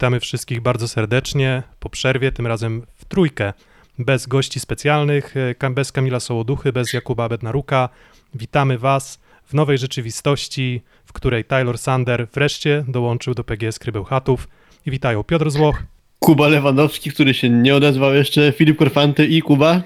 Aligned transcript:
Witamy 0.00 0.20
wszystkich 0.20 0.60
bardzo 0.60 0.88
serdecznie. 0.88 1.62
Po 1.80 1.90
przerwie, 1.90 2.32
tym 2.32 2.46
razem 2.46 2.82
w 2.94 3.04
trójkę. 3.04 3.52
Bez 3.98 4.26
gości 4.26 4.60
specjalnych, 4.60 5.34
e, 5.36 5.70
bez 5.70 5.92
Kamila 5.92 6.20
Sołoduchy, 6.20 6.72
bez 6.72 6.92
Jakuba 6.92 7.28
Bednaruka. 7.28 7.88
Witamy 8.34 8.78
Was 8.78 9.20
w 9.44 9.54
nowej 9.54 9.78
rzeczywistości, 9.78 10.82
w 11.04 11.12
której 11.12 11.44
Taylor 11.44 11.78
Sander 11.78 12.28
wreszcie 12.32 12.84
dołączył 12.88 13.34
do 13.34 13.44
PGS 13.44 13.78
Krybełchatów. 13.78 14.48
I 14.86 14.90
witają 14.90 15.24
Piotr 15.24 15.50
Złoch. 15.50 15.82
Kuba 16.18 16.48
Lewandowski, 16.48 17.10
który 17.10 17.34
się 17.34 17.50
nie 17.50 17.74
odezwał 17.74 18.14
jeszcze, 18.14 18.52
Filip 18.52 18.78
Korfanty 18.78 19.26
i 19.26 19.42
Kuba. 19.42 19.82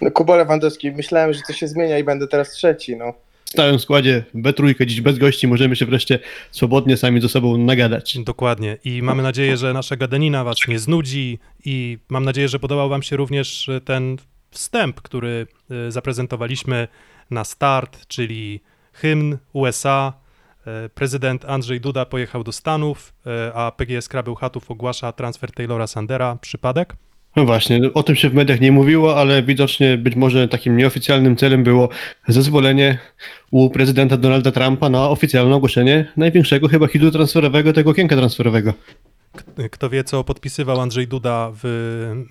No, 0.00 0.10
Kuba 0.10 0.36
Lewandowski, 0.36 0.92
myślałem, 0.92 1.32
że 1.32 1.40
to 1.46 1.52
się 1.52 1.68
zmienia 1.68 1.98
i 1.98 2.04
będę 2.04 2.28
teraz 2.28 2.50
trzeci, 2.50 2.96
no. 2.96 3.14
Stałym 3.52 3.78
składzie, 3.78 4.24
we 4.34 4.52
trójkę, 4.52 4.86
dziś 4.86 5.00
bez 5.00 5.18
gości, 5.18 5.48
możemy 5.48 5.76
się 5.76 5.86
wreszcie 5.86 6.18
swobodnie 6.50 6.96
sami 6.96 7.20
ze 7.20 7.28
sobą 7.28 7.58
nagadać. 7.58 8.18
Dokładnie. 8.18 8.78
I 8.84 9.02
mamy 9.02 9.22
nadzieję, 9.22 9.56
że 9.56 9.72
nasza 9.72 9.96
gadanina 9.96 10.44
was 10.44 10.56
nie 10.68 10.78
znudzi 10.78 11.38
i 11.64 11.98
mam 12.08 12.24
nadzieję, 12.24 12.48
że 12.48 12.58
podobał 12.58 12.88
wam 12.88 13.02
się 13.02 13.16
również 13.16 13.70
ten 13.84 14.16
wstęp, 14.50 15.00
który 15.00 15.46
y, 15.88 15.92
zaprezentowaliśmy 15.92 16.88
na 17.30 17.44
start, 17.44 18.06
czyli 18.06 18.60
hymn 18.92 19.38
USA. 19.52 20.12
Y, 20.86 20.88
prezydent 20.88 21.44
Andrzej 21.44 21.80
Duda 21.80 22.04
pojechał 22.04 22.44
do 22.44 22.52
Stanów, 22.52 23.14
y, 23.26 23.54
a 23.54 23.70
PGS 23.70 24.08
Krabełchatów 24.08 24.70
ogłasza 24.70 25.12
transfer 25.12 25.52
Taylora 25.52 25.86
Sandera. 25.86 26.36
Przypadek? 26.40 26.96
No 27.36 27.44
właśnie, 27.44 27.80
o 27.94 28.02
tym 28.02 28.16
się 28.16 28.28
w 28.28 28.34
mediach 28.34 28.60
nie 28.60 28.72
mówiło, 28.72 29.16
ale 29.16 29.42
widocznie 29.42 29.98
być 29.98 30.16
może 30.16 30.48
takim 30.48 30.76
nieoficjalnym 30.76 31.36
celem 31.36 31.64
było 31.64 31.88
zezwolenie 32.28 32.98
u 33.50 33.70
prezydenta 33.70 34.16
Donalda 34.16 34.52
Trumpa 34.52 34.88
na 34.88 35.08
oficjalne 35.08 35.54
ogłoszenie 35.54 36.12
największego 36.16 36.68
chyba 36.68 36.86
hitu 36.86 37.10
transferowego 37.10 37.72
tego 37.72 37.90
okienka 37.90 38.16
transferowego. 38.16 38.72
Kto 39.70 39.90
wie, 39.90 40.04
co 40.04 40.24
podpisywał 40.24 40.80
Andrzej 40.80 41.08
Duda 41.08 41.52
w 41.62 41.64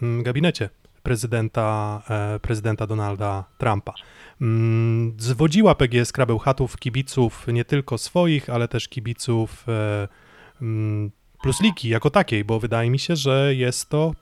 mm, 0.01 0.23
gabinecie 0.23 0.69
prezydenta, 1.03 2.01
e, 2.09 2.39
prezydenta 2.39 2.87
Donalda 2.87 3.43
Trumpa. 3.57 3.93
Mm, 4.41 5.15
zwodziła 5.19 5.75
PGS 5.75 6.11
Krabełchatów 6.11 6.77
kibiców 6.77 7.47
nie 7.47 7.65
tylko 7.65 7.97
swoich, 7.97 8.49
ale 8.49 8.67
też 8.67 8.87
kibiców 8.87 9.65
e, 9.67 10.07
mm, 10.61 11.11
plus 11.41 11.61
ligi 11.61 11.89
jako 11.89 12.09
takiej, 12.09 12.45
bo 12.45 12.59
wydaje 12.59 12.89
mi 12.89 12.99
się, 12.99 13.15
że 13.15 13.55
jest 13.55 13.89
to 13.89 14.13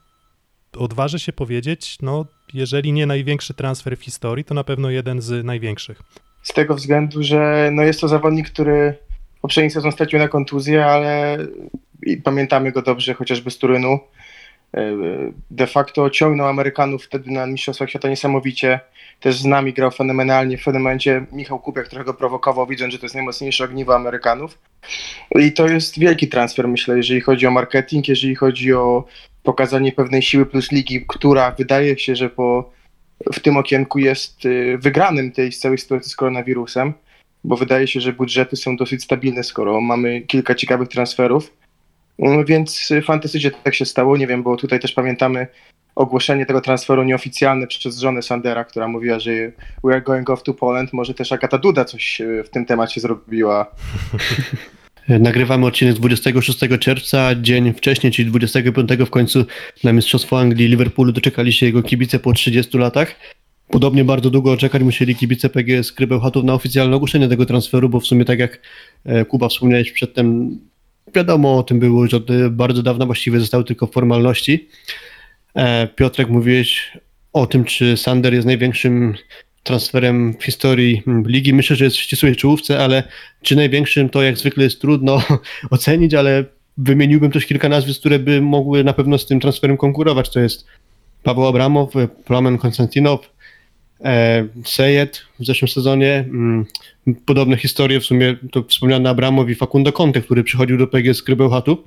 odważę 0.76 1.18
się 1.18 1.32
powiedzieć, 1.32 1.96
no 2.02 2.26
jeżeli 2.54 2.92
nie 2.92 3.06
największy 3.06 3.54
transfer 3.54 3.96
w 3.96 4.02
historii, 4.02 4.44
to 4.44 4.54
na 4.54 4.64
pewno 4.64 4.90
jeden 4.90 5.20
z 5.20 5.44
największych. 5.44 6.02
Z 6.42 6.52
tego 6.52 6.74
względu, 6.74 7.22
że 7.22 7.70
no 7.72 7.82
jest 7.82 8.00
to 8.00 8.08
zawodnik, 8.08 8.50
który 8.50 8.94
poprzedni 9.42 9.70
sezon 9.70 9.92
stracił 9.92 10.18
na 10.18 10.28
kontuzję, 10.28 10.86
ale 10.86 11.38
pamiętamy 12.24 12.72
go 12.72 12.82
dobrze 12.82 13.14
chociażby 13.14 13.50
z 13.50 13.58
Turynu. 13.58 13.98
E, 14.76 14.96
de 15.50 15.66
facto 15.66 16.10
ciągnął 16.10 16.46
Amerykanów 16.46 17.04
wtedy 17.04 17.30
na 17.30 17.46
Mistrzostwach 17.46 17.90
Świata 17.90 18.08
niesamowicie. 18.08 18.80
Też 19.20 19.38
z 19.38 19.44
nami 19.44 19.72
grał 19.72 19.90
fenomenalnie. 19.90 20.58
W 20.58 20.64
pewnym 20.64 20.82
momencie 20.82 21.26
Michał 21.32 21.58
Kupiak 21.58 21.88
trochę 21.88 22.04
go 22.04 22.14
prowokował, 22.14 22.66
widząc, 22.66 22.92
że 22.92 22.98
to 22.98 23.04
jest 23.04 23.14
najmocniejsze 23.14 23.64
ogniwo 23.64 23.94
Amerykanów. 23.94 24.58
I 25.34 25.52
to 25.52 25.68
jest 25.68 25.98
wielki 25.98 26.28
transfer, 26.28 26.68
myślę, 26.68 26.96
jeżeli 26.96 27.20
chodzi 27.20 27.46
o 27.46 27.50
marketing, 27.50 28.08
jeżeli 28.08 28.34
chodzi 28.34 28.74
o 28.74 29.04
pokazanie 29.42 29.92
pewnej 29.92 30.22
siły 30.22 30.46
plus 30.46 30.72
ligi, 30.72 31.04
która 31.08 31.50
wydaje 31.50 31.98
się, 31.98 32.16
że 32.16 32.30
po, 32.30 32.72
w 33.32 33.40
tym 33.40 33.56
okienku 33.56 33.98
jest 33.98 34.44
y, 34.44 34.78
wygranym 34.78 35.32
tej 35.32 35.52
całej 35.52 35.78
sytuacji 35.78 36.12
z 36.12 36.16
koronawirusem, 36.16 36.92
bo 37.44 37.56
wydaje 37.56 37.86
się, 37.86 38.00
że 38.00 38.12
budżety 38.12 38.56
są 38.56 38.76
dosyć 38.76 39.04
stabilne, 39.04 39.44
skoro 39.44 39.80
mamy 39.80 40.20
kilka 40.20 40.54
ciekawych 40.54 40.88
transferów. 40.88 41.52
Mm, 42.18 42.44
więc 42.44 42.88
fantastycznie 43.04 43.50
tak 43.50 43.74
się 43.74 43.84
stało. 43.84 44.16
Nie 44.16 44.26
wiem, 44.26 44.42
bo 44.42 44.56
tutaj 44.56 44.80
też 44.80 44.92
pamiętamy 44.92 45.46
ogłoszenie 45.94 46.46
tego 46.46 46.60
transferu 46.60 47.02
nieoficjalne 47.02 47.66
przez 47.66 47.98
żonę 47.98 48.22
Sandera, 48.22 48.64
która 48.64 48.88
mówiła, 48.88 49.18
że 49.18 49.30
we 49.84 49.92
are 49.92 50.02
going 50.02 50.30
off 50.30 50.42
to 50.42 50.54
Poland. 50.54 50.92
Może 50.92 51.14
też 51.14 51.32
Agata 51.32 51.58
Duda 51.58 51.84
coś 51.84 52.20
y, 52.20 52.44
w 52.44 52.50
tym 52.50 52.66
temacie 52.66 53.00
zrobiła. 53.00 53.66
Nagrywamy 55.18 55.66
odcinek 55.66 55.94
26 55.94 56.58
czerwca, 56.80 57.34
dzień 57.34 57.72
wcześniej, 57.72 58.12
czyli 58.12 58.30
25 58.30 58.90
w 59.06 59.10
końcu 59.10 59.44
na 59.84 59.92
Mistrzostwo 59.92 60.40
Anglii 60.40 60.68
Liverpoolu 60.68 61.12
doczekali 61.12 61.52
się 61.52 61.66
jego 61.66 61.82
kibice 61.82 62.18
po 62.18 62.32
30 62.32 62.78
latach. 62.78 63.14
Podobnie 63.68 64.04
bardzo 64.04 64.30
długo 64.30 64.56
czekać 64.56 64.82
musieli 64.82 65.16
kibice 65.16 65.48
PGS 65.48 65.92
Krybełchatów 65.92 66.44
na 66.44 66.54
oficjalne 66.54 66.96
ogłoszenie 66.96 67.28
tego 67.28 67.46
transferu, 67.46 67.88
bo 67.88 68.00
w 68.00 68.06
sumie 68.06 68.24
tak 68.24 68.38
jak 68.38 68.60
e, 69.04 69.24
Kuba 69.24 69.48
wspomniałeś 69.48 69.92
przedtem, 69.92 70.58
wiadomo 71.14 71.58
o 71.58 71.62
tym 71.62 71.80
było, 71.80 72.06
że 72.06 72.16
od 72.16 72.26
bardzo 72.50 72.82
dawna 72.82 73.06
właściwie 73.06 73.40
zostały 73.40 73.64
tylko 73.64 73.86
formalności. 73.86 74.68
E, 75.54 75.86
Piotrek, 75.86 76.28
mówiłeś 76.28 76.98
o 77.32 77.46
tym, 77.46 77.64
czy 77.64 77.96
Sander 77.96 78.34
jest 78.34 78.46
największym 78.46 79.14
transferem 79.62 80.34
w 80.40 80.44
historii 80.44 81.02
ligi. 81.26 81.54
Myślę, 81.54 81.76
że 81.76 81.84
jest 81.84 81.96
w 81.96 82.00
ścisłej 82.00 82.36
czołówce, 82.36 82.84
ale 82.84 83.02
czy 83.42 83.56
największym 83.56 84.08
to 84.08 84.22
jak 84.22 84.38
zwykle 84.38 84.64
jest 84.64 84.80
trudno 84.80 85.22
ocenić, 85.70 86.14
ale 86.14 86.44
wymieniłbym 86.78 87.30
też 87.30 87.46
kilka 87.46 87.68
nazwisk, 87.68 88.00
które 88.00 88.18
by 88.18 88.40
mogły 88.40 88.84
na 88.84 88.92
pewno 88.92 89.18
z 89.18 89.26
tym 89.26 89.40
transferem 89.40 89.76
konkurować. 89.76 90.30
To 90.30 90.40
jest 90.40 90.66
Paweł 91.22 91.46
Abramow, 91.46 91.92
Plamen 92.24 92.58
Konstantinow, 92.58 93.30
e, 94.04 94.46
Sejed 94.64 95.22
w 95.38 95.44
zeszłym 95.46 95.68
sezonie. 95.68 96.24
Mm, 96.28 96.66
podobne 97.26 97.56
historie, 97.56 98.00
w 98.00 98.04
sumie 98.04 98.36
to 98.52 98.62
wspomniany 98.62 99.08
Abramow 99.08 99.50
i 99.50 99.54
Facundo 99.54 99.92
Conte, 99.92 100.20
który 100.20 100.44
przychodził 100.44 100.78
do 100.78 100.86
PGS 100.86 101.22
Krybełchatów 101.22 101.78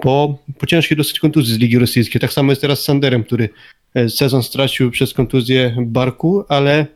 po, 0.00 0.38
po 0.58 0.66
ciężkiej 0.66 0.96
dosyć 0.96 1.20
kontuzji 1.20 1.54
z 1.54 1.58
Ligi 1.58 1.78
Rosyjskiej. 1.78 2.20
Tak 2.20 2.32
samo 2.32 2.52
jest 2.52 2.62
teraz 2.62 2.80
z 2.80 2.84
Sanderem, 2.84 3.24
który 3.24 3.48
e, 3.94 4.08
sezon 4.08 4.42
stracił 4.42 4.90
przez 4.90 5.14
kontuzję 5.14 5.76
barku, 5.80 6.44
ale 6.48 6.86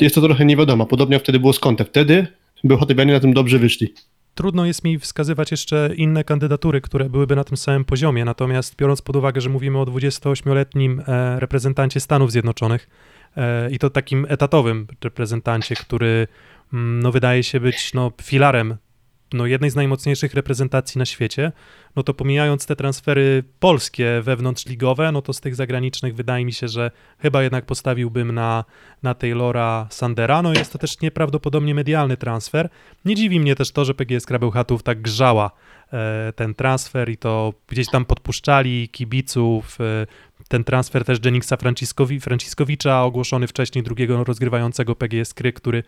jest 0.00 0.14
to 0.14 0.20
trochę 0.20 0.44
nie 0.44 0.56
wiadomo. 0.56 0.86
Podobnie 0.86 1.18
wtedy 1.18 1.40
było 1.40 1.52
z 1.52 1.60
Conte. 1.60 1.84
Wtedy 1.84 2.26
Bełchatowianie 2.64 3.12
na 3.12 3.20
tym 3.20 3.32
dobrze 3.32 3.58
wyszli. 3.58 3.94
Trudno 4.34 4.66
jest 4.66 4.84
mi 4.84 4.98
wskazywać 4.98 5.50
jeszcze 5.50 5.90
inne 5.96 6.24
kandydatury, 6.24 6.80
które 6.80 7.10
byłyby 7.10 7.36
na 7.36 7.44
tym 7.44 7.56
samym 7.56 7.84
poziomie, 7.84 8.24
natomiast 8.24 8.76
biorąc 8.76 9.02
pod 9.02 9.16
uwagę, 9.16 9.40
że 9.40 9.50
mówimy 9.50 9.78
o 9.78 9.84
28-letnim 9.84 11.02
e, 11.06 11.40
reprezentancie 11.40 12.00
Stanów 12.00 12.32
Zjednoczonych 12.32 12.88
e, 13.36 13.70
i 13.70 13.78
to 13.78 13.90
takim 13.90 14.26
etatowym 14.28 14.86
reprezentancie, 15.04 15.74
który 15.74 16.26
mm, 16.72 17.02
no, 17.02 17.12
wydaje 17.12 17.42
się 17.42 17.60
być 17.60 17.94
no, 17.94 18.12
filarem 18.22 18.76
no, 19.32 19.46
jednej 19.46 19.70
z 19.70 19.74
najmocniejszych 19.74 20.34
reprezentacji 20.34 20.98
na 20.98 21.06
świecie, 21.06 21.52
no 21.96 22.02
to 22.02 22.14
pomijając 22.14 22.66
te 22.66 22.76
transfery 22.76 23.44
polskie 23.60 24.20
wewnątrzligowe, 24.22 25.12
no 25.12 25.22
to 25.22 25.32
z 25.32 25.40
tych 25.40 25.54
zagranicznych 25.54 26.14
wydaje 26.14 26.44
mi 26.44 26.52
się, 26.52 26.68
że 26.68 26.90
chyba 27.18 27.42
jednak 27.42 27.66
postawiłbym 27.66 28.32
na, 28.32 28.64
na 29.02 29.14
Taylora 29.14 29.86
Sandera. 29.90 30.42
No 30.42 30.52
jest 30.52 30.72
to 30.72 30.78
też 30.78 31.00
nieprawdopodobnie 31.00 31.74
medialny 31.74 32.16
transfer. 32.16 32.68
Nie 33.04 33.14
dziwi 33.14 33.40
mnie 33.40 33.54
też 33.54 33.70
to, 33.70 33.84
że 33.84 33.94
PGS 33.94 34.26
Krabełchatów 34.26 34.82
tak 34.82 35.02
grzała 35.02 35.50
e, 35.92 36.32
ten 36.36 36.54
transfer 36.54 37.08
i 37.10 37.16
to 37.16 37.54
gdzieś 37.68 37.86
tam 37.90 38.04
podpuszczali 38.04 38.88
kibiców, 38.88 39.78
e, 39.80 40.06
ten 40.48 40.64
transfer 40.64 41.04
też 41.04 41.18
Jenixa 41.24 41.56
Franciskowi, 41.58 42.20
Franciskowicza, 42.20 43.02
ogłoszony 43.02 43.46
wcześniej 43.46 43.84
drugiego 43.84 44.24
rozgrywającego 44.24 44.96
PGS 44.96 45.34
Kry, 45.34 45.52
który 45.52 45.82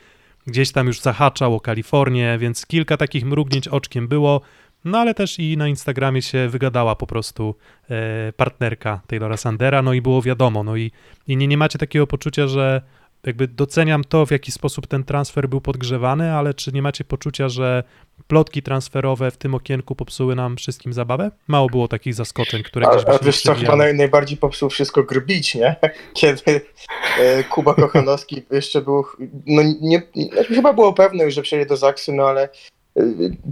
gdzieś 0.46 0.72
tam 0.72 0.86
już 0.86 1.00
zahaczał 1.00 1.54
o 1.54 1.60
Kalifornię, 1.60 2.38
więc 2.38 2.66
kilka 2.66 2.96
takich 2.96 3.24
mrugnięć 3.24 3.68
oczkiem 3.68 4.08
było. 4.08 4.40
No 4.84 4.98
ale 4.98 5.14
też 5.14 5.38
i 5.38 5.56
na 5.56 5.68
Instagramie 5.68 6.22
się 6.22 6.48
wygadała 6.48 6.96
po 6.96 7.06
prostu 7.06 7.54
e, 7.90 8.32
partnerka 8.32 9.00
Taylora 9.06 9.36
Sandera, 9.36 9.82
no 9.82 9.92
i 9.92 10.02
było 10.02 10.22
wiadomo, 10.22 10.64
no 10.64 10.76
i, 10.76 10.90
i 11.26 11.36
nie, 11.36 11.46
nie 11.46 11.56
macie 11.56 11.78
takiego 11.78 12.06
poczucia, 12.06 12.46
że 12.46 12.82
jakby 13.26 13.48
doceniam 13.48 14.04
to, 14.04 14.26
w 14.26 14.30
jaki 14.30 14.52
sposób 14.52 14.86
ten 14.86 15.04
transfer 15.04 15.48
był 15.48 15.60
podgrzewany, 15.60 16.32
ale 16.32 16.54
czy 16.54 16.72
nie 16.72 16.82
macie 16.82 17.04
poczucia, 17.04 17.48
że 17.48 17.84
plotki 18.26 18.62
transferowe 18.62 19.30
w 19.30 19.36
tym 19.36 19.54
okienku 19.54 19.94
popsuły 19.94 20.34
nam 20.34 20.56
wszystkim 20.56 20.92
zabawę? 20.92 21.30
Mało 21.48 21.68
było 21.68 21.88
takich 21.88 22.14
zaskoczeń, 22.14 22.62
które 22.62 22.86
gdzieś 22.86 23.04
A, 23.06 23.10
a 23.10 23.18
wiesz 23.18 23.42
co, 23.42 23.54
chyba 23.54 23.76
naj, 23.76 23.94
najbardziej 23.94 24.38
popsuł 24.38 24.70
wszystko 24.70 25.02
Grbić, 25.02 25.54
nie? 25.54 25.76
Kiedy 26.14 26.60
e, 27.20 27.44
Kuba 27.44 27.74
Kochanowski 27.74 28.42
jeszcze 28.50 28.80
był, 28.82 29.04
no 29.46 29.62
nie, 29.80 30.02
chyba 30.48 30.72
było 30.72 30.92
pewne 30.92 31.24
już, 31.24 31.34
że 31.34 31.42
przejdzie 31.42 31.66
do 31.66 31.76
Zaksy, 31.76 32.12
no 32.12 32.28
ale 32.28 32.48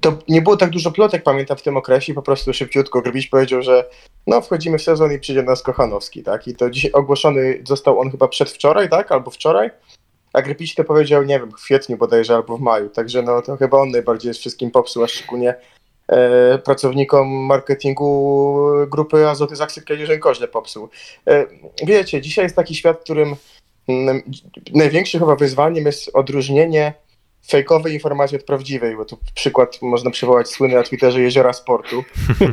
to 0.03 0.19
nie 0.29 0.43
było 0.43 0.56
tak 0.56 0.71
dużo 0.71 0.91
plotek, 0.91 1.23
pamiętam, 1.23 1.56
w 1.56 1.62
tym 1.62 1.77
okresie, 1.77 2.15
po 2.15 2.23
prostu 2.23 2.53
szybciutko 2.53 3.03
Grbić 3.03 3.27
powiedział, 3.27 3.62
że 3.62 3.89
no 4.27 4.41
wchodzimy 4.41 4.79
w 4.79 4.83
sezon 4.83 5.12
i 5.12 5.19
przyjdzie 5.19 5.43
nas 5.43 5.62
Kochanowski, 5.62 6.23
tak, 6.23 6.49
i 6.49 6.55
to 6.55 6.71
dzisiaj 6.71 6.93
ogłoszony 6.93 7.62
został 7.67 8.00
on 8.00 8.11
chyba 8.11 8.29
przedwczoraj, 8.29 8.89
tak, 8.89 9.12
albo 9.12 9.31
wczoraj, 9.31 9.71
a 10.33 10.43
Grbić 10.43 10.75
to 10.75 10.85
powiedział, 10.85 11.23
nie 11.23 11.41
wiem, 11.41 11.50
w 11.50 11.55
kwietniu 11.55 11.97
bodajże, 11.97 12.35
albo 12.35 12.56
w 12.56 12.61
maju, 12.61 12.89
także 12.89 13.23
no 13.23 13.43
to 13.43 13.56
chyba 13.56 13.79
on 13.79 13.91
najbardziej 13.91 14.35
wszystkim 14.35 14.71
popsuł, 14.71 15.05
a 15.05 15.09
szczególnie 15.09 15.55
e, 16.09 16.59
pracownikom 16.59 17.29
marketingu 17.29 18.59
grupy 18.91 19.29
Azoty 19.29 19.56
Zaksy 19.56 19.83
Koźle 20.21 20.49
popsuł. 20.49 20.88
E, 21.29 21.47
wiecie, 21.87 22.21
dzisiaj 22.21 22.45
jest 22.45 22.56
taki 22.56 22.75
świat, 22.75 22.99
w 22.99 23.03
którym 23.03 23.37
m, 23.88 24.23
największym 24.75 25.21
chyba 25.21 25.37
wyzwaniem 25.37 25.87
jest 25.87 26.11
odróżnienie 26.15 26.95
fejkowej 27.47 27.94
informacji 27.94 28.37
od 28.37 28.44
prawdziwej, 28.44 28.97
bo 28.97 29.05
tu 29.05 29.19
przykład 29.35 29.83
można 29.83 30.11
przywołać 30.11 30.49
słynny 30.49 30.77
na 30.77 30.83
Twitterze 30.83 31.21
Jeziora 31.21 31.53
Sportu, 31.53 32.05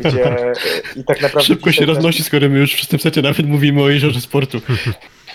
gdzie 0.06 0.54
i 0.96 1.04
tak 1.04 1.22
naprawdę... 1.22 1.48
Szybko 1.48 1.72
się 1.72 1.86
roznosi, 1.86 2.24
skoro 2.24 2.50
my 2.50 2.60
już 2.60 2.74
w 2.74 2.88
tym 2.88 3.00
secie 3.00 3.22
nawet 3.22 3.46
mówimy 3.46 3.84
o 3.84 3.90
Jeziorze 3.90 4.22
Sportu. 4.22 4.62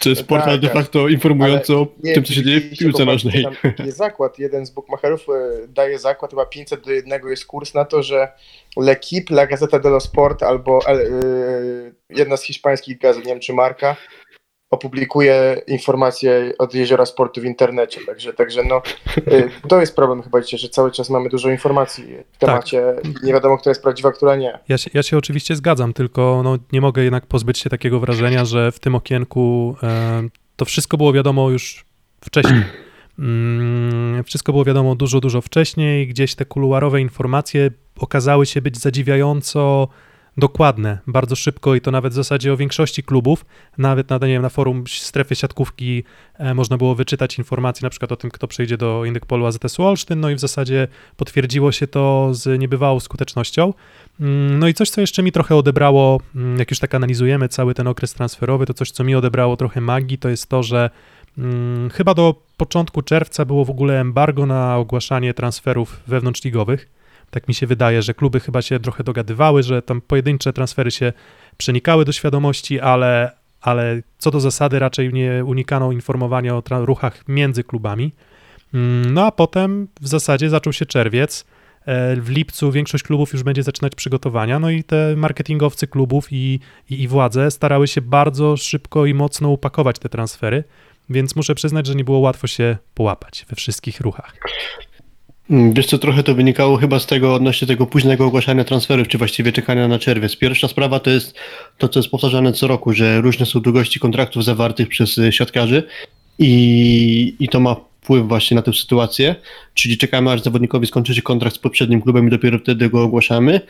Czy 0.01 0.09
jest 0.11 0.25
portal 0.25 0.51
Tak, 0.51 0.61
de 0.61 0.67
tak. 0.69 0.77
facto 0.77 1.09
informujący 1.09 1.75
o 1.75 1.87
Nie, 2.03 2.15
tym, 2.15 2.25
co 2.25 2.33
się 2.33 2.43
dzieje 2.43 2.61
w 2.61 2.79
piłce 2.79 3.05
nożnej. 3.05 3.47
Jest 3.85 3.99
zakład, 3.99 4.39
jeden 4.39 4.67
z 4.67 4.71
bookmacherów 4.71 5.27
e, 5.29 5.69
daje 5.69 5.99
zakład, 5.99 6.31
chyba 6.31 6.47
500 6.47 6.85
do 6.85 6.93
jednego 6.93 7.31
jest 7.31 7.47
kurs 7.47 7.75
na 7.75 7.85
to, 7.85 8.03
że 8.03 8.33
L'Equipe, 8.77 9.33
La 9.33 9.47
Gazeta 9.47 9.79
dello 9.79 10.01
Sport 10.01 10.43
albo 10.43 10.81
e, 10.87 10.97
jedna 12.11 12.37
z 12.37 12.43
hiszpańskich 12.43 12.99
gazet, 12.99 13.25
nie 13.25 13.33
wiem 13.33 13.41
czy 13.41 13.53
marka, 13.53 13.97
opublikuje 14.75 15.63
informacje 15.67 16.53
od 16.59 16.75
Jeziora 16.75 17.07
Sportu 17.07 17.41
w 17.41 17.45
internecie, 17.45 18.01
także, 18.07 18.33
także 18.33 18.63
no, 18.65 18.83
e, 19.17 19.49
to 19.69 19.81
jest 19.81 19.97
problem 19.97 20.23
chyba 20.23 20.41
dzisiaj, 20.41 20.61
że 20.61 20.69
cały 20.69 20.93
czas 20.93 21.11
mamy 21.11 21.29
dużo 21.29 21.51
informacji 21.51 22.05
w 22.33 22.39
temacie 22.39 22.97
i 23.05 23.27
nie 23.27 23.33
wiadomo, 23.33 23.59
która 23.59 23.71
jest 23.71 23.83
prawdziwa, 23.83 24.13
która 24.13 24.37
nie. 24.37 24.59
Ja 24.69 24.79
się, 24.79 24.91
ja 24.95 25.03
się 25.03 25.19
oczywiście 25.19 25.57
zgadzam, 25.57 25.93
tylko 25.93 26.41
no, 26.45 26.59
nie 26.73 26.81
mogę 26.81 27.05
jednak 27.05 27.27
pozbyć 27.27 27.59
się 27.59 27.71
takiego 27.71 28.01
wrażenia, 28.01 28.45
że 28.45 28.73
w 28.73 28.79
tym 28.79 28.95
okienku 28.95 29.77
e, 29.83 30.23
to 30.57 30.65
wszystko 30.65 30.97
było 30.97 31.13
wiadomo 31.13 31.51
już 31.51 31.85
wcześniej. 32.21 32.63
Mm, 33.19 34.25
wszystko 34.25 34.53
było 34.53 34.65
wiadomo 34.65 34.95
dużo, 34.95 35.21
dużo 35.21 35.41
wcześniej. 35.41 36.09
Gdzieś 36.09 36.35
te 36.35 36.45
kuluarowe 36.45 37.01
informacje 37.01 37.71
okazały 37.99 38.47
się 38.47 38.63
być 38.63 38.79
zadziwiająco 38.79 39.89
dokładne, 40.37 40.99
bardzo 41.07 41.37
szybko 41.37 41.75
i 41.75 41.81
to 41.81 41.91
nawet 41.91 42.13
w 42.13 42.17
zasadzie 42.17 42.53
o 42.53 42.57
większości 42.57 43.03
klubów. 43.03 43.45
Nawet 43.79 44.11
na, 44.11 44.17
nie 44.17 44.27
wiem, 44.27 44.43
na 44.43 44.49
forum 44.49 44.85
strefy 44.87 45.35
siatkówki 45.35 46.05
e, 46.39 46.55
można 46.55 46.77
było 46.77 46.95
wyczytać 46.95 47.39
informacje 47.39 47.87
na 47.87 47.91
przykład 47.91 48.13
o 48.13 48.17
tym, 48.17 48.31
kto 48.31 48.49
przejdzie 48.49 48.77
do 48.77 49.05
Indykpolu 49.05 49.47
AZS 49.47 49.81
Olsztyn, 49.81 50.21
no 50.21 50.31
i 50.31 50.35
w 50.35 50.41
zasadzie 50.41 50.89
potwierdziło 51.17 51.73
się 51.73 51.87
to 51.87 52.29
z 52.35 52.61
niebywałą 52.61 53.01
skutecznością. 53.01 53.75
Mm, 54.21 54.59
No 54.59 54.69
i 54.69 54.75
coś, 54.75 54.91
co 54.91 55.01
jeszcze 55.01 55.23
mi 55.23 55.33
trochę 55.33 55.57
odebrało, 55.57 56.21
mm, 56.35 56.59
jak 56.59 56.71
już 56.71 56.79
tak 56.79 56.95
analizujemy 56.95 57.49
cały 57.49 57.75
ten 57.75 57.87
okres 57.87 58.15
transferowy, 58.15 58.67
to 58.67 58.75
coś, 58.75 58.91
co 58.91 59.05
mi 59.05 59.15
odebrało 59.15 59.57
trochę 59.57 59.81
magii, 59.81 60.19
to 60.19 60.29
jest 60.29 60.49
to, 60.49 60.63
że 60.63 60.91
mm, 61.39 61.91
chyba 61.91 62.15
do 62.15 62.35
początku 62.57 63.03
czerwca 63.03 63.45
było 63.45 63.65
w 63.65 63.71
ogóle 63.71 64.01
embargo 64.01 64.47
na 64.47 64.77
ogłaszanie 64.77 65.35
transferów 65.35 66.01
wewnątrzligowych. 66.07 66.89
Tak 67.31 67.49
mi 67.49 67.55
się 67.55 67.67
wydaje, 67.67 68.03
że 68.03 68.15
kluby 68.15 68.41
chyba 68.41 68.63
się 68.63 68.81
trochę 68.81 69.05
dogadywały, 69.05 69.63
że 69.63 69.83
tam 69.83 70.01
pojedyncze 70.01 70.53
transfery 70.53 70.91
się 70.91 71.13
przenikały 71.57 72.05
do 72.05 72.13
świadomości, 72.13 72.81
ale, 72.81 73.31
ale 73.61 74.03
co 74.19 74.31
do 74.31 74.41
zasady 74.41 74.79
raczej 74.79 75.13
nie 75.13 75.45
unikano 75.45 75.93
informowania 75.93 76.57
o 76.57 76.63
ruchach 76.69 77.29
między 77.29 77.65
klubami. 77.65 78.13
Mm, 78.75 79.15
No 79.15 79.27
a 79.27 79.33
potem 79.33 79.89
w 80.01 80.09
zasadzie 80.09 80.51
zaczął 80.51 80.73
się 80.73 80.87
czerwiec. 80.87 81.45
E, 81.87 82.17
W 82.17 82.29
lipcu 82.29 82.73
większość 82.73 83.05
klubów 83.05 83.33
już 83.33 83.43
będzie 83.43 83.63
zaczynać 83.63 83.95
przygotowania, 83.95 84.59
no 84.59 84.71
i 84.71 84.85
te 84.85 85.17
marketingowcy 85.17 85.87
klubów 85.87 86.33
i, 86.33 86.61
i, 86.91 87.03
i 87.03 87.09
władze 87.09 87.51
starały 87.51 87.89
się 87.89 88.01
bardzo 88.01 88.57
szybko 88.57 89.07
i 89.07 89.15
mocno 89.15 89.49
upakować 89.49 89.99
te 89.99 90.09
transfery, 90.09 90.65
więc 91.11 91.37
muszę 91.37 91.55
przyznać, 91.55 91.87
że 91.87 91.95
nie 91.95 92.05
było 92.05 92.19
łatwo 92.19 92.47
się 92.47 92.77
połapać 92.95 93.47
we 93.49 93.57
wszystkich 93.57 94.01
ruchach. 94.01 94.37
Mm, 95.51 95.73
Wiesz 95.73 95.87
co, 95.87 95.99
trochę 95.99 96.23
to 96.23 96.35
wynikało 96.35 96.77
chyba 96.77 96.99
z 96.99 97.07
tego 97.07 97.35
odnośnie 97.35 97.69
tego 97.69 97.87
późnego 97.87 98.27
ogłaszania 98.27 98.65
transferów, 98.65 99.09
czy 99.09 99.19
właściwie 99.19 99.53
czekania 99.53 99.89
na 99.89 99.99
czerwiec. 99.99 100.37
Pierwsza 100.37 100.69
sprawa 100.69 101.01
to 101.01 101.11
jest 101.11 101.35
to, 101.79 101.89
co 101.89 101.99
jest 101.99 102.11
powtarzane 102.11 102.53
co 102.53 102.67
roku, 102.67 102.93
że 102.93 103.21
różne 103.21 103.47
są 103.47 103.61
długości 103.61 104.01
kontraktów 104.01 104.45
zawartych 104.45 104.89
przez 104.89 105.19
y, 105.19 105.33
siatkarzy 105.33 105.83
i, 106.39 107.37
i 107.41 107.49
to 107.49 107.61
ma 107.61 107.77
wpływ 108.03 108.29
właśnie 108.29 108.55
na 108.55 108.63
tę 108.63 108.73
sytuację, 108.73 109.35
czyli 109.75 109.99
czekamy 109.99 110.31
aż 110.31 110.43
zawodnikowi 110.43 110.87
skończy 110.87 111.15
się 111.15 111.23
kontrakt 111.23 111.57
z 111.57 111.59
poprzednim 111.59 112.03
klubem 112.03 112.27
i 112.27 112.31
dopiero 112.31 112.59
wtedy 112.59 112.91
go 112.91 113.03
ogłaszamy. 113.03 113.61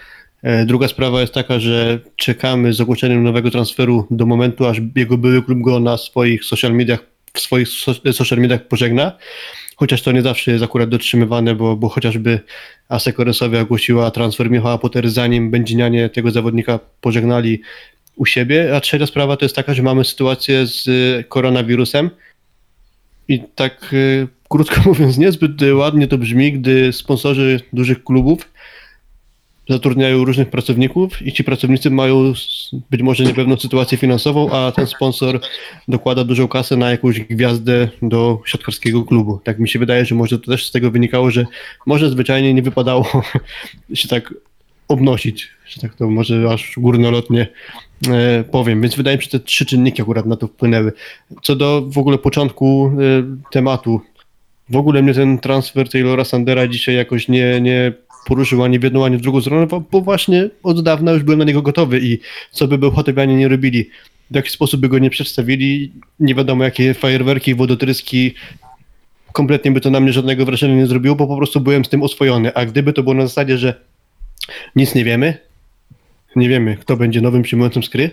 E, 0.43 0.67
Druga 0.67 0.89
sprawa 0.89 1.21
jest 1.21 1.35
taka, 1.35 1.61
że 1.61 1.99
czekamy 2.17 2.73
z 2.73 2.81
ogłoszeniem 2.81 3.23
nowego 3.23 3.51
transferu 3.51 4.07
do 4.11 4.27
momentu, 4.27 4.67
aż 4.67 4.79
jego 4.97 5.19
były 5.19 5.43
klub 5.43 5.61
go 5.61 5.81
na 5.81 5.97
swoich 5.97 6.45
social 6.45 6.73
mediach, 6.75 7.01
w 7.33 7.41
swoich 7.41 7.69
so- 7.69 8.13
social 8.13 8.39
mediach 8.39 8.69
pożegna. 8.69 9.13
Chociaż 9.77 10.03
to 10.03 10.13
nie 10.13 10.23
zawsze 10.23 10.51
jest 10.51 10.65
akurat 10.65 10.89
dotrzymywane, 10.89 11.55
bo, 11.55 11.77
bo 11.77 11.89
chociażby 11.89 12.41
Aseko 12.89 13.25
Resowia 13.25 13.61
ogłosiła 13.61 14.11
transfer 14.11 14.51
Michała 14.51 14.79
Potery, 14.79 15.11
zanim 15.11 15.51
Będzinianie 15.51 16.09
tego 16.09 16.31
zawodnika 16.31 16.79
pożegnali 17.01 17.61
u 18.17 18.27
siebie. 18.27 18.77
A 18.77 18.81
trzecia 18.81 19.07
sprawa 19.07 19.37
to 19.37 19.45
jest 19.45 19.57
taka, 19.57 19.75
że 19.75 19.83
mamy 19.83 20.05
sytuację 20.05 20.67
z 20.67 20.87
y, 20.89 21.25
koronawirusem 21.29 22.11
i 23.29 23.43
tak 23.55 23.93
y, 23.93 24.29
krótko 24.49 24.81
mówiąc 24.89 25.19
niezbyt 25.19 25.53
ładnie 25.75 26.09
to 26.09 26.19
brzmi, 26.19 26.53
gdy 26.53 26.93
sponsorzy 26.93 27.61
dużych 27.73 28.05
klubów 28.05 28.54
zatrudniają 29.69 30.25
różnych 30.25 30.51
pracowników 30.51 31.23
i 31.23 31.33
ci 31.33 31.45
pracownicy 31.45 31.91
mają 31.91 32.33
być 32.91 33.03
może 33.03 33.25
niepewną 33.25 33.57
sytuację 33.57 33.99
finansową, 33.99 34.51
a 34.51 34.73
ten 34.73 34.87
sponsor 34.87 35.41
dokłada 35.89 36.25
dużą 36.25 36.49
kasę 36.49 36.77
na 36.77 36.91
jakąś 36.91 37.21
gwiazdę 37.21 37.89
do 38.03 38.41
siatkarskiego 38.47 39.05
klubu. 39.05 39.41
Tak 39.45 39.59
mi 39.59 39.69
się 39.69 39.79
wydaje, 39.79 40.05
że 40.05 40.15
może 40.15 40.39
to 40.39 40.51
też 40.51 40.67
z 40.67 40.73
tego 40.73 40.91
wynikało, 40.91 41.31
że 41.31 41.45
może 41.87 42.11
zwyczajnie 42.11 42.55
nie 42.55 42.63
wypadało 42.63 43.23
się 43.95 44.09
tak 44.09 44.35
obnosić, 44.89 45.51
że 45.67 45.81
tak 45.81 45.95
to 45.95 46.11
może 46.11 46.51
aż 46.51 46.75
górnolotnie 46.77 47.47
e, 48.09 48.45
powiem. 48.45 48.83
Więc 48.83 48.95
wydaje 48.95 49.17
mi 49.17 49.23
się, 49.23 49.31
że 49.33 49.39
te 49.39 49.45
trzy 49.45 49.67
czynniki 49.67 50.03
akurat 50.03 50.27
na 50.27 50.37
to 50.37 50.47
wpłynęły. 50.47 50.93
Co 51.43 51.57
do 51.57 51.83
w 51.83 51.99
ogóle 51.99 52.19
początku 52.19 52.93
e, 52.99 53.51
tematu, 53.51 54.01
w 54.69 54.77
ogóle 54.77 55.03
mnie 55.03 55.15
ten 55.15 55.39
transfer 55.39 55.89
Taylora 55.89 56.25
Sandera 56.25 56.69
dzisiaj 56.69 56.95
jakoś 56.95 57.29
nie, 57.29 57.61
nie 57.61 57.93
poruszył 58.27 58.63
ani 58.63 58.79
w 58.79 58.83
jedną, 58.83 59.05
ani 59.05 59.17
w 59.17 59.21
drugą 59.21 59.41
stronę, 59.41 59.67
bo, 59.67 59.81
bo 59.81 60.01
właśnie 60.01 60.51
od 60.63 60.83
dawna 60.83 61.13
już 61.13 61.23
byłem 61.23 61.39
na 61.39 61.45
niego 61.45 61.63
gotowy 61.63 62.01
i 62.03 62.19
co 62.51 62.69
by 62.69 62.79
Bełchatowianie 62.79 63.37
nie 63.37 63.49
robili, 63.49 63.91
w 64.31 64.35
jaki 64.35 64.51
sposób 64.51 64.81
by 64.81 64.89
go 64.89 64.99
nie 64.99 65.11
przedstawili, 65.11 65.93
nie 66.21 66.35
wiadomo 66.35 66.65
jakie 66.65 66.95
fajerwerki, 66.95 67.55
wodotryski, 67.55 68.35
kompletnie 69.33 69.71
by 69.71 69.81
to 69.81 69.91
na 69.91 70.01
mnie 70.01 70.13
żadnego 70.13 70.45
wrażenia 70.45 70.75
nie 70.75 70.87
zrobiło, 70.87 71.17
bo 71.17 71.27
po 71.27 71.37
prostu 71.37 71.61
byłem 71.61 71.85
z 71.85 71.89
tym 71.89 72.03
oswojony, 72.03 72.55
a 72.55 72.67
gdyby 72.67 72.93
to 72.93 73.03
było 73.03 73.15
na 73.15 73.27
zasadzie, 73.27 73.59
że 73.59 73.81
nic 74.77 74.95
nie 74.95 75.05
wiemy, 75.05 75.39
nie 76.37 76.49
wiemy 76.49 76.77
kto 76.77 76.97
będzie 76.97 77.21
nowym 77.21 77.43
przyjmującym 77.43 77.83
skry 77.83 78.11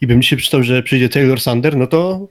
i 0.00 0.06
bym 0.06 0.22
dzisiaj 0.22 0.38
przeczytał, 0.38 0.62
że 0.62 0.82
przyjdzie 0.82 1.08
Taylor 1.08 1.40
Sander, 1.40 1.76
no 1.76 1.86
to 1.86 2.28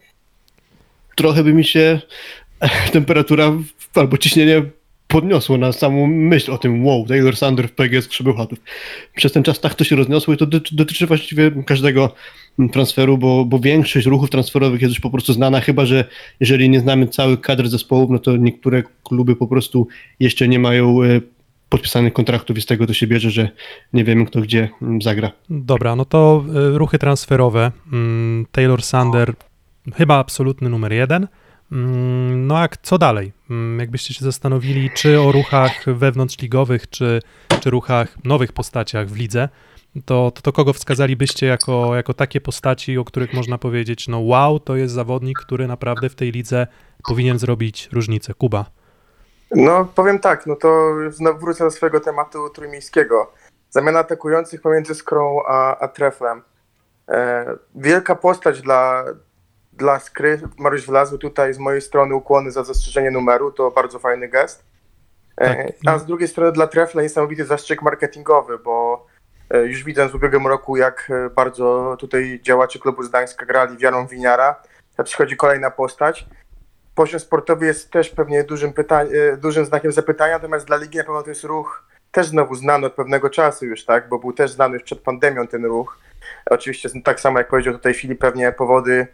trochę 1.16 1.44
by 1.44 1.54
mi 1.54 1.64
się 1.64 2.02
temperatura 2.94 3.54
albo 3.96 4.18
ciśnienie 4.18 4.64
podniosło 5.12 5.58
na 5.58 5.72
samą 5.72 6.08
myśl 6.08 6.52
o 6.52 6.58
tym, 6.58 6.86
wow, 6.86 7.06
Taylor 7.06 7.38
Sander 7.38 7.68
w 7.68 7.72
PGS 7.72 8.08
Przybyłchatów. 8.08 8.60
Przez 9.16 9.32
ten 9.32 9.44
czas 9.44 9.60
tak 9.60 9.76
to 9.76 9.84
się 9.84 9.96
rozniosło 9.96 10.34
i 10.34 10.38
to 10.38 10.46
doty- 10.46 10.76
dotyczy 10.76 11.08
właściwie 11.08 11.52
każdego 11.66 12.14
transferu, 12.72 13.18
bo, 13.18 13.46
bo 13.46 13.60
większość 13.60 14.08
ruchów 14.08 14.30
transferowych 14.30 14.82
jest 14.82 14.94
już 14.94 15.00
po 15.00 15.10
prostu 15.10 15.34
znana, 15.34 15.62
chyba 15.62 15.86
że 15.86 16.06
jeżeli 16.40 16.70
nie 16.70 16.80
znamy 16.80 17.08
całych 17.08 17.42
kadr 17.42 17.68
zespołów, 17.68 18.10
no 18.10 18.20
to 18.20 18.38
niektóre 18.38 18.84
kluby 19.04 19.36
po 19.36 19.48
prostu 19.48 19.88
jeszcze 20.20 20.48
nie 20.48 20.60
mają 20.60 21.04
e, 21.04 21.22
podpisanych 21.70 22.14
kontraktów 22.14 22.58
i 22.58 22.62
z 22.62 22.66
tego 22.66 22.88
to 22.88 22.94
się 22.94 23.08
bierze, 23.08 23.32
że 23.32 23.50
nie 23.94 24.04
wiemy 24.04 24.26
kto 24.26 24.42
gdzie 24.42 24.70
zagra. 25.02 25.32
Dobra, 25.50 25.96
no 25.96 26.06
to 26.06 26.44
y, 26.74 26.78
ruchy 26.78 26.98
transferowe. 26.98 27.72
Mm, 27.94 28.46
Taylor 28.52 28.82
Sander 28.82 29.34
chyba 29.96 30.18
absolutny 30.18 30.70
numer 30.70 30.94
jeden. 30.94 31.28
Mm, 31.72 32.48
No 32.48 32.58
a 32.58 32.68
co 32.82 32.98
dalej? 32.98 33.34
Mm, 33.50 33.80
Jakbyście 33.80 34.14
się 34.14 34.26
zastanowili, 34.26 34.92
czy 34.92 35.22
o 35.22 35.32
ruchach 35.32 35.86
wewnątrzligowych, 35.86 36.90
czy, 36.90 37.20
czy 37.62 37.70
ruchach 37.70 38.26
nowych 38.26 38.54
postaciach 38.54 39.08
w 39.08 39.18
lidze, 39.18 39.50
to, 40.06 40.32
to, 40.32 40.42
to 40.42 40.52
kogo 40.54 40.74
wskazalibyście 40.74 41.46
jako, 41.46 41.96
jako 41.96 42.14
takie 42.14 42.42
postaci, 42.42 42.98
o 42.98 43.06
których 43.06 43.34
można 43.34 43.58
powiedzieć, 43.58 44.08
no 44.08 44.20
wow, 44.20 44.60
to 44.60 44.76
jest 44.76 44.94
zawodnik, 44.94 45.40
który 45.40 45.68
naprawdę 45.68 46.10
w 46.10 46.16
tej 46.16 46.32
lidze 46.32 46.68
powinien 47.08 47.40
zrobić 47.40 47.90
różnicę. 47.92 48.34
Kuba. 48.34 48.66
No, 49.56 49.86
powiem 49.96 50.20
tak, 50.20 50.48
no 50.48 50.56
to 50.56 50.96
znowu 51.10 51.40
wrócę 51.40 51.64
do 51.64 51.72
swojego 51.72 52.00
tematu 52.00 52.50
trójmiejskiego. 52.50 53.32
Zamiana 53.70 54.00
atakujących 54.00 54.62
pomiędzy 54.62 54.96
Skrą 54.96 55.40
a, 55.48 55.78
a. 55.80 55.90
E, 57.10 57.46
wielka 57.76 58.16
postać 58.16 58.62
dla, 58.62 59.04
dla 59.74 60.00
Skry. 60.00 60.42
Mariusz 60.58 60.86
Wlazły 60.86 61.20
tutaj 61.20 61.54
z 61.54 61.58
mojej 61.58 61.82
strony 61.82 62.16
ukłony 62.16 62.52
za 62.52 62.64
zastrzeżenie 62.64 63.12
numeru, 63.12 63.52
to 63.52 63.72
bardzo 63.72 64.00
fajny 64.00 64.28
gest. 64.28 64.64
E, 65.38 65.56
Tak. 65.56 65.74
a 65.86 66.00
z 66.00 66.06
drugiej 66.06 66.28
strony 66.28 66.52
dla 66.52 66.68
Trefla 66.68 67.02
niesamowity 67.02 67.46
zastrzyk 67.46 67.82
marketingowy, 67.82 68.60
bo 68.60 69.06
e, 69.50 69.66
już 69.66 69.84
widzę 69.84 70.10
w 70.10 70.16
ubiegłym 70.16 70.48
roku, 70.48 70.78
jak 70.78 71.08
e, 71.10 71.30
bardzo 71.30 71.98
tutaj 72.00 72.40
działacze 72.44 72.80
klubu 72.80 73.04
z 73.04 73.10
Gdańska 73.10 73.46
grali 73.46 73.78
wiarą 73.78 74.08
winiara. 74.08 74.64
A 74.98 75.04
przychodzi 75.04 75.38
kolejna 75.38 75.72
postać 75.72 76.26
poziom 76.96 77.20
sportowy 77.20 77.66
jest 77.66 77.92
też 77.92 78.10
pewnie 78.10 78.44
dużym, 78.44 78.74
pytań, 78.74 79.08
dużym 79.38 79.66
znakiem 79.66 79.92
zapytania, 79.92 80.34
natomiast 80.34 80.68
dla 80.68 80.78
ligi 80.78 80.98
na 80.98 81.04
pewno 81.04 81.24
to 81.24 81.30
jest 81.30 81.44
ruch 81.44 81.92
też 82.12 82.28
znowu 82.28 82.56
znany 82.56 82.88
od 82.88 82.94
pewnego 82.94 83.30
czasu 83.30 83.66
już, 83.66 83.86
tak, 83.86 84.10
bo 84.10 84.20
był 84.20 84.34
też 84.34 84.52
znany 84.52 84.74
już 84.74 84.84
przed 84.84 85.00
pandemią 85.00 85.48
ten 85.48 85.66
ruch. 85.66 86.00
Oczywiście 86.46 86.90
tak 87.04 87.20
samo 87.20 87.38
jak 87.38 87.48
powiedział 87.48 87.74
tutaj 87.74 87.94
Filip, 87.94 88.20
pewnie 88.20 88.52
powody 88.52 89.08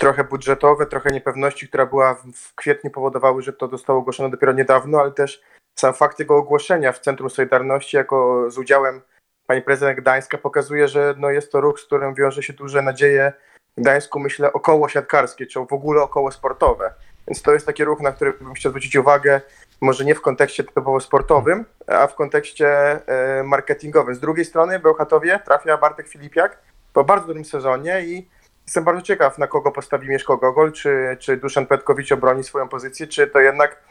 trochę 0.00 0.24
budżetowe, 0.24 0.86
trochę 0.86 1.10
niepewności, 1.10 1.68
która 1.68 1.86
była 1.86 2.14
w, 2.14 2.54
kwietniu 2.54 2.90
powodowały, 2.90 3.42
że 3.42 3.52
to 3.52 3.68
zostało 3.68 3.98
ogłoszone 3.98 4.30
dopiero 4.30 4.52
niedawno, 4.52 5.00
ale 5.00 5.12
też 5.12 5.42
sam 5.78 5.94
fakt 5.94 6.16
tego 6.16 6.36
ogłoszenia 6.36 6.92
w 6.92 6.98
Centrum 6.98 7.30
Solidarności 7.30 7.96
jako 7.96 8.50
z 8.50 8.58
udziałem 8.58 9.00
pani 9.46 9.62
prezydent 9.62 9.98
Gdańska 9.98 10.38
pokazuje, 10.38 10.88
że 10.88 11.14
no 11.18 11.30
jest 11.30 11.52
to 11.52 11.60
ruch, 11.60 11.80
z 11.80 11.84
którym 11.84 12.14
wiąże 12.14 12.42
się 12.42 12.52
duże 12.52 12.82
nadzieje 12.82 13.32
w 13.76 13.80
Gdańsku, 13.80 14.20
myślę, 14.20 14.52
około 14.52 14.88
siatkarskie, 14.88 15.46
czy 15.46 15.60
w 15.60 15.72
ogóle 15.72 16.02
około 16.02 16.30
sportowe. 16.30 16.94
Więc 17.28 17.42
to 17.42 17.52
jest 17.52 17.66
taki 17.66 17.84
ruch, 17.84 18.00
na 18.00 18.12
który 18.12 18.32
bym 18.32 18.54
chciał 18.54 18.70
zwrócić 18.70 18.96
uwagę, 18.96 19.40
może 19.80 20.04
nie 20.04 20.14
w 20.14 20.20
kontekście 20.20 20.64
typowo 20.64 21.00
sportowym, 21.00 21.64
a 21.86 22.06
w 22.06 22.14
kontekście 22.14 22.68
e, 22.68 23.42
marketingowym. 23.42 24.14
Z 24.14 24.20
drugiej 24.20 24.44
strony 24.44 24.78
Bełchatowie 24.78 25.40
trafia 25.44 25.76
Bartek 25.76 26.08
Filipiak 26.08 26.58
po 26.92 27.04
bardzo 27.04 27.26
dobrym 27.26 27.44
sezonie 27.44 28.00
i 28.00 28.28
jestem 28.66 28.84
bardzo 28.84 29.02
ciekaw, 29.02 29.38
na 29.38 29.46
kogo 29.46 29.72
postawi 29.72 30.08
Mieszko 30.08 30.36
Gogol, 30.36 30.72
czy, 30.72 31.16
czy 31.20 31.36
Duszan 31.36 31.66
Petkowicz 31.66 32.12
obroni 32.12 32.44
swoją 32.44 32.68
pozycję, 32.68 33.06
czy 33.06 33.26
to 33.26 33.40
jednak 33.40 33.82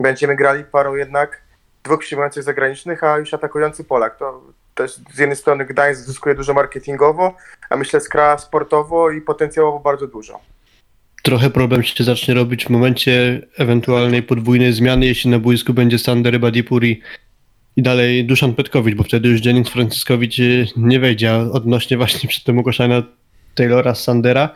będziemy 0.00 0.36
grali 0.36 0.64
parą 0.64 0.94
jednak 0.94 1.42
dwóch 1.84 2.00
przyjmujących 2.00 2.42
zagranicznych, 2.42 3.04
a 3.04 3.18
już 3.18 3.34
atakujący 3.34 3.84
Polak. 3.84 4.18
To 4.18 4.42
też 4.74 4.96
z 5.14 5.18
jednej 5.18 5.36
strony 5.36 5.64
Gdańsk 5.64 6.00
zyskuje 6.00 6.34
dużo 6.34 6.54
marketingowo, 6.54 7.36
a 7.70 7.76
myślę 7.76 8.00
Skra 8.00 8.38
sportowo 8.38 9.10
i 9.10 9.20
potencjałowo 9.20 9.80
bardzo 9.80 10.06
dużo. 10.06 10.40
Trochę 11.22 11.50
problem 11.50 11.82
się 11.82 12.04
zacznie 12.04 12.34
robić 12.34 12.66
w 12.66 12.70
momencie 12.70 13.42
ewentualnej 13.58 14.22
podwójnej 14.22 14.72
zmiany, 14.72 15.06
jeśli 15.06 15.30
na 15.30 15.38
boisku 15.38 15.74
będzie 15.74 15.98
Sander 15.98 16.40
Badipuri 16.40 17.00
i 17.76 17.82
dalej 17.82 18.24
Duszan 18.24 18.54
Petkowicz, 18.54 18.94
bo 18.94 19.04
wtedy 19.04 19.28
już 19.28 19.44
Jennings 19.44 19.70
Franciskowicz 19.70 20.38
y, 20.38 20.66
nie 20.76 21.00
wejdzie, 21.00 21.32
a 21.32 21.38
odnośnie 21.38 21.96
właśnie 21.96 22.28
przed 22.28 22.44
tym 22.44 22.58
ogłoszenia 22.58 23.02
Taylora 23.54 23.94
Sandera 23.94 24.50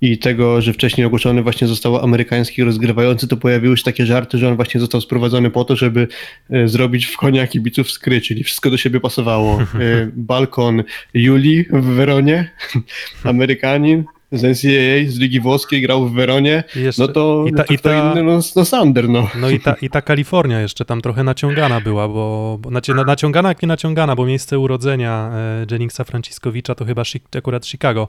i 0.00 0.18
tego, 0.18 0.60
że 0.60 0.72
wcześniej 0.72 1.06
ogłoszony 1.06 1.42
właśnie 1.42 1.66
został 1.66 2.04
amerykański 2.04 2.64
rozgrywający, 2.64 3.28
to 3.28 3.36
pojawiły 3.36 3.76
się 3.76 3.84
takie 3.84 4.06
żarty, 4.06 4.38
że 4.38 4.48
on 4.48 4.56
właśnie 4.56 4.80
został 4.80 5.00
sprowadzony 5.00 5.50
po 5.50 5.64
to, 5.64 5.76
żeby 5.76 6.08
e, 6.50 6.68
zrobić 6.68 7.06
w 7.06 7.16
konia 7.16 7.46
kibiców 7.46 7.90
skry, 7.90 8.20
czyli 8.20 8.44
wszystko 8.44 8.70
do 8.70 8.76
siebie 8.76 9.00
pasowało. 9.00 9.60
E, 9.80 10.10
balkon 10.12 10.82
Juli 11.14 11.64
w 11.70 11.84
Weronie, 11.84 12.50
Amerykanin, 13.24 14.04
z 14.32 14.44
NCAA, 14.44 15.10
z 15.10 15.18
Ligi 15.18 15.40
Włoskiej, 15.40 15.82
grał 15.82 16.06
w 16.08 16.12
Weronie, 16.14 16.64
jeszcze- 16.76 17.02
no 17.02 17.08
to, 17.08 17.44
i 17.46 17.52
ta- 17.52 17.58
no 17.58 17.64
to 17.64 17.74
i 17.74 17.78
ta- 17.78 18.10
inny, 18.12 18.22
no, 18.22 18.40
no 18.56 18.64
Sander, 18.64 19.08
no. 19.08 19.28
No 19.40 19.50
i 19.50 19.60
ta, 19.60 19.74
i 19.82 19.90
ta 19.90 20.02
Kalifornia 20.02 20.60
jeszcze 20.60 20.84
tam 20.84 21.00
trochę 21.00 21.24
naciągana 21.24 21.80
była, 21.80 22.08
bo, 22.08 22.58
bo 22.60 22.68
znaczy, 22.70 22.94
na- 22.94 23.04
naciągana 23.04 23.48
jak 23.48 23.62
nie 23.62 23.68
naciągana, 23.68 24.16
bo 24.16 24.26
miejsce 24.26 24.58
urodzenia 24.58 25.30
e, 25.34 25.66
Jenningsa 25.70 26.04
Franciskowicza 26.04 26.74
to 26.74 26.84
chyba 26.84 27.02
Chi- 27.02 27.38
akurat 27.38 27.66
Chicago, 27.66 28.08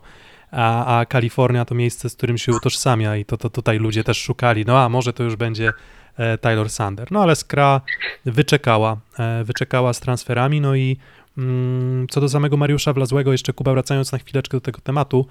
a, 0.51 0.99
a 0.99 1.05
Kalifornia 1.05 1.65
to 1.65 1.75
miejsce, 1.75 2.09
z 2.09 2.15
którym 2.15 2.37
się 2.37 2.51
utożsamia 2.51 3.17
i 3.17 3.25
to, 3.25 3.37
to 3.37 3.49
tutaj 3.49 3.79
ludzie 3.79 4.03
też 4.03 4.17
szukali, 4.21 4.65
no 4.65 4.79
a 4.79 4.89
może 4.89 5.13
to 5.13 5.23
już 5.23 5.35
będzie 5.35 5.71
e, 6.17 6.37
Taylor 6.37 6.69
Sander. 6.69 7.07
No 7.11 7.21
ale 7.23 7.35
Skra 7.35 7.81
wyczekała, 8.25 8.97
e, 9.19 9.43
wyczekała 9.43 9.93
z 9.93 9.99
transferami, 9.99 10.61
no 10.61 10.75
i 10.75 10.97
mm, 11.37 12.07
co 12.09 12.21
do 12.21 12.29
samego 12.29 12.57
Mariusza 12.57 12.93
Wlazłego, 12.93 13.31
jeszcze 13.31 13.53
Kuba 13.53 13.71
wracając 13.73 14.11
na 14.11 14.17
chwileczkę 14.17 14.57
do 14.57 14.61
tego 14.61 14.79
tematu, 14.81 15.25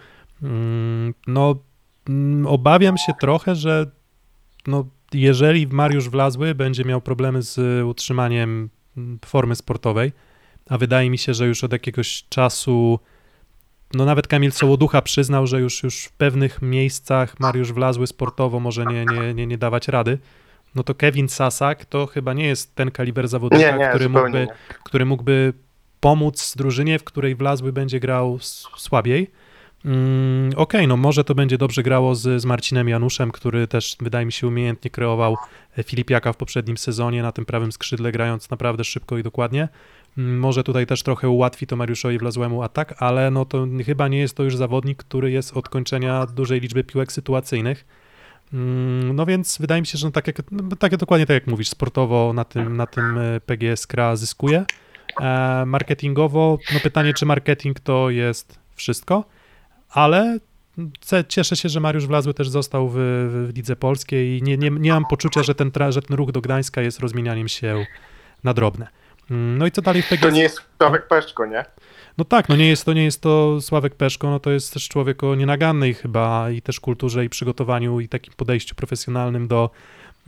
no 1.27 1.55
mm, 2.09 2.47
obawiam 2.47 2.99
się 2.99 3.13
trochę, 3.21 3.55
że 3.55 3.91
no, 4.67 4.85
jeżeli 5.13 5.67
Mariusz 5.67 6.09
Wlazły 6.09 6.55
będzie 6.55 6.85
miał 6.85 7.01
problemy 7.01 7.43
z 7.43 7.85
utrzymaniem 7.85 8.71
mm, 8.97 9.19
formy 9.25 9.57
sportowej, 9.57 10.13
a 10.69 10.79
wydaje 10.79 11.11
mi 11.11 11.19
się, 11.19 11.35
że 11.35 11.47
już 11.47 11.65
od 11.65 11.73
jakiegoś 11.73 12.25
czasu, 12.29 12.99
no 13.95 14.05
nawet 14.05 14.29
Kamil 14.29 14.53
Sołoducha 14.53 15.03
przyznał, 15.03 15.47
że 15.47 15.61
już, 15.61 15.83
już 15.83 16.05
w 16.05 16.13
pewnych 16.13 16.63
miejscach 16.63 17.41
Mariusz 17.41 17.73
Wlazły 17.73 18.07
sportowo 18.07 18.61
może 18.61 18.85
nie, 18.85 19.05
nie, 19.05 19.35
nie, 19.35 19.47
nie 19.47 19.59
dawać 19.59 19.89
rady, 19.89 20.19
no 20.75 20.83
to 20.83 20.95
Kevin 20.95 21.29
Sasak 21.29 21.85
to 21.85 22.07
chyba 22.07 22.33
nie 22.33 22.47
jest 22.47 22.75
ten 22.75 22.91
kaliber 22.91 23.29
zawodnika, 23.29 23.71
Nie, 23.71 23.79
nie, 23.79 23.89
który, 23.89 24.09
mógłby, 24.09 24.49
który 24.85 25.05
mógłby 25.05 25.53
pomóc 26.01 26.55
drużynie, 26.57 26.99
w 26.99 27.05
której 27.05 27.35
Wlazły 27.35 27.73
będzie 27.73 28.01
grał 28.01 28.39
słabiej. 28.77 29.31
Mm, 29.85 30.51
Okej, 30.57 30.89
no 30.89 30.97
może 30.97 31.25
to 31.25 31.35
będzie 31.35 31.59
dobrze 31.59 31.83
grało 31.83 32.15
z, 32.15 32.43
z 32.43 32.45
Marcinem 32.45 32.89
Januszem, 32.89 33.31
który 33.31 33.67
też 33.69 33.97
wydaje 34.01 34.27
mi 34.27 34.33
się 34.33 34.47
umiejętnie 34.47 34.91
kreował 34.91 35.37
e, 35.79 35.83
Filipiaka 35.83 36.33
w 36.33 36.37
poprzednim 36.37 36.77
sezonie 36.77 37.23
na 37.23 37.33
tym 37.33 37.45
prawym 37.45 37.73
skrzydle, 37.73 38.13
grając 38.13 38.51
naprawdę 38.51 38.85
szybko 38.85 39.19
i 39.19 39.23
dokładnie. 39.23 39.69
Mm, 40.19 40.39
Może 40.39 40.65
tutaj 40.65 40.87
też 40.87 41.03
trochę 41.03 41.29
ułatwi 41.29 41.67
to 41.67 41.77
Mariuszowi 41.77 42.19
Wlazłemu 42.19 42.63
atak, 42.63 42.95
ale 43.03 43.31
no 43.31 43.45
to 43.45 43.67
chyba 43.87 44.09
nie 44.09 44.19
jest 44.19 44.37
to 44.37 44.43
już 44.43 44.57
zawodnik, 44.57 44.99
który 44.99 45.31
jest 45.31 45.57
od 45.57 45.69
kończenia 45.69 46.27
dużej 46.27 46.61
liczby 46.61 46.85
piłek 46.85 47.13
sytuacyjnych. 47.13 47.87
Mm, 48.53 49.17
No 49.17 49.27
więc 49.27 49.59
wydaje 49.59 49.81
mi 49.81 49.87
się, 49.87 49.99
że 49.99 50.07
no 50.07 50.11
tak 50.13 50.27
jak, 50.27 50.37
no 50.53 50.77
takie 50.77 50.97
dokładnie 50.97 51.27
tak 51.27 51.35
jak 51.35 51.47
mówisz, 51.47 51.69
sportowo 51.69 52.33
na 52.33 52.45
tym, 52.45 52.77
na 52.77 52.87
tym 52.87 53.19
e, 53.19 53.41
PGS 53.41 53.87
Kra 53.87 54.17
zyskuje. 54.17 54.65
E, 55.21 55.65
Marketingowo, 55.67 56.59
no 56.75 56.81
pytanie, 56.81 57.15
czy 57.15 57.27
marketing 57.27 57.81
to 57.81 58.11
jest 58.11 58.59
wszystko, 58.75 59.25
ale 59.91 60.39
cieszę 61.29 61.57
się, 61.57 61.69
że 61.69 61.81
Mariusz 61.81 62.07
Wlazły 62.07 62.35
też 62.35 62.49
został 62.49 62.89
w, 62.89 62.95
w 62.95 63.57
Lidze 63.57 63.77
Polskiej 63.77 64.39
i 64.39 64.43
nie, 64.43 64.57
nie, 64.57 64.71
nie 64.71 64.93
mam 64.93 65.05
poczucia, 65.05 65.43
że 65.43 65.55
ten, 65.55 65.71
że 65.91 66.03
ten 66.03 66.17
ruch 66.17 66.33
do 66.33 66.41
Gdańska 66.41 66.83
jest 66.83 67.01
rozmienianiem 67.01 67.49
się 67.49 67.87
na 68.45 68.55
drobne. 68.55 68.87
Mm, 69.31 69.59
No 69.59 69.67
i 69.67 69.71
co 69.71 69.83
dalej 69.83 70.03
w 70.03 70.09
PGS? 70.09 70.23
To 70.23 70.31
nie 70.31 70.43
jest 70.43 70.63
Sławek 70.79 71.09
Peszko, 71.09 71.47
nie? 71.47 71.65
No 72.19 72.25
tak, 72.25 72.49
no 72.49 72.57
nie 72.57 72.69
jest 72.69 72.85
to, 72.85 72.93
nie 72.93 73.05
jest 73.05 73.21
to 73.21 73.61
Sławek 73.61 73.95
Peszko, 73.95 74.31
no 74.31 74.41
to 74.41 74.51
jest 74.51 74.73
też 74.73 74.89
człowiek 74.89 75.25
o 75.25 75.35
nienagannej 75.35 75.95
chyba 75.95 76.51
i 76.51 76.63
też 76.63 76.81
kulturze 76.81 77.25
i 77.25 77.29
przygotowaniu 77.29 78.01
i 78.01 78.09
takim 78.09 78.35
podejściu 78.37 78.75
profesjonalnym 78.75 79.49
do, 79.49 79.71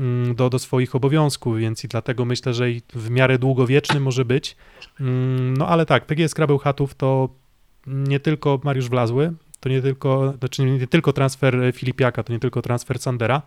mm, 0.01 0.35
do, 0.35 0.51
do 0.51 0.59
swoich 0.59 0.95
obowiązków, 0.95 1.59
więc 1.59 1.85
i 1.85 1.89
dlatego 1.89 2.25
myślę, 2.25 2.55
że 2.55 2.71
i 2.71 2.83
w 2.95 3.11
miarę 3.11 3.39
długowieczny 3.39 4.01
może 4.01 4.25
być. 4.25 4.57
Mm, 5.01 5.57
No 5.57 5.69
ale 5.69 5.87
tak, 5.87 6.07
PGS 6.07 6.35
Krabeł 6.35 6.59
Chatów 6.59 6.95
to 6.95 7.29
nie 7.87 8.21
tylko 8.21 8.61
Mariusz 8.65 8.89
Wlazły, 8.89 9.33
to 9.63 9.69
nie 9.69 9.83
tylko, 9.83 10.35
znaczy 10.39 10.65
nie 10.65 10.87
tylko 10.87 11.13
transfer 11.13 11.73
Filipiaka, 11.75 12.23
to 12.23 12.33
nie 12.33 12.39
tylko 12.39 12.63
transfer 12.63 12.99
Sandera, 12.99 13.43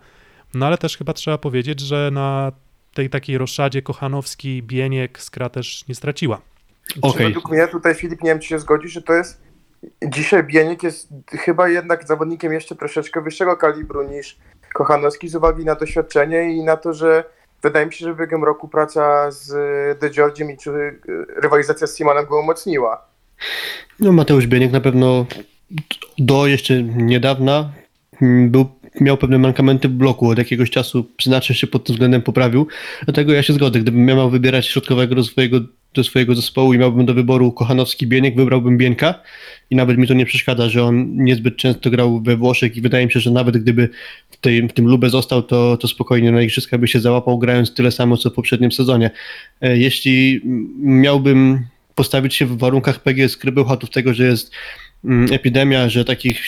no 0.54 0.66
ale 0.66 0.78
też 0.78 0.96
chyba 0.96 1.12
trzeba 1.12 1.38
powiedzieć, 1.38 1.80
że 1.80 2.10
na 2.12 2.52
tej 2.94 3.10
takiej 3.10 3.38
roszadzie 3.38 3.82
Kochanowski, 3.82 4.62
Bieniek 4.62 5.20
Skra 5.20 5.48
też 5.48 5.88
nie 5.88 5.94
straciła. 5.94 6.40
Okej, 7.02 7.26
według 7.26 7.50
mnie 7.50 7.68
tutaj 7.68 7.94
Filip, 7.94 8.22
nie 8.22 8.30
wiem 8.30 8.38
czy 8.38 8.48
się 8.48 8.58
zgodzi, 8.58 8.88
że 8.88 9.02
to 9.02 9.12
jest 9.12 9.40
dzisiaj 10.04 10.44
Bieniek 10.44 10.82
jest 10.82 11.08
chyba 11.30 11.68
jednak 11.68 12.06
zawodnikiem 12.06 12.52
jeszcze 12.52 12.76
troszeczkę 12.76 13.20
wyższego 13.22 13.56
kalibru 13.56 14.02
niż 14.02 14.38
Kochanowski 14.74 15.28
z 15.28 15.34
uwagi 15.34 15.64
na 15.64 15.74
doświadczenie 15.74 16.54
i 16.54 16.64
na 16.64 16.76
to, 16.76 16.92
że 16.92 17.24
wydaje 17.62 17.86
mi 17.86 17.92
się, 17.92 18.04
że 18.04 18.14
w 18.14 18.18
biegiem 18.18 18.44
roku 18.44 18.68
praca 18.68 19.30
z 19.30 19.50
De 20.00 20.10
Giorgiem 20.10 20.50
i 20.50 20.56
czy 20.56 20.70
y, 20.70 21.00
rywalizacja 21.36 21.86
z 21.86 21.96
Simonem 21.96 22.26
go 22.26 22.40
umocniła. 22.40 23.06
No 24.00 24.12
Mateusz 24.12 24.46
Bieniek 24.46 24.72
na 24.72 24.80
pewno 24.80 25.26
do 26.18 26.46
jeszcze 26.46 26.82
niedawna 26.82 27.72
był, 28.48 28.66
miał 29.00 29.16
pewne 29.16 29.38
mankamenty 29.38 29.88
w 29.88 29.92
bloku. 29.92 30.28
Od 30.28 30.38
jakiegoś 30.38 30.70
czasu 30.70 31.06
znacznie 31.22 31.54
się 31.54 31.66
pod 31.66 31.84
tym 31.84 31.94
względem 31.94 32.22
poprawił. 32.22 32.66
Dlatego 33.04 33.32
ja 33.32 33.42
się 33.42 33.52
zgodzę. 33.52 33.80
Gdybym 33.80 34.04
miał 34.04 34.30
wybierać 34.30 34.66
środkowego 34.66 35.14
do 35.14 35.24
swojego, 35.24 35.60
do 35.94 36.04
swojego 36.04 36.34
zespołu 36.34 36.74
i 36.74 36.78
miałbym 36.78 37.06
do 37.06 37.14
wyboru 37.14 37.52
Kochanowski 37.52 38.06
Bieniek, 38.06 38.36
wybrałbym 38.36 38.78
Bienka. 38.78 39.14
I 39.70 39.76
nawet 39.76 39.98
mi 39.98 40.06
to 40.06 40.14
nie 40.14 40.26
przeszkadza, 40.26 40.68
że 40.68 40.84
on 40.84 41.24
niezbyt 41.24 41.56
często 41.56 41.90
grał 41.90 42.20
we 42.20 42.36
Włoszech 42.36 42.76
i 42.76 42.80
wydaje 42.80 43.06
mi 43.06 43.12
się, 43.12 43.20
że 43.20 43.30
nawet 43.30 43.58
gdyby 43.58 43.88
w, 44.30 44.36
tej, 44.36 44.68
w 44.68 44.72
tym 44.72 44.86
Lubę 44.86 45.10
został, 45.10 45.42
to, 45.42 45.76
to 45.76 45.88
spokojnie 45.88 46.32
na 46.32 46.42
Igrzyska 46.42 46.78
by 46.78 46.88
się 46.88 47.00
załapał, 47.00 47.38
grając 47.38 47.74
tyle 47.74 47.92
samo, 47.92 48.16
co 48.16 48.30
w 48.30 48.34
poprzednim 48.34 48.72
sezonie. 48.72 49.10
E, 49.60 49.78
Jeśli 49.78 50.40
miałbym 50.78 51.66
postawić 51.94 52.34
się 52.34 52.46
w 52.46 52.58
warunkach 52.58 53.02
PGS 53.02 53.36
Krybełchatów 53.36 53.90
tego, 53.90 54.14
że 54.14 54.26
jest 54.26 54.52
epidemia, 55.30 55.88
że 55.88 56.04
takich 56.04 56.42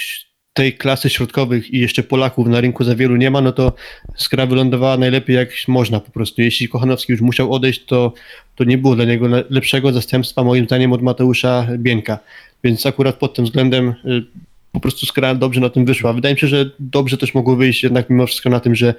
tej 0.53 0.73
klasy 0.73 1.11
środkowych 1.11 1.71
i 1.71 1.79
jeszcze 1.79 2.03
Polaków 2.03 2.47
na 2.47 2.61
rynku 2.61 2.85
za 2.85 2.95
wielu 2.95 3.17
nie 3.17 3.31
ma, 3.31 3.41
no 3.41 3.53
to 3.53 3.73
Skra 4.17 4.47
wylądowała 4.47 4.97
najlepiej 4.97 5.37
jak 5.37 5.49
można 5.69 6.01
po 6.01 6.11
prostu. 6.11 6.43
Jeśli 6.43 6.69
Kochanowski 6.69 7.13
już 7.13 7.21
musiał 7.21 7.53
odejść, 7.53 7.85
to, 7.85 8.13
to 8.55 8.65
nie 8.65 8.79
było 8.79 8.97
dla 8.97 9.05
niego 9.05 9.29
le- 9.29 9.45
lepszego 9.51 9.93
zastępstwa 9.93 10.45
moim 10.45 10.65
zdaniem 10.65 10.93
od 10.93 11.03
Mateusza 11.03 11.67
Bieńka. 11.79 12.19
Więc 12.65 12.87
akurat 12.87 13.17
pod 13.17 13.35
tym 13.35 13.45
względem 13.45 13.89
y, 13.89 14.25
po 14.73 14.81
prostu 14.81 15.07
Skra 15.07 15.35
dobrze 15.35 15.61
na 15.61 15.71
tym 15.71 15.85
wyszła. 15.85 16.13
Wydaje 16.13 16.35
mi 16.35 16.41
się, 16.41 16.47
że 16.47 16.71
dobrze 16.79 17.17
też 17.17 17.35
mogło 17.35 17.57
wyjść 17.57 17.83
jednak 17.83 18.11
mimo 18.11 18.27
wszystko 18.27 18.51
na 18.51 18.61
tym, 18.61 18.75
że, 18.75 18.95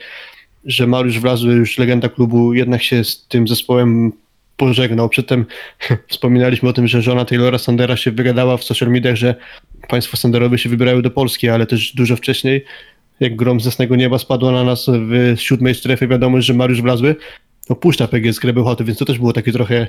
że 0.66 0.88
Mariusz 0.88 1.20
Wlazły, 1.20 1.54
już 1.54 1.78
legenda 1.78 2.10
klubu, 2.10 2.54
jednak 2.54 2.84
się 2.84 3.04
z 3.04 3.28
tym 3.28 3.48
zespołem 3.48 4.12
pożegnał. 4.60 5.10
Przedtem 5.10 5.46
wspominaliśmy 6.12 6.70
o 6.70 6.74
tym, 6.74 6.88
że 6.88 7.02
żona 7.02 7.26
Taylora 7.26 7.58
Sandera 7.58 7.98
się 7.98 8.12
wygadała 8.12 8.58
w 8.58 8.64
social 8.64 8.90
mediach, 8.90 9.16
że 9.16 9.36
państwo 9.90 10.18
Sanderowie 10.18 10.58
się 10.58 10.70
wybierają 10.70 11.02
do 11.02 11.12
Polski, 11.12 11.50
ale 11.50 11.66
też 11.66 11.96
dużo 11.96 12.16
wcześniej, 12.16 12.66
jak 13.20 13.36
grom 13.36 13.60
z 13.62 13.66
jasnego 13.66 13.96
nieba 13.96 14.20
spadła 14.20 14.52
na 14.52 14.64
nas 14.64 14.86
w 14.90 15.42
siódmej 15.42 15.76
strefie 15.76 16.08
wiadomość, 16.08 16.48
że 16.48 16.54
Mariusz 16.54 16.82
Wlazły 16.82 17.16
opuszcza 17.70 18.08
PGS 18.08 18.40
Grebełchaty, 18.40 18.84
więc 18.84 19.00
to 19.00 19.06
też 19.06 19.20
było 19.20 19.34
takie 19.34 19.52
trochę 19.52 19.88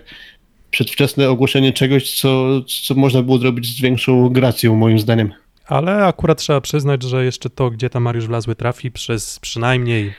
przedwczesne 0.70 1.30
ogłoszenie 1.30 1.72
czegoś, 1.72 2.20
co, 2.20 2.60
co 2.86 2.94
można 2.94 3.22
było 3.22 3.38
zrobić 3.38 3.76
z 3.76 3.80
większą 3.80 4.28
gracją 4.28 4.76
moim 4.76 4.98
zdaniem. 4.98 5.32
Ale 5.66 6.04
akurat 6.06 6.38
trzeba 6.38 6.60
przyznać, 6.60 7.02
że 7.02 7.24
jeszcze 7.24 7.50
to, 7.50 7.70
gdzie 7.70 7.90
tam 7.90 8.02
Mariusz 8.02 8.26
Wlazły 8.26 8.54
trafi 8.54 8.90
przez 8.90 9.38
przynajmniej 9.38 10.12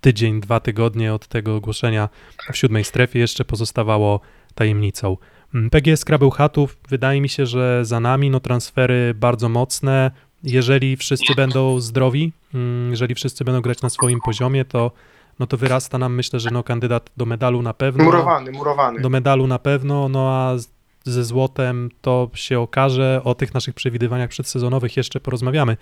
tydzień, 0.00 0.40
dwa 0.40 0.60
tygodnie 0.60 1.14
od 1.14 1.26
tego 1.26 1.56
ogłoszenia 1.56 2.08
w 2.52 2.56
siódmej 2.56 2.84
strefie 2.84 3.18
jeszcze 3.18 3.44
pozostawało 3.44 4.20
tajemnicą. 4.54 5.16
Mm, 5.54 5.70
PGS 5.70 6.04
Krabełchatów, 6.04 6.76
wydaje 6.88 7.20
mi 7.20 7.28
się, 7.28 7.46
że 7.46 7.84
za 7.84 8.00
nami 8.00 8.30
no 8.30 8.40
transfery 8.40 9.14
bardzo 9.14 9.48
mocne. 9.48 10.10
Jeżeli 10.42 10.96
wszyscy 10.96 11.34
będą 11.34 11.80
zdrowi, 11.80 12.32
mm, 12.54 12.90
jeżeli 12.90 13.14
wszyscy 13.14 13.44
będą 13.44 13.60
grać 13.60 13.82
na 13.82 13.90
swoim 13.90 14.20
poziomie, 14.24 14.64
to, 14.64 14.90
no 15.38 15.46
to 15.46 15.56
wyrasta 15.56 15.98
nam, 15.98 16.14
myślę, 16.14 16.40
że 16.40 16.50
no 16.50 16.62
kandydat 16.62 17.10
do 17.16 17.26
medalu 17.26 17.62
na 17.62 17.74
pewno. 17.74 18.04
Murowany, 18.04 18.52
murowany. 18.52 19.00
Do 19.00 19.08
medalu 19.08 19.46
na 19.46 19.58
pewno, 19.58 20.08
no 20.08 20.30
a 20.30 20.56
ze 21.04 21.24
złotem 21.24 21.90
to 22.00 22.30
się 22.34 22.60
okaże. 22.60 23.20
O 23.24 23.34
tych 23.34 23.54
naszych 23.54 23.74
przewidywaniach 23.74 24.30
przedsezonowych 24.30 24.96
jeszcze 24.96 25.20
porozmawiamy, 25.20 25.76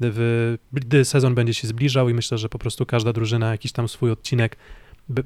gdy, 0.00 0.58
gdy 0.72 1.04
sezon 1.04 1.34
będzie 1.34 1.54
się 1.54 1.68
zbliżał 1.68 2.08
i 2.08 2.14
myślę, 2.14 2.38
że 2.38 2.48
po 2.48 2.58
prostu 2.58 2.86
każda 2.86 3.12
drużyna 3.12 3.50
jakiś 3.50 3.72
tam 3.72 3.88
swój 3.88 4.10
odcinek 4.10 4.56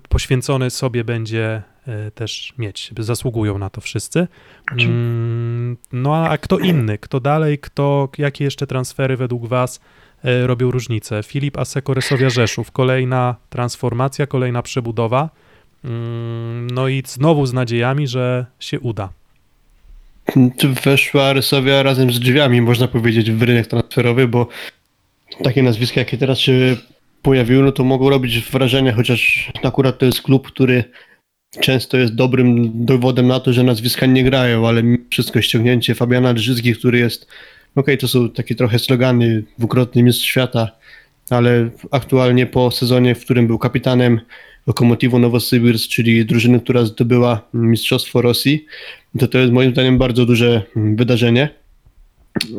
poświęcony 0.09 0.71
sobie 0.71 1.05
będzie 1.05 1.63
e, 1.87 2.11
też 2.11 2.55
mieć. 2.59 2.93
Zasługują 2.99 3.59
na 3.59 3.71
to 3.71 3.81
wszyscy. 3.81 4.29
Mm, 4.73 5.77
no 5.93 6.17
a 6.17 6.39
kto 6.39 6.59
inny? 6.59 6.99
Kto 6.99 7.21
dalej? 7.21 7.59
Kto, 7.59 8.09
jakie 8.19 8.45
jeszcze 8.45 8.67
transfery 8.67 9.17
według 9.17 9.47
Was 9.47 9.81
e, 10.25 10.47
robią 10.47 10.71
różnicę? 10.71 11.23
Filip 11.23 11.59
Aseko 11.59 11.95
Resowia 11.95 12.31
Rzeszów. 12.31 12.71
Kolejna 12.71 13.37
transformacja, 13.51 14.27
kolejna 14.27 14.63
przebudowa. 14.63 15.31
Mm, 15.85 16.71
no 16.71 16.89
i 16.89 17.03
znowu 17.07 17.47
z 17.47 17.53
nadziejami, 17.53 18.09
że 18.09 18.47
się 18.59 18.81
uda. 18.81 19.09
Weszła 20.85 21.33
Rysowia 21.33 21.83
razem 21.83 22.13
z 22.13 22.21
drzwiami, 22.21 22.61
można 22.63 22.89
powiedzieć, 22.89 23.31
w 23.31 23.43
rynek 23.43 23.67
transferowy, 23.67 24.29
bo 24.29 24.49
takie 25.43 25.63
nazwiska, 25.63 26.01
jakie 26.01 26.19
teraz 26.19 26.39
się 26.39 26.77
pojawiły, 27.23 27.63
no 27.63 27.73
to 27.73 27.85
mogą 27.85 28.11
robić 28.11 28.41
wrażenie, 28.41 28.93
chociaż 28.93 29.53
akurat 29.63 29.99
to 29.99 30.07
jest 30.07 30.23
klub, 30.23 30.47
który 30.47 30.85
często 31.61 31.97
jest 31.97 32.15
dobrym 32.15 32.71
dowodem 32.85 33.27
na 33.27 33.41
to, 33.41 33.53
że 33.53 33.63
nazwiska 33.63 34.07
nie 34.07 34.25
grają, 34.25 34.69
ale 34.69 34.83
wszystko 35.11 35.43
ściągnięcie 35.43 35.95
Fabiana 35.95 36.35
Drzyzgi, 36.35 36.75
który 36.75 36.99
jest, 36.99 37.23
okej, 37.23 37.37
okay, 37.75 37.97
to 37.97 38.09
są 38.09 38.31
takie 38.31 38.55
trochę 38.55 38.79
slogany, 38.79 39.45
dwukrotny 39.59 40.03
mistrz 40.03 40.25
świata, 40.25 40.71
ale 41.31 41.71
aktualnie 41.91 42.47
po 42.47 42.71
sezonie, 42.71 43.15
w 43.15 43.25
którym 43.25 43.47
był 43.47 43.59
kapitanem 43.59 44.21
Lokomotivu 44.67 45.19
Nowosybirsk, 45.19 45.91
czyli 45.91 46.27
drużyny, 46.27 46.61
która 46.61 46.85
zdobyła 46.85 47.43
Mistrzostwo 47.55 48.23
Rosji, 48.23 48.67
to 49.19 49.29
to 49.29 49.39
jest 49.39 49.53
moim 49.53 49.73
zdaniem 49.73 49.99
bardzo 49.99 50.27
duże 50.27 50.63
wydarzenie. 50.77 51.49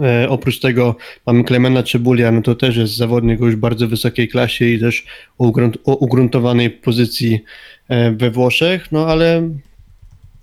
E, 0.01 0.29
oprócz 0.29 0.59
tego 0.59 0.95
mamy 1.25 1.43
Klemena 1.43 1.83
Cebulia, 1.83 2.31
no 2.31 2.41
to 2.41 2.55
też 2.55 2.77
jest 2.77 2.95
zawodnik 2.95 3.39
już 3.39 3.55
bardzo 3.55 3.87
wysokiej 3.87 4.27
klasie 4.27 4.65
i 4.65 4.79
też 4.79 5.05
o, 5.37 5.47
ugrunt, 5.47 5.77
o 5.85 5.95
ugruntowanej 5.95 6.69
pozycji 6.69 7.43
e, 7.89 8.11
we 8.11 8.31
Włoszech, 8.31 8.91
no 8.91 9.07
ale 9.07 9.49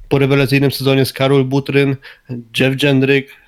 po 0.08 0.18
rewelacyjnym 0.18 0.70
sezonie 0.70 1.04
z 1.04 1.12
Karol 1.12 1.44
Butryn, 1.44 1.96
Jeff 2.60 2.82
Jendryk, 2.82 3.43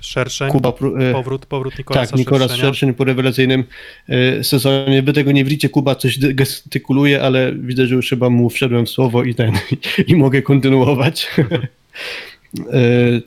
Szerszeń, 0.00 0.50
Kuba, 0.50 0.68
e, 0.68 1.12
powrót, 1.12 1.46
powrót 1.46 1.78
Nikolasa 1.78 2.10
Tak, 2.10 2.18
Nikolas 2.18 2.50
Szerszenia. 2.50 2.68
Szerszeń 2.68 2.94
po 2.94 3.04
rewelacyjnym 3.04 3.64
e, 4.08 4.44
sezonie. 4.44 5.02
Wy 5.02 5.12
tego 5.12 5.32
nie 5.32 5.44
widzicie, 5.44 5.68
Kuba 5.68 5.94
coś 5.94 6.18
gestykuluje, 6.18 7.22
ale 7.22 7.52
widzę, 7.52 7.86
że 7.86 7.94
już 7.94 8.08
chyba 8.08 8.30
mu 8.30 8.50
wszedłem 8.50 8.86
w 8.86 8.90
słowo 8.90 9.24
i 9.24 9.34
ten, 9.34 9.52
i 10.08 10.16
mogę 10.16 10.42
kontynuować. 10.42 11.26
e, 12.72 13.20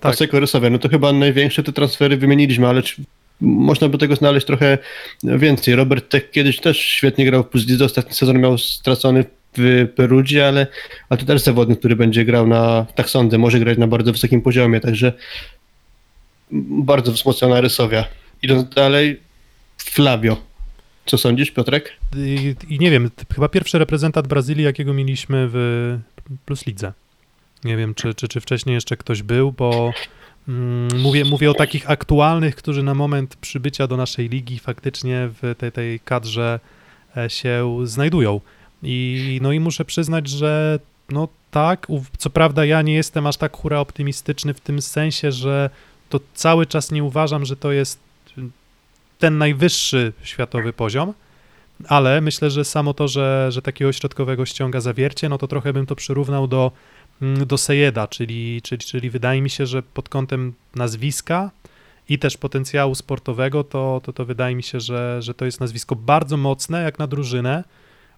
tak. 0.00 0.16
No 0.70 0.78
to 0.78 0.88
chyba 0.88 1.12
największe 1.12 1.62
te 1.62 1.72
transfery 1.72 2.16
wymieniliśmy, 2.16 2.66
ale 2.68 2.82
czy, 2.82 3.02
można 3.40 3.88
by 3.88 3.98
tego 3.98 4.16
znaleźć 4.16 4.46
trochę 4.46 4.78
więcej. 5.22 5.74
Robert 5.74 6.08
Tech 6.08 6.30
kiedyś 6.30 6.60
też 6.60 6.78
świetnie 6.78 7.24
grał 7.24 7.42
w 7.42 7.48
Plus 7.48 7.82
ostatni 7.84 8.14
sezon 8.14 8.38
miał 8.38 8.58
stracony 8.58 9.24
w 9.56 9.88
Perudzie, 9.96 10.48
ale, 10.48 10.66
ale 11.08 11.20
to 11.20 11.26
też 11.26 11.40
zawodnik, 11.42 11.78
który 11.78 11.96
będzie 11.96 12.24
grał 12.24 12.46
na, 12.46 12.86
tak 12.94 13.10
sądzę, 13.10 13.38
może 13.38 13.60
grać 13.60 13.78
na 13.78 13.86
bardzo 13.86 14.12
wysokim 14.12 14.42
poziomie, 14.42 14.80
także 14.80 15.12
bardzo 16.70 17.12
wzmocniona 17.12 17.60
Rysowia. 17.60 18.04
Idąc 18.42 18.74
dalej, 18.74 19.20
Flavio. 19.78 20.36
Co 21.06 21.18
sądzisz, 21.18 21.50
Piotrek? 21.50 21.92
I, 22.16 22.54
I, 22.68 22.78
nie 22.78 22.90
wiem, 22.90 23.10
chyba 23.34 23.48
pierwszy 23.48 23.78
reprezentant 23.78 24.28
Brazylii, 24.28 24.64
jakiego 24.64 24.94
mieliśmy 24.94 25.48
w 25.52 25.98
Plus 26.44 26.66
Lidze. 26.66 26.92
Nie 27.64 27.76
wiem, 27.76 27.94
czy, 27.94 28.14
czy, 28.14 28.28
czy 28.28 28.40
wcześniej 28.40 28.74
jeszcze 28.74 28.96
ktoś 28.96 29.22
był, 29.22 29.52
bo 29.52 29.92
mm, 30.48 31.00
mówię, 31.00 31.24
mówię 31.24 31.50
o 31.50 31.54
takich 31.54 31.90
aktualnych, 31.90 32.56
którzy 32.56 32.82
na 32.82 32.94
moment 32.94 33.36
przybycia 33.36 33.86
do 33.86 33.96
naszej 33.96 34.28
ligi 34.28 34.58
faktycznie 34.58 35.28
w 35.42 35.54
tej, 35.58 35.72
tej 35.72 36.00
kadrze 36.00 36.60
e, 37.16 37.30
się 37.30 37.78
znajdują. 37.84 38.40
I, 38.84 39.38
no 39.42 39.52
i 39.52 39.60
muszę 39.60 39.84
przyznać, 39.84 40.28
że 40.28 40.78
no 41.08 41.28
tak, 41.50 41.86
co 42.18 42.30
prawda 42.30 42.64
ja 42.64 42.82
nie 42.82 42.94
jestem 42.94 43.26
aż 43.26 43.36
tak 43.36 43.56
hura 43.56 43.80
optymistyczny 43.80 44.54
w 44.54 44.60
tym 44.60 44.82
sensie, 44.82 45.32
że 45.32 45.70
to 46.08 46.20
cały 46.34 46.66
czas 46.66 46.90
nie 46.90 47.04
uważam, 47.04 47.44
że 47.44 47.56
to 47.56 47.72
jest 47.72 47.98
ten 49.18 49.38
najwyższy 49.38 50.12
światowy 50.22 50.72
poziom, 50.72 51.14
ale 51.88 52.20
myślę, 52.20 52.50
że 52.50 52.64
samo 52.64 52.94
to, 52.94 53.08
że, 53.08 53.46
że 53.52 53.62
takiego 53.62 53.92
środkowego 53.92 54.46
ściąga 54.46 54.80
zawiercie, 54.80 55.28
no 55.28 55.38
to 55.38 55.48
trochę 55.48 55.72
bym 55.72 55.86
to 55.86 55.96
przyrównał 55.96 56.46
do, 56.46 56.72
mm, 57.22 57.46
do 57.46 57.58
Sejeda, 57.58 58.08
czyli, 58.08 58.62
czyli, 58.62 58.78
czyli 58.78 59.10
wydaje 59.10 59.42
mi 59.42 59.50
się, 59.50 59.66
że 59.66 59.82
pod 59.82 60.08
kątem 60.08 60.52
nazwiska 60.74 61.50
i 62.08 62.18
też 62.18 62.36
potencjału 62.36 62.94
sportowego, 62.94 63.64
to, 63.64 64.00
to, 64.04 64.12
to 64.12 64.24
wydaje 64.24 64.56
mi 64.56 64.62
się, 64.62 64.80
że, 64.80 65.22
że 65.22 65.34
to 65.34 65.44
jest 65.44 65.60
nazwisko 65.60 65.96
bardzo 65.96 66.36
mocne 66.36 66.82
jak 66.82 66.98
na 66.98 67.06
drużynę, 67.06 67.64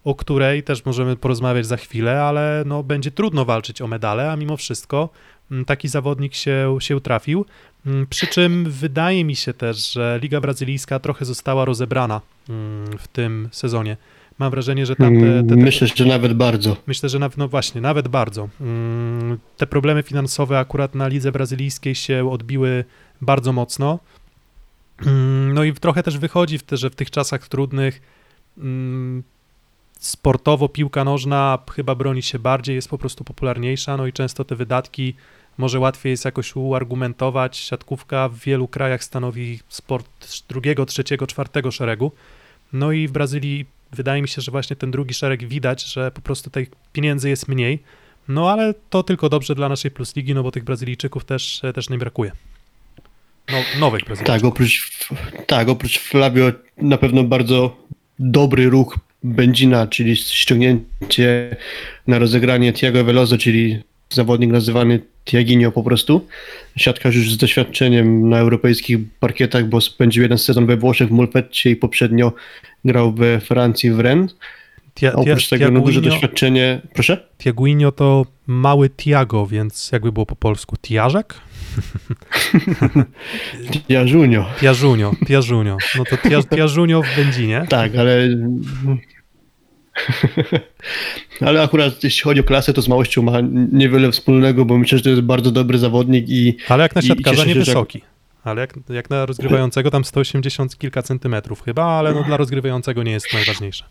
o 0.07 0.15
której 0.15 0.63
też 0.63 0.85
możemy 0.85 1.15
porozmawiać 1.15 1.65
za 1.65 1.77
chwilę, 1.77 2.23
ale 2.23 2.63
no, 2.65 2.83
będzie 2.83 3.11
trudno 3.11 3.45
walczyć 3.45 3.81
o 3.81 3.87
medale, 3.87 4.31
a 4.31 4.35
mimo 4.35 4.57
wszystko 4.57 5.09
mm, 5.51 5.65
taki 5.65 5.87
zawodnik 5.87 6.35
się, 6.35 6.77
się 6.79 7.01
trafił. 7.01 7.45
Mm, 7.85 8.07
przy 8.07 8.27
czym 8.27 8.65
wydaje 8.71 9.25
mi 9.25 9.35
się 9.35 9.53
też, 9.53 9.91
że 9.93 10.19
Liga 10.21 10.41
Brazylijska 10.41 10.99
trochę 10.99 11.25
została 11.25 11.65
rozebrana 11.65 12.21
mm, 12.49 12.97
w 12.97 13.07
tym 13.07 13.49
sezonie. 13.51 13.97
Mam 14.39 14.51
wrażenie, 14.51 14.85
że 14.85 14.95
tam 14.95 15.19
te, 15.19 15.43
te, 15.43 15.49
te, 15.49 15.55
Myślę, 15.55 15.87
że 15.95 16.05
nawet 16.05 16.33
bardzo. 16.33 16.77
Myślę, 16.87 17.09
że 17.09 17.19
nawet, 17.19 17.37
no 17.37 17.47
właśnie, 17.47 17.81
nawet 17.81 18.07
bardzo. 18.07 18.49
Te 19.57 19.67
problemy 19.67 20.03
finansowe 20.03 20.59
akurat 20.59 20.95
na 20.95 21.07
lidze 21.07 21.31
brazylijskiej 21.31 21.95
się 21.95 22.31
odbiły 22.31 22.85
bardzo 23.21 23.53
mocno. 23.53 23.99
No 25.53 25.63
i 25.63 25.73
trochę 25.73 26.03
też 26.03 26.17
wychodzi, 26.17 26.57
w 26.57 26.63
te, 26.63 26.77
że 26.77 26.89
w 26.89 26.95
tych 26.95 27.11
czasach 27.11 27.47
trudnych 27.47 28.01
sportowo 29.99 30.69
piłka 30.69 31.03
nożna 31.03 31.57
chyba 31.75 31.95
broni 31.95 32.23
się 32.23 32.39
bardziej, 32.39 32.75
jest 32.75 32.89
po 32.89 32.97
prostu 32.97 33.23
popularniejsza, 33.23 33.97
no 33.97 34.07
i 34.07 34.13
często 34.13 34.45
te 34.45 34.55
wydatki 34.55 35.13
może 35.57 35.79
łatwiej 35.79 36.11
jest 36.11 36.25
jakoś 36.25 36.55
uargumentować. 36.55 37.57
Siatkówka 37.57 38.29
w 38.29 38.37
wielu 38.37 38.67
krajach 38.67 39.03
stanowi 39.03 39.59
sport 39.69 40.07
drugiego, 40.49 40.85
trzeciego, 40.85 41.27
czwartego 41.27 41.71
szeregu. 41.71 42.11
No 42.73 42.91
i 42.91 43.07
w 43.07 43.11
Brazylii 43.11 43.65
wydaje 43.91 44.21
mi 44.21 44.27
się, 44.27 44.41
że 44.41 44.51
właśnie 44.51 44.75
ten 44.75 44.91
drugi 44.91 45.13
szereg 45.13 45.47
widać, 45.47 45.83
że 45.83 46.11
po 46.11 46.21
prostu 46.21 46.49
tych 46.49 46.69
pieniędzy 46.93 47.29
jest 47.29 47.47
mniej. 47.47 47.83
No 48.27 48.51
ale 48.51 48.73
to 48.89 49.03
tylko 49.03 49.29
dobrze 49.29 49.55
dla 49.55 49.69
naszej 49.69 49.91
Plus 49.91 50.15
Ligi, 50.15 50.33
no 50.33 50.43
bo 50.43 50.51
tych 50.51 50.63
Brazylijczyków 50.63 51.25
też, 51.25 51.61
też 51.75 51.89
nie 51.89 51.97
brakuje. 51.97 52.31
No, 53.51 53.57
nowych 53.79 54.05
Brazylijczyków. 54.05 54.41
Tak, 54.41 54.43
oprócz, 54.43 55.09
tak, 55.47 55.69
oprócz 55.69 55.99
Flavio 55.99 56.51
na 56.77 56.97
pewno 56.97 57.23
bardzo 57.23 57.77
dobry 58.19 58.69
ruch 58.69 58.99
Będzina, 59.23 59.87
czyli 59.87 60.15
ściągnięcie 60.15 61.55
na 62.07 62.19
rozegranie 62.19 62.73
Tiago 62.73 63.03
Veloso, 63.03 63.37
czyli 63.37 63.79
zawodnik 64.09 64.51
nazywany 64.51 64.99
Tiaginio 65.25 65.71
po 65.71 65.83
prostu. 65.83 66.27
Siatkarz 66.77 67.15
już 67.15 67.31
z 67.31 67.37
doświadczeniem 67.37 68.29
na 68.29 68.39
europejskich 68.39 68.97
parkietach, 69.19 69.69
bo 69.69 69.81
spędził 69.81 70.23
jeden 70.23 70.37
sezon 70.37 70.65
we 70.65 70.77
Włoszech 70.77 71.07
w 71.07 71.11
Mulpecie 71.11 71.71
i 71.71 71.75
poprzednio 71.75 72.33
grał 72.85 73.13
we 73.13 73.39
Francji 73.39 73.91
w 73.91 73.99
Rennes. 73.99 74.35
Tia, 74.97 75.13
Oprócz 75.13 75.49
tego 75.49 75.71
no, 75.71 75.79
duże 75.79 76.01
doświadczenie. 76.01 76.81
Proszę? 76.93 77.17
Tiaguinho 77.37 77.91
to 77.91 78.25
mały 78.47 78.89
Tiago, 78.89 79.47
więc 79.47 79.89
jakby 79.91 80.11
było 80.11 80.25
po 80.25 80.35
polsku 80.35 80.75
Tiażek? 80.77 81.33
Tiażunio. 83.87 84.45
Tiażunio, 84.61 85.11
Tiażunio. 85.27 85.77
No 85.97 86.03
to 86.09 86.17
tia, 86.17 86.43
Tiażunio 86.43 87.01
w 87.01 87.15
Będzinie. 87.15 87.65
Tak, 87.69 87.95
ale 87.95 88.29
Ale 91.41 91.61
akurat 91.61 92.03
jeśli 92.03 92.23
chodzi 92.23 92.39
o 92.39 92.43
klasę, 92.43 92.73
to 92.73 92.81
z 92.81 92.87
małością 92.87 93.21
ma 93.21 93.33
niewiele 93.71 94.11
wspólnego, 94.11 94.65
bo 94.65 94.77
myślę, 94.77 94.97
że 94.97 95.03
to 95.03 95.09
jest 95.09 95.21
bardzo 95.21 95.51
dobry 95.51 95.77
zawodnik 95.77 96.29
i. 96.29 96.57
Ale 96.69 96.83
jak 96.83 96.95
na 96.95 97.01
siatkarza 97.01 97.45
niewysoki. 97.45 97.99
Że... 97.99 98.16
Ale 98.47 98.61
jak, 98.61 98.73
jak 98.89 99.09
na 99.09 99.25
rozgrywającego 99.25 99.91
tam 99.91 100.05
180 100.05 100.77
kilka 100.77 101.01
centymetrów 101.01 101.61
chyba, 101.61 101.85
ale 101.85 102.13
no 102.13 102.23
dla 102.23 102.37
rozgrywającego 102.37 103.03
nie 103.03 103.11
jest 103.11 103.33
najważniejsze. 103.33 103.85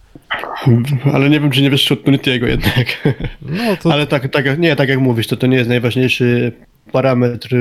Ale 1.13 1.31
nie 1.31 1.41
wiem, 1.41 1.51
czy 1.51 1.63
nie 1.63 1.71
wyższy 1.71 1.95
od 1.95 2.01
Punitiego 2.01 2.47
jednak. 2.47 3.09
No 3.43 3.77
to... 3.77 3.93
Ale 3.93 4.07
tak, 4.07 4.33
tak, 4.33 4.59
nie, 4.59 4.77
tak 4.77 4.89
jak 4.89 4.99
mówisz, 4.99 5.27
to 5.27 5.37
to 5.37 5.47
nie 5.47 5.57
jest 5.57 5.69
najważniejszy 5.69 6.53
parametr 6.93 7.57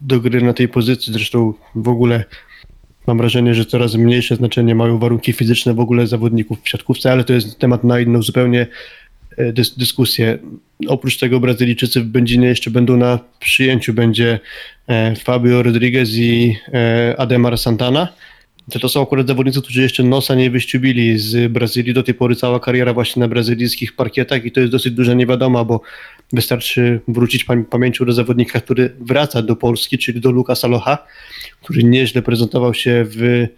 do 0.00 0.20
gry 0.20 0.42
na 0.42 0.52
tej 0.52 0.68
pozycji. 0.68 1.12
Zresztą 1.12 1.54
w 1.74 1.88
ogóle 1.88 2.24
mam 3.06 3.18
wrażenie, 3.18 3.54
że 3.54 3.64
coraz 3.64 3.94
mniejsze 3.94 4.36
znaczenie 4.36 4.74
mają 4.74 4.98
warunki 4.98 5.32
fizyczne 5.32 5.74
w 5.74 5.80
ogóle 5.80 6.06
zawodników 6.06 6.62
w 6.62 6.68
siatkówce, 6.68 7.12
ale 7.12 7.24
to 7.24 7.32
jest 7.32 7.58
temat 7.58 7.84
na 7.84 8.00
inną 8.00 8.22
zupełnie 8.22 8.66
dys 9.52 9.78
dyskusję. 9.78 10.38
Oprócz 10.88 11.18
tego 11.18 11.40
Brazylijczycy 11.40 12.00
w 12.00 12.04
Będzinie 12.04 12.48
jeszcze 12.48 12.70
będą 12.70 12.96
na 12.96 13.18
przyjęciu. 13.40 13.94
Będzie 13.94 14.40
e, 14.88 15.16
Fabio 15.16 15.62
Rodriguez 15.62 16.10
i 16.12 16.56
e, 16.72 17.14
Ademar 17.18 17.58
Santana. 17.58 18.08
To, 18.80 18.88
są 18.88 19.02
akurat 19.02 19.26
zawodnicy, 19.26 19.62
którzy 19.62 19.82
jeszcze 19.82 20.02
nosa 20.02 20.34
nie 20.34 20.50
wyściubili 20.50 21.18
z 21.18 21.52
Brazylii. 21.52 21.94
Do 21.94 22.02
tej 22.02 22.14
pory 22.14 22.36
cała 22.36 22.60
kariera 22.60 22.92
właśnie 22.94 23.20
na 23.20 23.28
brazylijskich 23.28 23.96
parkietach 23.96 24.44
i 24.44 24.52
to 24.52 24.60
jest 24.60 24.72
dosyć 24.72 24.92
duża 24.92 25.14
niewiadoma, 25.14 25.64
bo 25.64 25.80
wystarczy 26.32 27.00
wrócić 27.08 27.44
pam 27.44 27.64
pamięcią 27.64 28.04
do 28.04 28.12
zawodnika, 28.12 28.60
który 28.60 28.92
wraca 29.00 29.42
do 29.42 29.56
Polski, 29.56 29.98
czyli 29.98 30.20
do 30.20 30.30
Lucasa 30.30 30.68
Locha, 30.68 30.98
który 31.62 31.84
nieźle 31.84 32.22
prezentował 32.22 32.74
się 32.74 33.04
w 33.08 33.22
e, 33.22 33.48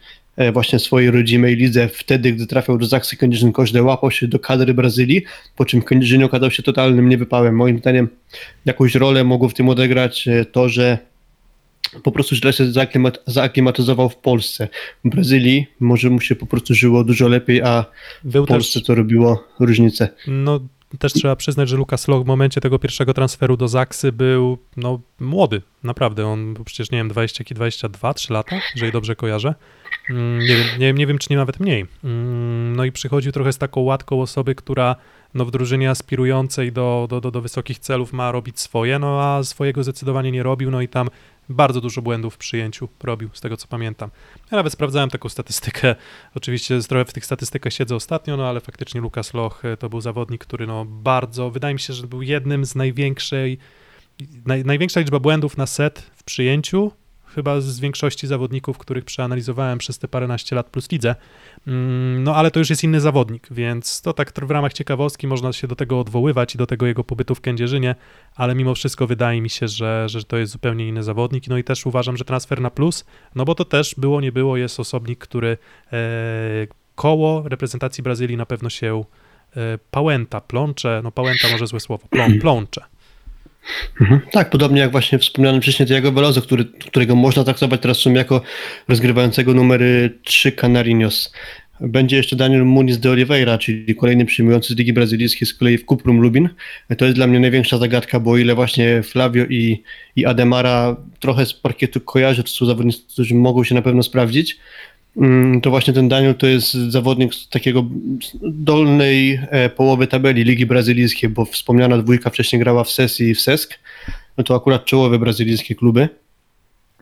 właśnie 0.52 0.78
swojej 0.78 1.10
rodzimej 1.10 1.56
lidze 1.56 1.88
wtedy, 1.88 2.32
gdy 2.32 2.46
trafiał 2.46 2.78
do 2.78 2.86
Zaksy 2.86 3.16
Kędzierzyn 3.16 3.52
Koźle, 3.52 3.82
łapał 3.82 4.10
się 4.10 4.28
do 4.28 4.38
kadry 4.38 4.74
Brazylii, 4.74 5.22
po 5.56 5.64
czym 5.64 5.82
Kędzierzyn 5.82 6.24
okazał 6.24 6.50
się 6.50 6.62
totalnym 6.62 7.08
niewypałem. 7.08 7.56
Moim 7.56 7.78
zdaniem 7.78 8.08
jakąś 8.64 8.94
rolę 8.94 9.24
mogło 9.24 9.48
w 9.48 9.54
tym 9.54 9.68
odegrać 9.68 10.28
e, 10.28 10.44
to, 10.44 10.68
że 10.68 10.98
po 12.02 12.12
prostu 12.12 12.34
źle 12.34 12.52
się 12.52 12.72
zaaklimat 12.72 13.18
zaaklimatyzował 13.26 14.08
w 14.08 14.16
Polsce. 14.16 14.68
W 15.04 15.08
Brazylii 15.08 15.66
może 15.80 16.10
mu 16.10 16.20
się 16.20 16.36
po 16.36 16.46
prostu 16.46 16.74
żyło 16.74 17.04
dużo 17.04 17.28
lepiej, 17.28 17.62
a 17.62 17.84
Był 18.24 18.44
w 18.44 18.48
Polsce 18.48 18.80
też, 18.80 18.86
to 18.86 18.94
robiło 18.94 19.44
różnicę. 19.60 20.08
no, 20.26 20.60
też 20.98 21.12
trzeba 21.12 21.36
przyznać, 21.36 21.68
że 21.68 21.76
Lukas 21.76 22.08
Loch 22.08 22.24
w 22.24 22.26
momencie 22.26 22.60
tego 22.60 22.78
pierwszego 22.78 23.14
transferu 23.14 23.56
do 23.56 23.68
Zaksy 23.68 24.12
był 24.12 24.58
no, 24.76 25.00
młody, 25.20 25.62
naprawdę. 25.84 26.26
On 26.26 26.54
był 26.54 26.64
przecież, 26.64 26.90
nie 26.90 26.98
wiem, 26.98 27.08
20, 27.08 27.44
22, 27.54 28.14
3 28.14 28.32
lata, 28.32 28.56
jeżeli 28.74 28.92
dobrze 28.92 29.16
kojarzę. 29.16 29.54
Mm, 30.10 30.38
Nie 30.38 30.56
wiem, 30.56 30.66
nie, 30.78 30.92
nie 30.92 31.06
wiem, 31.06 31.18
czy 31.18 31.26
nie 31.30 31.36
nawet 31.36 31.60
mniej. 31.60 31.86
Mm, 32.04 32.76
No 32.76 32.84
i 32.84 32.92
przychodził 32.92 33.32
trochę 33.32 33.52
z 33.52 33.58
taką 33.58 33.80
łatką 33.80 34.22
osoby, 34.22 34.54
która 34.54 34.96
no, 35.34 35.44
w 35.44 35.50
drużynie 35.50 35.90
aspirującej 35.90 36.72
do, 36.72 37.06
do, 37.10 37.20
do, 37.20 37.30
do 37.30 37.40
wysokich 37.40 37.78
celów 37.78 38.12
ma 38.12 38.32
robić 38.32 38.60
swoje, 38.60 38.98
no 38.98 39.22
a 39.22 39.44
swojego 39.44 39.82
zdecydowanie 39.82 40.32
nie 40.32 40.42
robił, 40.42 40.70
no 40.70 40.80
i 40.80 40.88
tam 40.88 41.08
bardzo 41.48 41.80
dużo 41.80 42.02
błędów 42.02 42.34
w 42.34 42.38
przyjęciu 42.38 42.88
robił, 43.04 43.30
z 43.32 43.40
tego 43.40 43.56
co 43.56 43.66
pamiętam. 43.68 44.10
Ja 44.50 44.56
nawet 44.56 44.72
sprawdzałem 44.72 45.10
taką 45.10 45.28
statystykę, 45.28 45.94
oczywiście 46.34 46.80
trochę 46.80 47.04
w 47.04 47.12
tych 47.12 47.24
statystykach 47.24 47.72
siedzę 47.72 47.96
ostatnio, 47.96 48.36
no 48.36 48.48
ale 48.48 48.60
faktycznie 48.60 49.00
Lukas 49.00 49.34
Loch 49.34 49.64
e, 49.64 49.76
to 49.76 49.88
był 49.88 50.00
zawodnik, 50.00 50.44
który 50.44 50.66
no 50.66 50.84
bardzo, 50.84 51.50
wydaje 51.50 51.74
mi 51.74 51.80
się, 51.80 51.92
że 51.92 52.06
był 52.06 52.22
jednym 52.22 52.64
z 52.64 52.74
największej, 52.74 53.58
naj, 54.46 54.64
największa 54.64 55.00
liczba 55.00 55.20
błędów 55.20 55.56
na 55.56 55.66
set 55.66 56.10
w 56.16 56.22
przyjęciu, 56.24 56.92
chyba 57.34 57.60
z 57.60 57.80
większości 57.80 58.26
zawodników, 58.26 58.78
których 58.78 59.04
przeanalizowałem 59.04 59.78
przez 59.78 59.98
te 59.98 60.08
paręnaście 60.08 60.56
lat 60.56 60.70
plus 60.70 60.90
lidze. 60.90 61.14
Mm, 61.66 62.24
No 62.24 62.34
ale 62.36 62.50
to 62.50 62.58
już 62.58 62.70
jest 62.70 62.84
inny 62.84 63.00
zawodnik, 63.00 63.48
więc 63.50 64.02
to 64.02 64.12
tak 64.12 64.32
w 64.46 64.50
ramach 64.50 64.72
ciekawostki 64.72 65.26
można 65.26 65.52
się 65.52 65.68
do 65.68 65.76
tego 65.76 66.00
odwoływać 66.00 66.54
i 66.54 66.58
do 66.58 66.66
tego 66.66 66.86
jego 66.86 67.04
pobytu 67.04 67.34
w 67.34 67.40
Kędzierzynie, 67.40 67.94
ale 68.36 68.54
mimo 68.54 68.74
wszystko 68.74 69.06
wydaje 69.06 69.40
mi 69.40 69.50
się, 69.50 69.68
że, 69.68 70.08
że 70.08 70.24
to 70.24 70.36
jest 70.36 70.52
zupełnie 70.52 70.88
inny 70.88 71.02
zawodnik. 71.02 71.48
No 71.48 71.58
i 71.58 71.64
też 71.64 71.86
uważam, 71.86 72.16
że 72.16 72.24
transfer 72.24 72.60
na 72.60 72.70
plus, 72.70 73.04
no 73.34 73.44
bo 73.44 73.54
to 73.54 73.64
też 73.64 73.94
było, 73.98 74.20
nie 74.20 74.32
było, 74.32 74.56
jest 74.56 74.80
osobnik, 74.80 75.18
który 75.18 75.58
e, 75.92 75.98
koło 76.94 77.48
reprezentacji 77.48 78.02
Brazylii 78.02 78.36
na 78.36 78.46
pewno 78.46 78.70
się 78.70 79.04
e, 79.56 79.78
pałęta, 79.90 80.40
plącze, 80.40 81.00
no 81.04 81.12
pałęta 81.12 81.48
może 81.52 81.66
złe 81.66 81.80
słowo, 81.80 82.08
plą, 82.10 82.26
plącze. 82.40 82.84
Mhm. 84.00 84.20
Tak, 84.32 84.50
podobnie 84.50 84.80
jak 84.80 84.90
właśnie 84.90 85.18
wspomniany 85.18 85.60
wcześniej 85.60 85.86
Diego 85.86 86.12
Veloso, 86.12 86.42
który, 86.42 86.64
którego 86.64 87.14
można 87.14 87.44
traktować 87.44 87.80
teraz 87.80 87.98
w 87.98 88.00
sumie 88.00 88.16
jako 88.16 88.40
rozgrywającego 88.88 89.54
numery 89.54 90.18
3 90.24 90.52
Canarinos. 90.52 91.32
Będzie 91.80 92.16
jeszcze 92.16 92.36
Daniel 92.36 92.64
Muniz 92.64 92.98
de 92.98 93.10
Oliveira, 93.10 93.58
czyli 93.58 93.94
kolejny 93.94 94.24
przyjmujący 94.24 94.74
z 94.74 94.76
Ligi 94.76 94.92
Brazylijskiej 94.92 95.48
z 95.48 95.54
kolei 95.54 95.78
w 95.78 95.84
Kuprum 95.84 96.20
Lubin. 96.20 96.48
To 96.98 97.04
jest 97.04 97.16
dla 97.16 97.26
mnie 97.26 97.40
największa 97.40 97.78
zagadka, 97.78 98.20
bo 98.20 98.30
o 98.30 98.36
ile 98.36 98.54
właśnie 98.54 99.02
Flavio 99.02 99.44
i, 99.44 99.82
i 100.16 100.26
Ademara 100.26 100.96
trochę 101.20 101.46
z 101.46 101.54
parkietu 101.54 102.00
kojarzę, 102.00 102.42
to 102.42 102.48
są 102.48 102.66
zawodnicy, 102.66 103.02
którzy 103.12 103.34
mogą 103.34 103.64
się 103.64 103.74
na 103.74 103.82
pewno 103.82 104.02
sprawdzić, 104.02 104.58
to 105.62 105.70
właśnie 105.70 105.94
ten 105.94 106.08
Daniel 106.08 106.34
to 106.34 106.46
jest 106.46 106.72
zawodnik 106.72 107.34
z 107.34 107.48
takiego 107.48 107.84
dolnej 108.42 109.40
e, 109.50 109.68
połowy 109.70 110.06
tabeli 110.06 110.44
Ligi 110.44 110.66
Brazylijskiej, 110.66 111.30
bo 111.30 111.44
wspomniana 111.44 111.98
dwójka 111.98 112.30
wcześniej 112.30 112.60
grała 112.60 112.84
w 112.84 112.90
sesji 112.90 113.28
i 113.28 113.34
w 113.34 113.40
SESK, 113.40 113.78
no 114.36 114.44
to 114.44 114.54
akurat 114.54 114.84
czołowe 114.84 115.18
brazylijskie 115.18 115.74
kluby. 115.74 116.08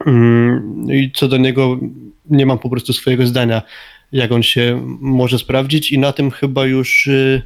Mm, 0.06 0.86
I 0.92 1.12
co 1.14 1.28
do 1.28 1.36
niego 1.36 1.78
nie 2.30 2.46
mam 2.46 2.58
po 2.58 2.70
prostu 2.70 2.92
swojego 2.92 3.26
zdania, 3.26 3.62
jak 4.12 4.32
on 4.32 4.42
się 4.42 4.96
może 5.00 5.38
sprawdzić 5.38 5.92
i 5.92 5.98
na 5.98 6.12
tym 6.12 6.30
chyba 6.30 6.66
już 6.66 7.06
y, 7.06 7.42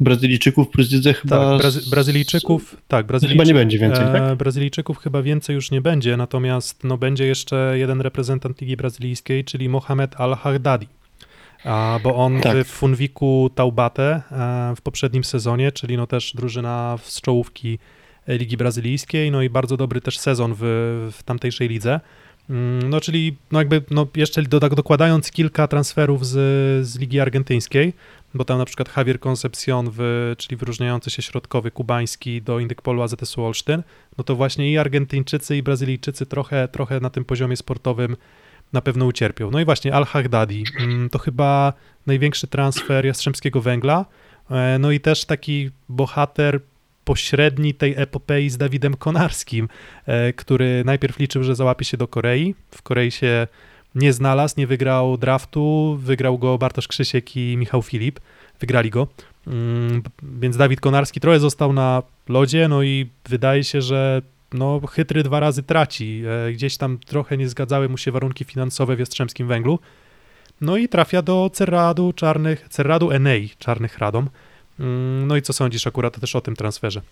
Brazylijczyków 0.00 0.68
plus 0.68 0.88
widzę 0.90 1.14
chyba... 1.14 1.36
Tak, 1.50 1.58
Brazy 1.60 1.90
Brazylijczyków, 1.90 2.76
tak, 2.88 3.06
Brazylijczy- 3.06 3.28
Chyba 3.28 3.44
nie 3.44 3.54
będzie 3.54 3.78
więcej, 3.78 4.04
tak? 4.04 4.22
E, 4.22 4.36
Brazylijczyków 4.36 4.98
chyba 4.98 5.22
więcej 5.22 5.54
już 5.54 5.70
nie 5.70 5.80
będzie, 5.80 6.16
natomiast 6.16 6.84
no, 6.84 6.98
będzie 6.98 7.26
jeszcze 7.26 7.74
jeden 7.78 8.00
reprezentant 8.00 8.60
Ligi 8.60 8.76
Brazylijskiej, 8.76 9.44
czyli 9.44 9.68
Mohamed 9.68 10.20
Al-Hardadi. 10.20 10.88
Bo 12.02 12.16
on 12.16 12.40
Tak. 12.40 12.56
w 12.66 12.70
Funwiku 12.70 13.50
Taubate 13.54 14.22
e, 14.32 14.74
w 14.76 14.80
poprzednim 14.80 15.24
sezonie, 15.24 15.72
czyli 15.72 15.96
no 15.96 16.06
też 16.06 16.32
drużyna 16.34 16.98
z 17.02 17.20
czołówki 17.20 17.78
Ligi 18.28 18.56
Brazylijskiej, 18.56 19.30
no 19.30 19.42
i 19.42 19.50
bardzo 19.50 19.76
dobry 19.76 20.00
też 20.00 20.18
sezon 20.18 20.54
w, 20.54 20.60
w 21.12 21.22
tamtejszej 21.22 21.68
lidze. 21.68 22.00
Mm, 22.50 22.90
No, 22.90 23.00
czyli 23.00 23.36
no 23.52 23.58
jakby 23.58 23.82
no 23.90 24.06
jeszcze 24.16 24.42
doda- 24.42 24.68
dokładając 24.68 25.30
kilka 25.30 25.68
transferów 25.68 26.26
z, 26.26 26.32
z 26.86 26.98
Ligi 26.98 27.20
Argentyńskiej, 27.20 27.92
bo 28.36 28.44
tam 28.44 28.58
na 28.58 28.64
przykład 28.64 28.96
Javier 28.96 29.20
Concepcion, 29.20 29.90
w, 29.92 30.32
czyli 30.38 30.56
wyróżniający 30.56 31.10
się 31.10 31.22
środkowy 31.22 31.70
kubański 31.70 32.42
do 32.42 32.58
Indykpolu 32.58 33.02
AZS 33.02 33.38
Olsztyn, 33.38 33.82
no 34.18 34.24
to 34.24 34.36
właśnie 34.36 34.72
i 34.72 34.78
Argentyńczycy 34.78 35.56
i 35.56 35.62
Brazylijczycy 35.62 36.26
trochę, 36.26 36.68
trochę 36.68 37.00
na 37.00 37.10
tym 37.10 37.24
poziomie 37.24 37.56
sportowym 37.56 38.16
na 38.72 38.80
pewno 38.80 39.06
ucierpią. 39.06 39.50
No 39.50 39.60
i 39.60 39.64
właśnie 39.64 39.94
Al-Haghdadi, 39.94 40.64
mm, 40.80 41.10
to 41.10 41.18
chyba 41.18 41.72
największy 42.06 42.46
transfer 42.46 43.06
Jastrzębskiego 43.06 43.60
Węgla, 43.60 44.06
e, 44.50 44.78
no 44.78 44.90
i 44.90 45.00
też 45.00 45.24
taki 45.24 45.70
bohater 45.88 46.60
pośredni 47.04 47.74
tej 47.74 47.94
epopei 47.96 48.50
z 48.50 48.56
Dawidem 48.56 48.94
Konarskim, 48.94 49.68
e, 50.06 50.32
który 50.32 50.82
najpierw 50.84 51.18
liczył, 51.18 51.42
że 51.42 51.54
załapie 51.54 51.84
się 51.84 51.96
do 51.96 52.08
Korei, 52.08 52.54
w 52.70 52.82
Korei 52.82 53.10
się 53.10 53.46
nie 53.96 54.12
znalazł, 54.12 54.54
nie 54.58 54.66
wygrał 54.66 55.16
draftu, 55.16 55.96
wygrał 56.00 56.38
go 56.38 56.58
Bartosz 56.58 56.88
Krzysiek 56.88 57.36
i 57.36 57.56
Michał 57.56 57.82
Filip, 57.82 58.20
wygrali 58.60 58.90
go, 58.90 59.06
Mm, 59.46 60.02
więc 60.22 60.56
Dawid 60.56 60.80
Konarski 60.80 61.20
trochę 61.20 61.40
został 61.40 61.72
na 61.72 62.02
lodzie, 62.28 62.68
no 62.68 62.82
i 62.82 63.08
wydaje 63.28 63.64
się, 63.64 63.82
że 63.82 64.22
no, 64.52 64.80
chytry 64.90 65.22
dwa 65.22 65.40
razy 65.40 65.62
traci, 65.62 66.22
E, 66.48 66.52
gdzieś 66.52 66.76
tam 66.76 66.98
trochę 66.98 67.36
nie 67.36 67.48
zgadzały 67.48 67.88
mu 67.88 67.98
się 67.98 68.12
warunki 68.12 68.44
finansowe 68.44 68.96
w 68.96 68.98
Jastrzębskim 68.98 69.48
Węglu, 69.48 69.78
no 70.60 70.76
i 70.76 70.88
trafia 70.88 71.22
do 71.22 71.50
Cerradu 71.52 72.12
Czarnych, 72.12 72.66
Cerradu 72.68 73.10
Enei 73.10 73.50
Czarnych 73.58 73.98
Radom, 73.98 74.28
Mm, 74.80 75.26
no 75.26 75.36
i 75.36 75.42
co 75.42 75.52
sądzisz 75.52 75.86
akurat 75.86 76.20
też 76.20 76.36
o 76.36 76.40
tym 76.40 76.56
transferze? 76.56 77.02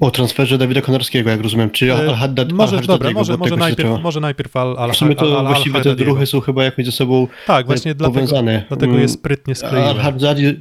O 0.00 0.10
transferze 0.10 0.58
Dawida 0.58 0.80
Konarskiego, 0.80 1.30
jak 1.30 1.40
rozumiem, 1.40 1.70
czy 1.70 1.92
E, 1.92 1.94
Al-Haddad 1.96 2.52
Może, 2.52 2.76
Al-Haddadiego, 2.76 2.92
dobra, 2.92 3.10
może, 3.10 3.36
może, 3.36 3.50
się 3.50 3.56
najpierw, 3.56 4.02
może 4.02 4.20
najpierw 4.20 4.56
al, 4.56 4.76
al, 4.78 4.92
W 4.92 4.96
sumie 4.96 5.14
to 5.14 5.24
al, 5.26 5.36
al, 5.36 5.46
właściwie 5.46 5.80
te 5.80 5.96
druhy 5.96 6.26
są 6.26 6.40
chyba 6.40 6.64
jakoś 6.64 6.84
ze 6.84 6.92
sobą 6.92 7.26
Tak, 7.46 7.66
właśnie 7.66 7.94
dlatego, 7.94 8.14
powiązane. 8.14 8.64
dlatego 8.68 8.92
je 8.92 8.98
Mm, 8.98 9.08
sprytnie 9.08 9.54
skleiłem. 9.54 9.88
Al-Haddadi 9.88 10.56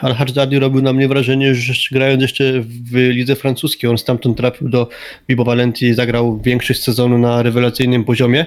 Al-Haddadi 0.00 0.58
robił 0.58 0.82
na 0.82 0.92
mnie 0.92 1.08
wrażenie, 1.08 1.54
że 1.54 1.72
grając 1.92 2.22
jeszcze 2.22 2.44
w 2.60 2.94
lidze 2.94 3.36
francuskiej, 3.36 3.90
on 3.90 3.98
stamtąd 3.98 4.36
trafił 4.36 4.68
do 4.68 4.88
Bibo 5.28 5.44
Valentii 5.44 5.86
i 5.86 5.94
zagrał 5.94 6.40
większość 6.40 6.82
sezonu 6.82 7.18
na 7.18 7.42
rewelacyjnym 7.42 8.04
poziomie. 8.04 8.46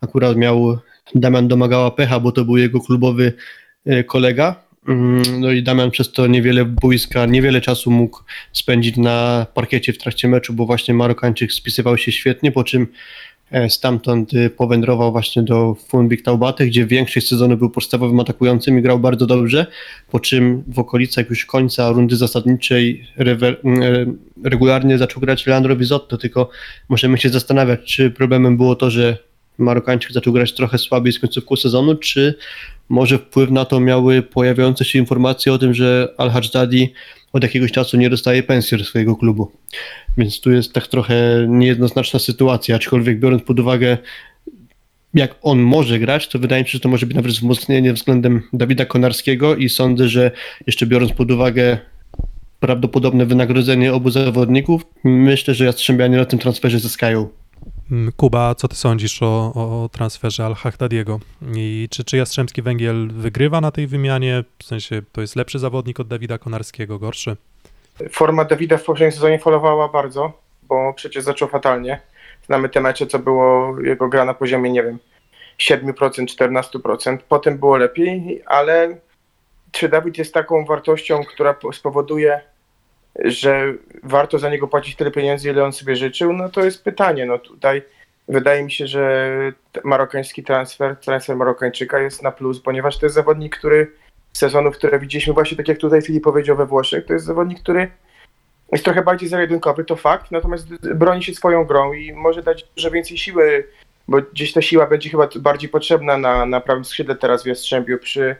Akurat 0.00 0.36
miał 0.36 0.78
Damian 1.14 1.48
domagała 1.48 1.90
pecha, 1.90 2.20
bo 2.20 2.32
to 2.32 2.44
był 2.44 2.56
jego 2.56 2.80
klubowy 2.80 3.32
e, 3.86 4.04
kolega. 4.04 4.69
Mm, 4.88 5.22
No 5.40 5.50
i 5.52 5.62
Damian 5.62 5.90
przez 5.90 6.12
to 6.12 6.26
niewiele 6.26 6.64
boiska, 6.64 7.26
niewiele 7.26 7.60
czasu 7.60 7.90
mógł 7.90 8.22
spędzić 8.52 8.96
na 8.96 9.46
parkiecie 9.54 9.92
w 9.92 9.98
trakcie 9.98 10.28
meczu, 10.28 10.52
bo 10.54 10.66
właśnie 10.66 10.94
Marokańczyk 10.94 11.52
spisywał 11.52 11.98
się 11.98 12.12
świetnie, 12.12 12.52
po 12.52 12.64
czym 12.64 12.86
e, 13.50 13.70
stamtąd 13.70 14.34
e, 14.34 14.50
powędrował 14.50 15.12
właśnie 15.12 15.42
do 15.42 15.76
Funbik 15.88 16.22
Taubaty, 16.22 16.66
gdzie 16.66 16.86
większość 16.86 17.28
sezonu 17.28 17.56
był 17.56 17.70
podstawowym 17.70 18.20
atakującym 18.20 18.78
i 18.78 18.82
grał 18.82 18.98
bardzo 18.98 19.26
dobrze, 19.26 19.66
po 20.10 20.20
czym 20.20 20.62
w 20.66 20.78
okolicach 20.78 21.30
już 21.30 21.44
końca 21.46 21.90
rundy 21.90 22.16
zasadniczej 22.16 23.06
rewe- 23.18 23.56
m, 23.64 23.82
e, 23.82 24.06
regularnie 24.48 24.98
zaczął 24.98 25.20
grać 25.20 25.46
Leandro 25.46 25.76
Bizotto, 25.76 26.18
tylko 26.18 26.50
możemy 26.88 27.18
się 27.18 27.28
zastanawiać, 27.28 27.80
czy 27.94 28.10
problemem 28.10 28.56
było 28.56 28.76
to, 28.76 28.90
że 28.90 29.18
Marokańczyk 29.58 30.12
zaczął 30.12 30.32
grać 30.32 30.52
trochę 30.52 30.78
słabiej 30.78 31.12
z 31.12 31.18
końcówką 31.18 31.56
sezonu, 31.56 31.94
czy 31.94 32.34
może 32.90 33.18
wpływ 33.18 33.50
na 33.50 33.64
to 33.64 33.80
miały 33.80 34.22
pojawiające 34.22 34.84
się 34.84 34.98
informacje 34.98 35.52
o 35.52 35.58
tym, 35.58 35.74
że 35.74 36.14
Al-Hajdadi 36.18 36.92
od 37.32 37.42
jakiegoś 37.42 37.72
czasu 37.72 37.96
nie 37.96 38.10
dostaje 38.10 38.42
pensji 38.42 38.78
do 38.78 38.84
swojego 38.84 39.16
klubu. 39.16 39.52
Więc 40.18 40.40
tu 40.40 40.52
jest 40.52 40.72
tak 40.72 40.86
trochę 40.86 41.46
niejednoznaczna 41.48 42.18
sytuacja, 42.18 42.76
aczkolwiek 42.76 43.20
biorąc 43.20 43.42
pod 43.42 43.60
uwagę 43.60 43.98
jak 45.14 45.34
on 45.42 45.58
może 45.58 45.98
grać, 45.98 46.28
to 46.28 46.38
wydaje 46.38 46.62
mi 46.62 46.68
się, 46.68 46.72
że 46.72 46.80
to 46.80 46.88
może 46.88 47.06
być 47.06 47.16
nawet 47.16 47.32
wzmocnienie 47.32 47.92
względem 47.92 48.42
Dawida 48.52 48.84
Konarskiego 48.84 49.56
i 49.56 49.68
sądzę, 49.68 50.08
że 50.08 50.30
jeszcze 50.66 50.86
biorąc 50.86 51.12
pod 51.12 51.30
uwagę 51.30 51.78
prawdopodobne 52.60 53.26
wynagrodzenie 53.26 53.92
obu 53.92 54.10
zawodników, 54.10 54.82
myślę, 55.04 55.54
że 55.54 55.64
Jastrzębianie 55.64 56.16
na 56.16 56.24
tym 56.24 56.38
transferze 56.38 56.78
zyskają. 56.78 57.28
Mm, 57.90 58.12
Kuba, 58.12 58.54
co 58.54 58.68
ty 58.68 58.76
sądzisz 58.76 59.22
o, 59.22 59.52
o 59.54 59.88
transferze 59.92 60.46
Al-Haddadiego? 60.46 61.20
I 61.54 61.88
czy, 61.90 62.04
czy 62.04 62.16
Jastrzębski 62.16 62.62
Węgiel 62.62 63.08
wygrywa 63.12 63.60
na 63.60 63.70
tej 63.70 63.86
wymianie? 63.86 64.44
W 64.58 64.64
sensie 64.64 65.02
to 65.12 65.20
jest 65.20 65.36
lepszy 65.36 65.58
zawodnik 65.58 66.00
od 66.00 66.08
Dawida 66.08 66.38
Konarskiego, 66.38 66.98
gorszy? 66.98 67.36
Forma 68.10 68.44
Dawida 68.44 68.76
w 68.76 68.84
poprzednim 68.84 69.12
sezonie 69.12 69.38
falowała 69.38 69.88
bardzo, 69.88 70.32
bo 70.62 70.94
przecież 70.94 71.24
zaczął 71.24 71.48
fatalnie. 71.48 72.00
Znamy 72.46 72.68
te 72.68 72.80
mecze, 72.80 73.06
co 73.06 73.18
było 73.18 73.80
jego 73.80 74.08
gra 74.08 74.24
na 74.24 74.34
poziomie, 74.34 74.70
nie 74.70 74.82
wiem, 74.82 74.98
7%, 75.58 75.92
14%. 75.92 77.18
Potem 77.28 77.58
było 77.58 77.76
lepiej, 77.76 78.42
ale 78.46 78.96
czy 79.72 79.88
Dawid 79.88 80.18
jest 80.18 80.34
taką 80.34 80.64
wartością, 80.64 81.24
która 81.24 81.54
spowoduje, 81.72 82.40
że 83.24 83.74
warto 84.02 84.38
za 84.38 84.50
niego 84.50 84.68
płacić 84.68 84.96
tyle 84.96 85.10
pieniędzy, 85.10 85.50
ile 85.50 85.64
on 85.64 85.72
sobie 85.72 85.96
życzył? 85.96 86.32
No 86.32 86.48
to 86.48 86.64
jest 86.64 86.84
pytanie. 86.84 87.26
No 87.26 87.38
tutaj 87.38 87.82
wydaje 88.28 88.64
mi 88.64 88.70
się, 88.70 88.86
że 88.86 89.32
marokański 89.84 90.42
transfer, 90.42 90.96
transfer 90.96 91.36
Marokańczyka 91.36 91.98
jest 91.98 92.22
na 92.22 92.32
plus, 92.32 92.60
ponieważ 92.60 92.98
to 92.98 93.06
jest 93.06 93.14
zawodnik, 93.14 93.58
który 93.58 93.92
sezonów, 94.32 94.76
które 94.76 94.98
widzieliśmy 94.98 95.32
właśnie 95.32 95.56
tak 95.56 95.68
jak 95.68 95.78
tutaj 95.78 96.02
Filip 96.02 96.24
powiedział 96.24 96.56
we 96.56 96.66
Włoszech, 96.66 97.06
to 97.06 97.12
jest 97.12 97.24
zawodnik, 97.24 97.60
który 97.60 97.90
jest 98.72 98.84
trochę 98.84 99.02
bardziej 99.02 99.28
zajedynkowy, 99.28 99.84
to 99.84 99.96
fakt, 99.96 100.30
natomiast 100.30 100.66
broni 100.94 101.22
się 101.24 101.34
swoją 101.34 101.64
grą 101.64 101.92
i 101.92 102.12
może 102.12 102.42
dać 102.42 102.66
dużo 102.76 102.90
więcej 102.90 103.18
siły, 103.18 103.68
bo 104.08 104.18
gdzieś 104.32 104.52
ta 104.52 104.62
siła 104.62 104.86
będzie 104.86 105.10
chyba 105.10 105.28
bardziej 105.36 105.70
potrzebna 105.70 106.16
na, 106.16 106.46
na 106.46 106.60
prawym 106.60 106.84
skrzydle 106.84 107.14
teraz 107.14 107.42
w 107.42 107.46
Jastrzębiu 107.46 107.98
przy, 107.98 108.36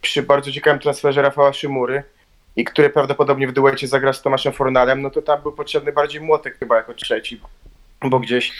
przy 0.00 0.22
bardzo 0.22 0.52
ciekawym 0.52 0.80
transferze 0.80 1.22
Rafała 1.22 1.52
Szymury 1.52 2.02
i 2.56 2.64
który 2.64 2.90
prawdopodobnie 2.90 3.48
w 3.48 3.52
duecie 3.52 3.88
zagra 3.88 4.12
z 4.12 4.22
Tomaszem 4.22 4.52
Fornalem, 4.52 5.02
no 5.02 5.10
to 5.10 5.22
tam 5.22 5.42
był 5.42 5.52
potrzebny 5.52 5.92
bardziej 5.92 6.20
Młotek 6.20 6.58
chyba 6.58 6.76
jako 6.76 6.94
trzeci, 6.94 7.40
bo 8.04 8.20
gdzieś 8.20 8.52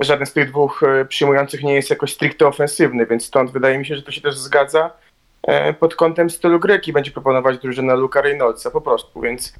żaden 0.00 0.26
z 0.26 0.32
tych 0.32 0.50
dwóch 0.50 0.82
e, 0.82 1.04
przyjmujących 1.04 1.62
nie 1.62 1.74
jest 1.74 1.90
jakoś 1.90 2.12
stricte 2.12 2.46
ofensywny, 2.46 3.06
więc 3.06 3.24
stąd 3.24 3.50
wydaje 3.50 3.78
mi 3.78 3.86
się, 3.86 3.96
że 3.96 4.02
to 4.02 4.10
się 4.10 4.20
też 4.20 4.38
zgadza 4.38 4.90
e, 5.42 5.72
pod 5.72 5.94
kątem 5.94 6.30
stylu 6.30 6.60
Greki 6.60 6.92
będzie 6.92 7.10
proponować 7.10 7.58
drużyna 7.58 7.94
Luka 7.94 8.20
Reynoldsa 8.20 8.70
po 8.70 8.80
prostu, 8.80 9.20
więc 9.20 9.54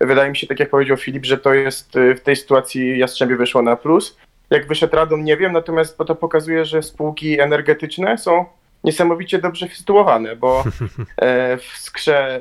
wydaje 0.00 0.30
mi 0.30 0.36
się, 0.36 0.46
tak 0.46 0.60
jak 0.60 0.70
powiedział 0.70 0.96
Filip, 0.96 1.24
że 1.24 1.38
to 1.38 1.54
jest 1.54 1.96
e, 1.96 2.14
w 2.14 2.20
tej 2.20 2.36
sytuacji 2.36 2.98
Jastrzębie 2.98 3.36
wyszło 3.36 3.62
na 3.62 3.76
plus. 3.76 4.16
Jak 4.50 4.66
wyszedł 4.66 4.96
Radom, 4.96 5.24
nie 5.24 5.36
wiem, 5.36 5.52
natomiast 5.52 5.98
to 5.98 6.14
pokazuje, 6.14 6.64
że 6.64 6.82
spółki 6.82 7.40
energetyczne 7.40 8.18
są 8.18 8.46
niesamowicie 8.84 9.38
dobrze 9.38 9.68
sytuowane, 9.68 10.36
bo 10.36 10.64
w 11.68 11.78
Skrze 11.78 12.40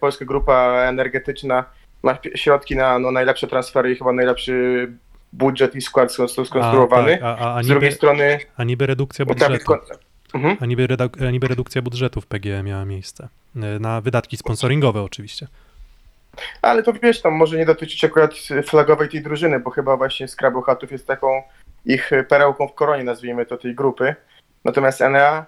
Polska 0.00 0.24
Grupa 0.24 0.84
Energetyczna 0.86 1.64
ma 2.02 2.18
środki 2.34 2.76
na 2.76 2.98
no, 2.98 3.10
najlepsze 3.10 3.46
transfery 3.46 3.92
i 3.92 3.96
chyba 3.96 4.12
najlepszy 4.12 4.88
budżet 5.32 5.74
i 5.74 5.80
skład 5.80 6.12
skonstruowany. 6.12 7.14
A, 7.14 7.34
tak, 7.34 7.42
a, 7.42 7.54
a, 7.54 7.62
Z 7.62 7.66
drugiej 7.66 7.92
strony 7.92 8.38
a 8.56 8.64
niby 8.64 8.86
redukcja 8.86 9.24
budżetu. 9.24 9.74
Mhm. 10.34 10.56
A 10.60 10.66
niby, 10.66 10.88
a 11.28 11.30
niby 11.30 11.48
redukcja 11.48 11.82
budżetu 11.82 12.20
w 12.20 12.26
PGE 12.26 12.62
miała 12.62 12.84
miejsce. 12.84 13.28
E, 13.56 13.78
Na 13.78 14.00
wydatki 14.00 14.36
sponsoringowe 14.36 15.02
oczywiście. 15.02 15.46
Ale 16.62 16.82
to 16.82 16.92
wiesz, 16.92 17.22
tam 17.22 17.34
może 17.34 17.56
nie 17.56 17.66
dotyczyć 17.66 18.04
akurat 18.04 18.34
flagowej 18.66 19.08
tej 19.08 19.22
drużyny, 19.22 19.60
bo 19.60 19.70
chyba 19.70 19.96
właśnie 19.96 20.28
Scrabble 20.28 20.62
Hatów 20.62 20.92
jest 20.92 21.06
taką 21.06 21.42
ich 21.84 22.10
perełką 22.28 22.68
w 22.68 22.74
koronie, 22.74 23.04
nazwijmy 23.04 23.46
to, 23.46 23.56
tej 23.56 23.74
grupy. 23.74 24.14
Natomiast 24.64 25.00
Enea 25.02 25.38
e, 25.38 25.44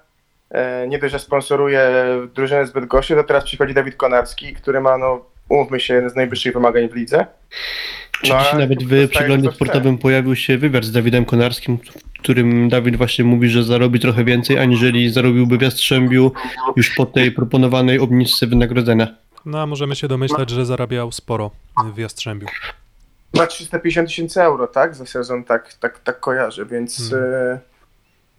nie 0.89 0.99
dość, 0.99 1.13
że 1.13 1.19
sponsoruje 1.19 1.91
drużynę 2.35 2.67
zbyt 2.67 2.87
goszy, 2.87 3.15
to 3.15 3.25
teraz 3.25 3.45
przychodzi 3.45 3.75
Dawid 3.75 3.97
Konarski, 3.97 4.55
który 4.55 4.81
ma, 4.81 4.99
no, 4.99 5.25
umówmy 5.49 5.81
się, 5.81 5.95
jeden 5.95 6.11
z 6.11 6.15
najwyższych 6.15 6.55
wymagań 6.55 6.89
w 6.89 6.95
lidze. 6.95 7.27
Czy 8.23 8.33
No, 8.33 8.39
dzisiaj 8.39 8.55
a 8.55 8.59
nawet 8.59 8.85
w 8.85 9.09
przeglądzie 9.09 9.53
sportowym 9.53 9.99
pojawił 9.99 10.37
się 10.37 10.59
wywiad 10.59 10.85
z 10.85 10.93
Dawidem 10.93 11.25
Konarskim, 11.25 11.79
w 11.79 12.19
którym 12.21 12.69
Dawid 12.69 12.97
właśnie 12.97 13.25
mówi, 13.25 13.49
że 13.49 13.65
zarobi 13.65 14.01
trochę 14.01 14.25
więcej, 14.25 14.59
aniżeli 14.59 15.11
zarobiłby 15.11 15.59
w 15.59 15.63
Jastrzębiu 15.63 16.33
już 16.77 16.95
po 16.95 17.07
tej 17.07 17.33
proponowanej 17.33 17.99
obniżce 17.99 18.47
wynagrodzenia. 18.47 19.15
No 19.47 19.61
a 19.61 19.67
możemy 19.67 19.97
się 19.97 20.09
domyślać, 20.09 20.51
że 20.51 20.67
zarabiał 20.67 21.13
sporo 21.13 21.51
w 21.95 21.99
Jastrzębiu. 21.99 22.47
Ma 23.35 23.47
350 23.47 24.09
tysięcy 24.09 24.43
euro, 24.43 24.67
tak? 24.67 24.95
Za 24.95 25.07
sezon, 25.07 25.45
tak, 25.45 25.75
tak, 25.75 25.99
tak 25.99 26.21
kojarzę, 26.21 26.67
więc 26.67 27.11
Hmm. 27.11 27.59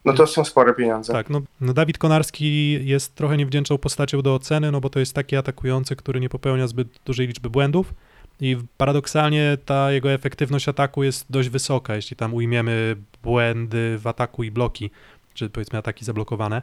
No 0.05 0.13
to 0.13 0.27
są 0.27 0.43
spore 0.43 0.73
pieniądze. 0.73 1.13
Tak, 1.13 1.29
no, 1.29 1.41
no 1.61 1.73
Dawid 1.73 1.97
Konarski 1.97 2.79
jest 2.85 3.15
trochę 3.15 3.37
niewdzięczną 3.37 3.77
postacią 3.77 4.21
do 4.21 4.35
oceny, 4.35 4.71
no 4.71 4.81
bo 4.81 4.89
to 4.89 4.99
jest 4.99 5.13
taki 5.13 5.35
atakujący, 5.35 5.95
który 5.95 6.19
nie 6.19 6.29
popełnia 6.29 6.67
zbyt 6.67 6.87
dużej 7.05 7.27
liczby 7.27 7.49
błędów 7.49 7.93
i 8.41 8.57
paradoksalnie 8.77 9.57
ta 9.65 9.91
jego 9.91 10.11
efektywność 10.11 10.69
ataku 10.69 11.03
jest 11.03 11.25
dość 11.29 11.49
wysoka, 11.49 11.95
jeśli 11.95 12.17
tam 12.17 12.33
ujmiemy 12.33 12.95
błędy 13.23 13.97
w 13.97 14.07
ataku 14.07 14.43
i 14.43 14.51
bloki, 14.51 14.91
czy 15.33 15.49
powiedzmy 15.49 15.79
ataki 15.79 16.05
zablokowane. 16.05 16.61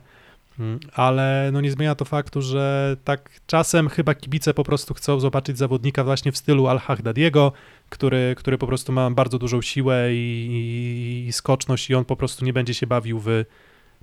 Mm, 0.61 0.81
Ale 0.95 1.51
no 1.53 1.61
nie 1.61 1.71
zmienia 1.71 1.95
to 1.95 2.05
faktu, 2.05 2.43
że 2.43 2.97
tak 3.05 3.31
czasem 3.47 3.89
chyba 3.89 4.15
kibice 4.15 4.55
po 4.55 4.65
prostu 4.65 4.95
chcą 4.95 5.21
zobaczyć 5.21 5.59
zawodnika 5.59 6.05
właśnie 6.05 6.33
w 6.33 6.37
stylu 6.37 6.67
Al-Haddadiego, 6.67 7.53
który, 7.89 8.35
który 8.39 8.59
po 8.59 8.67
prostu 8.67 8.93
ma 8.93 9.11
bardzo 9.11 9.39
dużą 9.39 9.63
siłę 9.63 10.15
i, 10.15 10.49
i, 10.51 11.29
i 11.29 11.33
skoczność 11.33 11.91
i 11.91 11.95
on 11.95 12.05
po 12.05 12.17
prostu 12.17 12.45
nie 12.45 12.53
będzie 12.53 12.75
się 12.75 12.87
bawił 12.87 13.21
w 13.21 13.45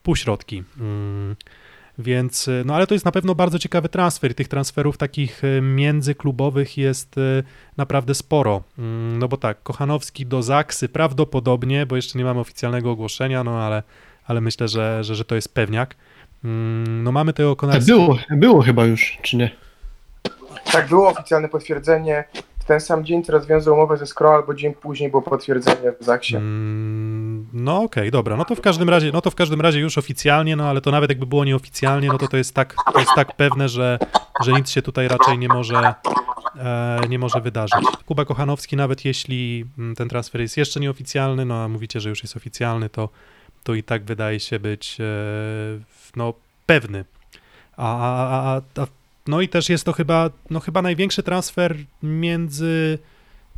półśrodki. 0.03 0.63
Mm, 0.79 1.35
Więc, 1.99 2.49
no 2.65 2.75
ale 2.75 2.87
to 2.87 2.93
jest 2.95 3.05
na 3.05 3.11
pewno 3.11 3.35
bardzo 3.35 3.59
ciekawy 3.59 3.89
transfer. 3.89 4.35
Tych 4.35 4.47
transferów 4.47 4.97
takich 4.97 5.43
y, 5.43 5.61
międzyklubowych 5.61 6.77
jest 6.77 7.17
y, 7.17 7.43
naprawdę 7.77 8.15
sporo. 8.15 8.63
Mm, 8.77 9.19
No 9.19 9.27
bo 9.27 9.37
tak, 9.37 9.63
Kochanowski 9.63 10.25
do 10.25 10.43
Zaksy 10.43 10.89
prawdopodobnie, 10.89 11.85
bo 11.85 11.95
jeszcze 11.95 12.19
nie 12.19 12.25
mamy 12.25 12.39
oficjalnego 12.39 12.91
ogłoszenia, 12.91 13.43
no 13.43 13.59
ale, 13.59 13.83
ale 14.25 14.41
myślę, 14.41 14.67
że, 14.67 15.03
że, 15.03 15.15
że 15.15 15.25
to 15.25 15.35
jest 15.35 15.53
pewniak. 15.53 15.95
Mm, 16.43 17.03
No 17.03 17.11
mamy 17.11 17.33
tego 17.33 17.49
Tak 17.55 17.59
Konarskiego. 17.59 17.97
było, 17.99 18.17
było 18.29 18.61
chyba 18.61 18.85
już, 18.85 19.17
czy 19.21 19.37
nie? 19.37 19.49
Tak, 20.71 20.87
było 20.89 21.09
oficjalne 21.09 21.49
potwierdzenie. 21.49 22.23
W 22.59 22.65
ten 22.67 22.79
sam 22.79 23.05
dzień 23.05 23.23
teraz 23.23 23.47
wiązał 23.47 23.73
umowę 23.73 23.97
ze 23.97 24.05
Skro, 24.05 24.33
albo 24.35 24.53
dzień 24.53 24.73
później 24.73 25.09
było 25.09 25.21
potwierdzenie 25.21 25.91
w 26.01 26.03
Zaksie. 26.05 26.35
Mm, 26.35 27.47
No 27.53 27.81
okej, 27.81 28.11
dobra, 28.11 28.35
no 28.37 28.45
to 28.45 28.55
w 28.55 28.61
każdym 28.61 28.89
razie, 28.89 29.11
no 29.13 29.21
to 29.21 29.31
w 29.31 29.35
każdym 29.35 29.61
razie 29.61 29.79
już 29.79 29.97
oficjalnie, 29.97 30.55
no 30.55 30.69
ale 30.69 30.81
to 30.81 30.91
nawet 30.91 31.09
jakby 31.09 31.25
było 31.25 31.45
nieoficjalnie, 31.45 32.07
no 32.07 32.17
to 32.17 32.27
to 32.27 32.37
jest 32.37 32.53
tak, 32.53 32.75
to 32.93 32.99
jest 32.99 33.11
tak 33.15 33.35
pewne, 33.35 33.69
że, 33.69 33.99
że 34.45 34.51
nic 34.51 34.69
się 34.69 34.81
tutaj 34.81 35.07
raczej 35.07 35.37
nie 35.37 35.47
może, 35.47 35.93
e, 36.59 36.99
nie 37.09 37.19
może 37.19 37.41
wydarzyć. 37.41 37.79
Kuba 38.05 38.25
Kochanowski, 38.25 38.75
nawet 38.75 39.05
jeśli 39.05 39.65
mm, 39.77 39.95
ten 39.95 40.09
transfer 40.09 40.41
jest 40.41 40.57
jeszcze 40.57 40.79
nieoficjalny, 40.79 41.45
no 41.45 41.63
a 41.63 41.67
mówicie, 41.67 41.99
że 41.99 42.09
już 42.09 42.23
jest 42.23 42.37
oficjalny, 42.37 42.89
to, 42.89 43.09
to 43.67 43.75
i 43.75 43.83
tak 43.83 44.03
wydaje 44.03 44.39
się 44.39 44.59
być 44.59 44.97
e, 44.99 45.03
no, 46.15 46.33
pewny. 46.65 47.05
A, 47.77 47.97
a, 48.55 48.61
a, 48.81 48.87
no 49.27 49.41
i 49.41 49.47
też 49.47 49.69
jest 49.69 49.83
to 49.83 49.93
chyba, 49.93 50.29
no 50.49 50.59
chyba 50.59 50.81
największy 50.81 51.23
transfer 51.23 51.75
między 52.03 52.99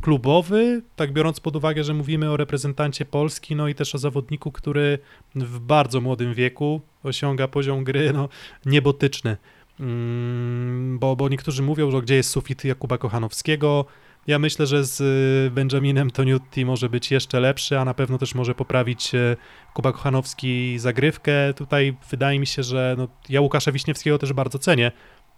klubowy, 0.00 0.82
tak 0.96 1.12
biorąc 1.12 1.40
pod 1.40 1.56
uwagę, 1.56 1.84
że 1.84 1.94
mówimy 1.94 2.30
o 2.30 2.36
reprezentancie 2.36 3.04
Polski, 3.04 3.56
no 3.56 3.68
i 3.68 3.74
też 3.74 3.94
o 3.94 3.98
zawodniku, 3.98 4.52
który 4.52 4.98
w 5.34 5.58
bardzo 5.58 6.00
młodym 6.00 6.34
wieku 6.34 6.80
osiąga 7.02 7.48
poziom 7.48 7.84
gry 7.84 8.12
no, 8.12 8.28
niebotyczny. 8.66 9.36
Mm, 9.80 10.98
bo, 10.98 11.16
bo 11.16 11.28
niektórzy 11.28 11.62
mówią, 11.62 11.90
że 11.90 12.02
gdzie 12.02 12.14
jest 12.14 12.30
sufit 12.30 12.64
Jakuba 12.64 12.98
Kochanowskiego. 12.98 13.84
Ja 14.26 14.38
myślę, 14.38 14.66
że 14.66 14.84
z 14.84 15.00
y, 15.00 15.50
Benjaminem 15.50 16.10
Toniutti 16.10 16.64
może 16.64 16.88
być 16.88 17.10
jeszcze 17.10 17.40
lepszy, 17.40 17.78
a 17.78 17.84
na 17.84 17.94
pewno 17.94 18.18
też 18.18 18.34
może 18.34 18.54
poprawić 18.54 19.14
e, 19.14 19.36
Kuba 19.74 19.92
Kochanowski 19.92 20.78
zagrywkę. 20.78 21.54
Tutaj 21.54 21.96
wydaje 22.10 22.40
mi 22.40 22.46
się, 22.46 22.62
że 22.62 22.94
no, 22.98 23.08
ja 23.28 23.40
Łukasza 23.40 23.72
Wiśniewskiego 23.72 24.18
też 24.18 24.32
bardzo 24.32 24.58
cenię 24.58 24.92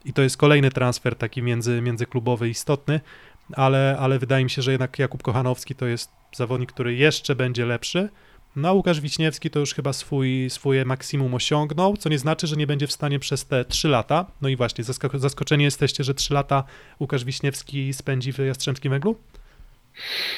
i 0.04 0.12
to 0.12 0.22
jest 0.22 0.36
kolejny 0.36 0.70
transfer 0.70 1.16
taki 1.16 1.42
między, 1.42 1.82
międzyklubowy 1.82 2.48
istotny, 2.48 3.00
ale, 3.52 3.96
ale 4.00 4.18
wydaje 4.18 4.44
mi 4.44 4.50
się, 4.50 4.62
że 4.62 4.70
jednak 4.70 4.98
Jakub 4.98 5.22
Kochanowski 5.22 5.74
to 5.74 5.86
jest 5.86 6.10
zawodnik, 6.32 6.72
który 6.72 6.94
jeszcze 6.94 7.34
będzie 7.34 7.66
lepszy. 7.66 8.08
No 8.56 8.74
Łukasz 8.74 9.00
Wiśniewski 9.00 9.50
to 9.50 9.60
już 9.60 9.74
chyba 9.74 9.92
swój, 9.92 10.50
swoje 10.50 10.84
maksimum 10.84 11.34
osiągnął, 11.34 11.96
co 11.96 12.08
nie 12.08 12.18
znaczy, 12.18 12.46
że 12.46 12.56
nie 12.56 12.66
będzie 12.66 12.86
w 12.86 12.92
stanie 12.92 13.18
przez 13.18 13.46
te 13.46 13.64
3 13.64 13.88
lata. 13.88 14.26
No 14.42 14.48
i 14.48 14.56
właśnie, 14.56 14.84
zasko- 14.84 15.18
zaskoczeni 15.18 15.64
jesteście, 15.64 16.04
że 16.04 16.14
3 16.14 16.34
lata 16.34 16.64
Łukasz 17.00 17.24
Wiśniewski 17.24 17.92
spędzi 17.92 18.32
w 18.32 18.38
Jastrzębskim 18.38 18.90
Węglu? 18.92 19.16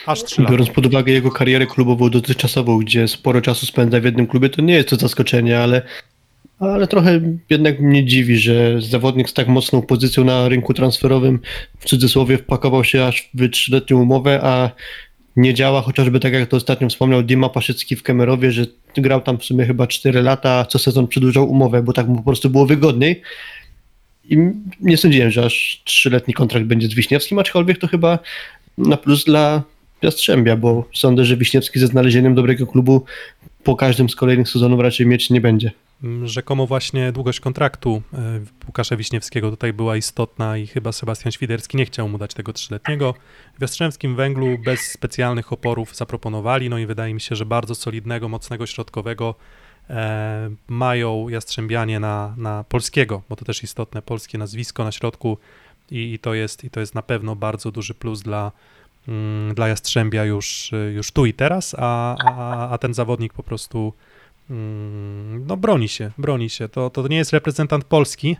Aż 0.06 0.24
3 0.24 0.42
lata. 0.42 0.52
Biorąc 0.52 0.70
pod 0.70 0.86
uwagę 0.86 1.12
jego 1.12 1.30
karierę 1.30 1.66
klubową 1.66 2.10
dotychczasową, 2.10 2.78
gdzie 2.78 3.08
sporo 3.08 3.40
czasu 3.40 3.66
spędza 3.66 4.00
w 4.00 4.04
jednym 4.04 4.26
klubie, 4.26 4.48
to 4.48 4.62
nie 4.62 4.74
jest 4.74 4.88
to 4.88 4.96
zaskoczenie, 4.96 5.58
ale 5.60 5.82
Ale 6.60 6.86
trochę 6.86 7.20
jednak 7.50 7.80
mnie 7.80 8.04
dziwi, 8.04 8.38
że 8.38 8.82
zawodnik 8.82 9.28
z 9.30 9.34
tak 9.34 9.48
mocną 9.48 9.82
pozycją 9.82 10.24
na 10.24 10.48
rynku 10.48 10.74
transferowym 10.74 11.40
w 11.78 11.84
cudzysłowie 11.84 12.38
wpakował 12.38 12.84
się 12.84 13.04
aż 13.04 13.30
w 13.34 13.48
trzyletnią 13.50 14.02
umowę, 14.02 14.40
a 14.42 14.70
nie 15.36 15.54
działa, 15.54 15.82
chociażby 15.82 16.20
tak 16.20 16.32
jak 16.32 16.48
to 16.48 16.56
ostatnio 16.56 16.88
wspomniał 16.88 17.22
Dima 17.22 17.48
Paszycki 17.48 17.96
w 17.96 18.02
Kemerowie, 18.02 18.52
że 18.52 18.66
grał 18.96 19.20
tam 19.20 19.38
w 19.38 19.44
sumie 19.44 19.64
chyba 19.64 19.86
4 19.86 20.22
lata, 20.22 20.64
co 20.64 20.78
sezon 20.78 21.08
przedłużał 21.08 21.50
umowę, 21.50 21.82
bo 21.82 21.92
tak 21.92 22.08
mu 22.08 22.16
po 22.16 22.22
prostu 22.22 22.50
było 22.50 22.66
wygodniej. 22.66 23.22
I 24.30 24.38
nie 24.80 24.96
sądziłem, 24.96 25.30
że 25.30 25.44
aż 25.44 25.82
trzyletni 25.84 26.34
kontrakt 26.34 26.66
będzie 26.66 26.88
z 26.88 26.94
Wiśniewskim, 26.94 27.38
aczkolwiek 27.38 27.78
to 27.78 27.88
chyba 27.88 28.18
na 28.78 28.96
plus 28.96 29.24
dla 29.24 29.62
Jastrzębia, 30.02 30.56
bo 30.56 30.88
sądzę, 30.94 31.24
że 31.24 31.36
Wiśniewski 31.36 31.78
ze 31.78 31.86
znalezieniem 31.86 32.34
dobrego 32.34 32.66
klubu 32.66 33.04
po 33.64 33.76
każdym 33.76 34.08
z 34.08 34.16
kolejnych 34.16 34.48
sezonów 34.48 34.80
raczej 34.80 35.06
mieć 35.06 35.30
nie 35.30 35.40
będzie. 35.40 35.70
Mm, 36.02 36.28
rzekomo 36.28 36.66
właśnie 36.66 37.12
długość 37.12 37.40
kontraktu 37.40 38.02
e, 38.12 38.40
Łukasza 38.66 38.96
Wiśniewskiego 38.96 39.50
tutaj 39.50 39.72
była 39.72 39.96
istotna 39.96 40.56
i 40.56 40.66
chyba 40.66 40.92
Sebastian 40.92 41.32
Świderski 41.32 41.76
nie 41.76 41.86
chciał 41.86 42.08
mu 42.08 42.18
dać 42.18 42.34
tego 42.34 42.52
trzyletniego. 42.52 43.14
W 43.58 43.62
Jastrzębskim 43.62 44.16
Węglu 44.16 44.58
bez 44.58 44.80
specjalnych 44.80 45.52
oporów 45.52 45.96
zaproponowali, 45.96 46.70
no 46.70 46.78
i 46.78 46.86
wydaje 46.86 47.14
mi 47.14 47.20
się, 47.20 47.36
że 47.36 47.46
bardzo 47.46 47.74
solidnego, 47.74 48.28
mocnego 48.28 48.66
środkowego 48.66 49.34
e, 49.90 50.50
mają 50.68 51.28
Jastrzębianie 51.28 52.00
na, 52.00 52.34
na 52.36 52.64
polskiego, 52.64 53.22
bo 53.28 53.36
to 53.36 53.44
też 53.44 53.62
istotne, 53.62 54.02
polskie 54.02 54.38
nazwisko 54.38 54.84
na 54.84 54.92
środku 54.92 55.38
i, 55.90 56.12
i, 56.12 56.18
to, 56.18 56.34
jest, 56.34 56.64
i 56.64 56.70
to 56.70 56.80
jest 56.80 56.94
na 56.94 57.02
pewno 57.02 57.36
bardzo 57.36 57.70
duży 57.70 57.94
plus 57.94 58.22
dla, 58.22 58.52
mm, 59.08 59.54
dla 59.54 59.68
Jastrzębia 59.68 60.24
już, 60.24 60.72
już 60.94 61.12
tu 61.12 61.26
i 61.26 61.34
teraz, 61.34 61.76
a, 61.78 62.16
a, 62.24 62.70
a 62.70 62.78
ten 62.78 62.94
zawodnik 62.94 63.32
po 63.32 63.42
prostu 63.42 63.92
no 65.46 65.56
broni 65.56 65.88
się, 65.88 66.10
broni 66.18 66.50
się. 66.50 66.68
To, 66.68 66.90
to 66.90 67.08
nie 67.08 67.16
jest 67.16 67.32
reprezentant 67.32 67.84
Polski. 67.84 68.36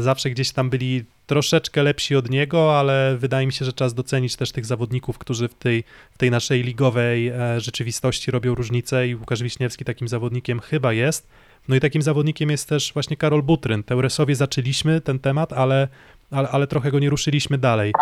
Zawsze 0.00 0.30
gdzieś 0.30 0.52
tam 0.52 0.70
byli 0.70 1.04
troszeczkę 1.26 1.82
lepsi 1.82 2.16
od 2.16 2.30
niego, 2.30 2.78
ale 2.78 3.16
wydaje 3.18 3.46
mi 3.46 3.52
się, 3.52 3.64
że 3.64 3.72
czas 3.72 3.94
docenić 3.94 4.36
też 4.36 4.52
tych 4.52 4.66
zawodników, 4.66 5.18
którzy 5.18 5.48
w 5.48 5.54
tej, 5.54 5.84
w 6.10 6.18
tej 6.18 6.30
naszej 6.30 6.62
ligowej 6.62 7.28
e, 7.28 7.60
rzeczywistości 7.60 8.30
robią 8.30 8.54
różnicę 8.54 9.08
i 9.08 9.14
Łukasz 9.14 9.42
Wiśniewski 9.42 9.84
takim 9.84 10.08
zawodnikiem 10.08 10.60
chyba 10.60 10.92
jest. 10.92 11.28
No 11.68 11.76
i 11.76 11.80
takim 11.80 12.02
zawodnikiem 12.02 12.50
jest 12.50 12.68
też 12.68 12.92
właśnie 12.92 13.16
Karol 13.16 13.42
Butryn. 13.42 13.82
Teuresowie 13.82 14.36
zaczęliśmy 14.36 15.00
ten 15.00 15.18
temat, 15.18 15.52
ale, 15.52 15.88
ale, 16.30 16.48
ale 16.48 16.66
trochę 16.66 16.90
go 16.90 16.98
nie 16.98 17.10
ruszyliśmy 17.10 17.58
dalej. 17.58 17.92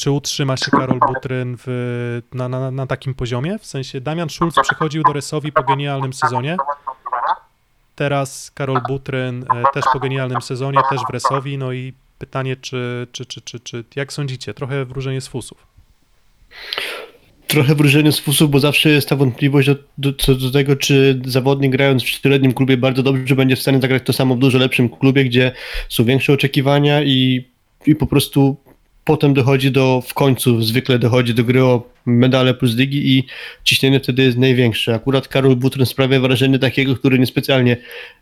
Czy 0.00 0.10
utrzyma 0.10 0.56
się 0.56 0.70
Karol 0.70 0.98
Butryn 0.98 1.56
w, 1.66 2.22
na, 2.32 2.48
na, 2.48 2.70
na 2.70 2.86
takim 2.86 3.14
poziomie? 3.14 3.58
W 3.58 3.66
sensie 3.66 4.00
Damian 4.00 4.30
Schulz 4.30 4.54
przychodził 4.62 5.02
do 5.02 5.12
Resowi 5.12 5.52
po 5.52 5.62
genialnym 5.62 6.12
sezonie. 6.12 6.56
Teraz 7.96 8.50
Karol 8.50 8.80
Butryn 8.88 9.42
e, 9.42 9.62
też 9.74 9.84
po 9.92 10.00
genialnym 10.00 10.42
sezonie, 10.42 10.78
też 10.90 11.00
w 11.08 11.12
Resowi. 11.12 11.58
No 11.58 11.72
i 11.72 11.92
pytanie, 12.18 12.56
czy, 12.56 13.06
czy, 13.12 13.26
czy, 13.26 13.40
czy, 13.40 13.60
czy 13.60 13.84
jak 13.96 14.12
sądzicie? 14.12 14.54
Trochę 14.54 14.84
wróżenie 14.84 15.20
z 15.20 15.28
fusów. 15.28 15.66
Trochę 17.46 17.74
wróżenie 17.74 18.12
z 18.12 18.20
fusów, 18.20 18.50
bo 18.50 18.60
zawsze 18.60 18.88
jest 18.88 19.08
ta 19.08 19.16
wątpliwość 19.16 19.70
do, 19.98 20.12
co 20.12 20.34
do 20.34 20.50
tego, 20.50 20.76
czy 20.76 21.20
zawodnik 21.24 21.72
grając 21.72 22.02
w 22.02 22.06
czteroletnim 22.06 22.52
klubie 22.52 22.76
bardzo 22.76 23.02
dobrze 23.02 23.36
będzie 23.36 23.56
w 23.56 23.62
stanie 23.62 23.80
zagrać 23.80 24.02
to 24.06 24.12
samo 24.12 24.34
w 24.34 24.38
dużo 24.38 24.58
lepszym 24.58 24.88
klubie, 24.88 25.24
gdzie 25.24 25.52
są 25.88 26.04
większe 26.04 26.32
oczekiwania 26.32 27.02
i, 27.02 27.48
i 27.86 27.94
po 27.94 28.06
prostu 28.06 28.56
potem 29.04 29.34
dochodzi 29.34 29.70
do, 29.70 30.02
w 30.06 30.14
końcu 30.14 30.62
zwykle 30.62 30.98
dochodzi 30.98 31.34
do 31.34 31.44
gry 31.44 31.64
o 31.64 31.90
medale 32.06 32.54
plus 32.54 32.76
ligi 32.76 33.18
i 33.18 33.24
ciśnienie 33.64 34.00
wtedy 34.00 34.22
jest 34.22 34.38
największe. 34.38 34.94
Akurat 34.94 35.28
Karol 35.28 35.56
Butryn 35.56 35.86
sprawia 35.86 36.20
wrażenie 36.20 36.58
takiego, 36.58 36.96
który 36.96 37.18
niespecjalnie 37.18 37.76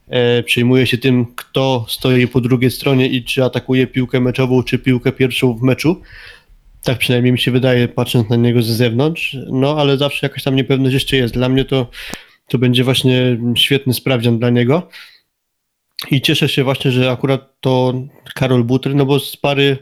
e, 0.09 0.43
przejmuje 0.43 0.87
się 0.87 0.99
tym, 0.99 1.27
kto 1.37 1.87
stoi 1.89 2.27
po 2.27 2.41
drugiej 2.41 2.71
stronie 2.71 3.07
i 3.07 3.25
czy 3.25 3.45
atakuje 3.45 3.87
piłkę 3.87 4.21
meczową, 4.21 4.63
czy 4.63 4.79
piłkę 4.79 5.13
pierwszą 5.13 5.55
w 5.55 5.63
meczu. 5.63 6.03
Tak 6.85 6.99
przynajmniej 6.99 7.33
mi 7.33 7.39
się 7.39 7.51
wydaje, 7.51 7.89
patrząc 7.89 8.29
na 8.29 8.37
niego 8.37 8.63
ze 8.63 8.75
zewnątrz. 8.75 9.37
No, 9.51 9.77
ale 9.79 9.97
zawsze 9.97 10.27
jakaś 10.27 10.43
tam 10.43 10.57
niepewność 10.57 10.95
jeszcze 10.95 11.17
jest. 11.17 11.35
Dla 11.35 11.49
mnie 11.49 11.65
to, 11.65 11.91
to 12.49 12.59
będzie 12.59 12.85
właśnie 12.85 13.39
świetny 13.57 13.95
sprawdzian 13.95 14.39
dla 14.39 14.51
niego. 14.51 14.89
I 16.11 16.21
cieszę 16.21 16.49
się 16.49 16.65
właśnie, 16.65 16.91
że 16.91 17.11
akurat 17.11 17.61
to 17.61 17.95
Karol 18.35 18.65
Butry, 18.65 18.95
no 18.95 19.07
bo 19.07 19.21
z 19.21 19.37
pary 19.37 19.79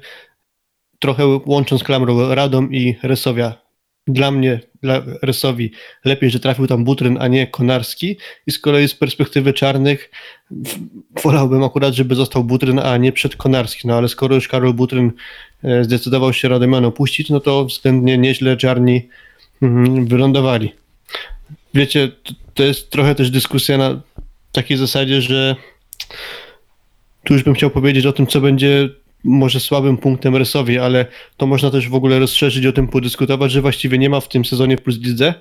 trochę 1.07 1.41
łącząc 1.47 1.85
klamrą 1.85 2.35
Radom 2.35 2.73
i 2.73 2.97
Resowia. 3.03 3.55
Dla 4.07 4.31
mnie, 4.31 4.61
dla 4.83 5.03
Resowi, 5.23 5.71
lepiej, 6.05 6.31
że 6.31 6.41
trafił 6.41 6.67
tam 6.67 6.85
Butryn, 6.85 7.19
a 7.21 7.29
nie 7.29 7.47
Konarski. 7.47 8.17
I 8.47 8.51
z 8.51 8.59
kolei 8.59 8.89
z 8.89 8.95
perspektywy 8.95 9.53
czarnych 9.53 10.11
wolałbym 11.23 11.65
akurat, 11.65 11.95
żeby 11.95 12.15
został 12.15 12.45
Butryn, 12.45 12.79
a 12.79 12.97
nie 12.97 13.13
przed 13.13 13.37
Konarski. 13.37 13.89
No 13.89 13.95
ale 13.95 14.09
skoro 14.09 14.35
już 14.35 14.49
Karol 14.49 14.75
Butryn 14.75 15.13
e, 15.65 15.85
zdecydował 15.85 16.33
się 16.33 16.49
Radomian 16.49 16.85
opuścić, 16.85 17.31
no 17.31 17.41
to 17.41 17.65
względnie 17.65 18.19
nieźle 18.19 18.57
czarni 18.57 19.09
mm, 19.63 20.07
wylądowali. 20.07 20.73
Wiecie, 21.75 22.11
to 22.55 22.63
jest 22.63 22.91
trochę 22.91 23.15
też 23.15 23.31
dyskusja 23.31 23.79
na 23.79 24.01
takiej 24.53 24.77
zasadzie, 24.77 25.23
że 25.23 25.57
tu 27.25 27.35
już 27.35 27.43
bym 27.43 27.55
chciał 27.55 27.71
powiedzieć 27.71 28.07
o 28.07 28.13
tym, 28.13 28.27
co 28.27 28.41
będzie 28.41 28.89
może 29.25 29.61
słabym 29.61 29.97
punktem 29.97 30.37
Resowi, 30.37 30.79
ale 30.79 31.07
to 31.37 31.47
można 31.47 31.71
też 31.71 31.89
w 31.89 31.95
ogóle 31.95 32.19
rozszerzyć 32.19 32.67
o 32.67 32.73
tym, 32.73 32.89
podyskutować, 32.89 33.53
że 33.53 33.63
właściwie 33.63 33.99
nie 33.99 34.11
ma 34.11 34.21
w 34.21 34.29
tym 34.29 34.45
sezonie 34.45 34.77
plus 34.77 34.99
lidze 34.99 35.35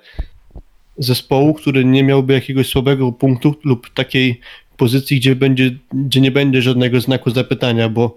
zespołu, 0.97 1.53
który 1.53 1.85
nie 1.85 2.03
miałby 2.03 2.33
jakiegoś 2.33 2.67
słabego 2.67 3.11
punktu 3.11 3.55
lub 3.63 3.89
takiej 3.89 4.39
pozycji, 4.77 5.19
gdzie, 5.19 5.35
będzie, 5.35 5.71
gdzie 5.93 6.21
nie 6.21 6.31
będzie 6.31 6.61
żadnego 6.61 7.01
znaku 7.01 7.29
zapytania, 7.29 7.89
bo 7.89 8.15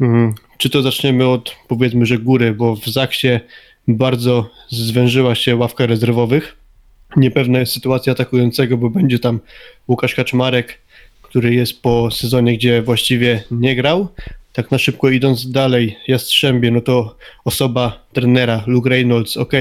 mm, 0.00 0.34
czy 0.58 0.70
to 0.70 0.82
zaczniemy 0.82 1.28
od 1.28 1.56
powiedzmy, 1.68 2.06
że 2.06 2.18
góry, 2.18 2.54
bo 2.54 2.76
w 2.76 2.86
Zaksie 2.86 3.28
bardzo 3.88 4.50
zwężyła 4.68 5.34
się 5.34 5.56
ławka 5.56 5.86
rezerwowych. 5.86 6.56
Niepewna 7.16 7.58
jest 7.58 7.72
sytuacja 7.72 8.12
atakującego, 8.12 8.76
bo 8.76 8.90
będzie 8.90 9.18
tam 9.18 9.40
Łukasz 9.88 10.14
Kaczmarek, 10.14 10.78
który 11.22 11.54
jest 11.54 11.82
po 11.82 12.10
sezonie, 12.10 12.56
gdzie 12.56 12.82
właściwie 12.82 13.42
nie 13.50 13.76
grał, 13.76 14.08
tak 14.58 14.70
na 14.70 14.78
szybko 14.78 15.10
idąc 15.10 15.50
dalej, 15.50 15.96
Jastrzębie, 16.08 16.70
no 16.70 16.80
to 16.80 17.16
osoba 17.44 18.06
trenera 18.12 18.64
Luke 18.66 18.90
Reynolds, 18.90 19.36
ok, 19.36 19.52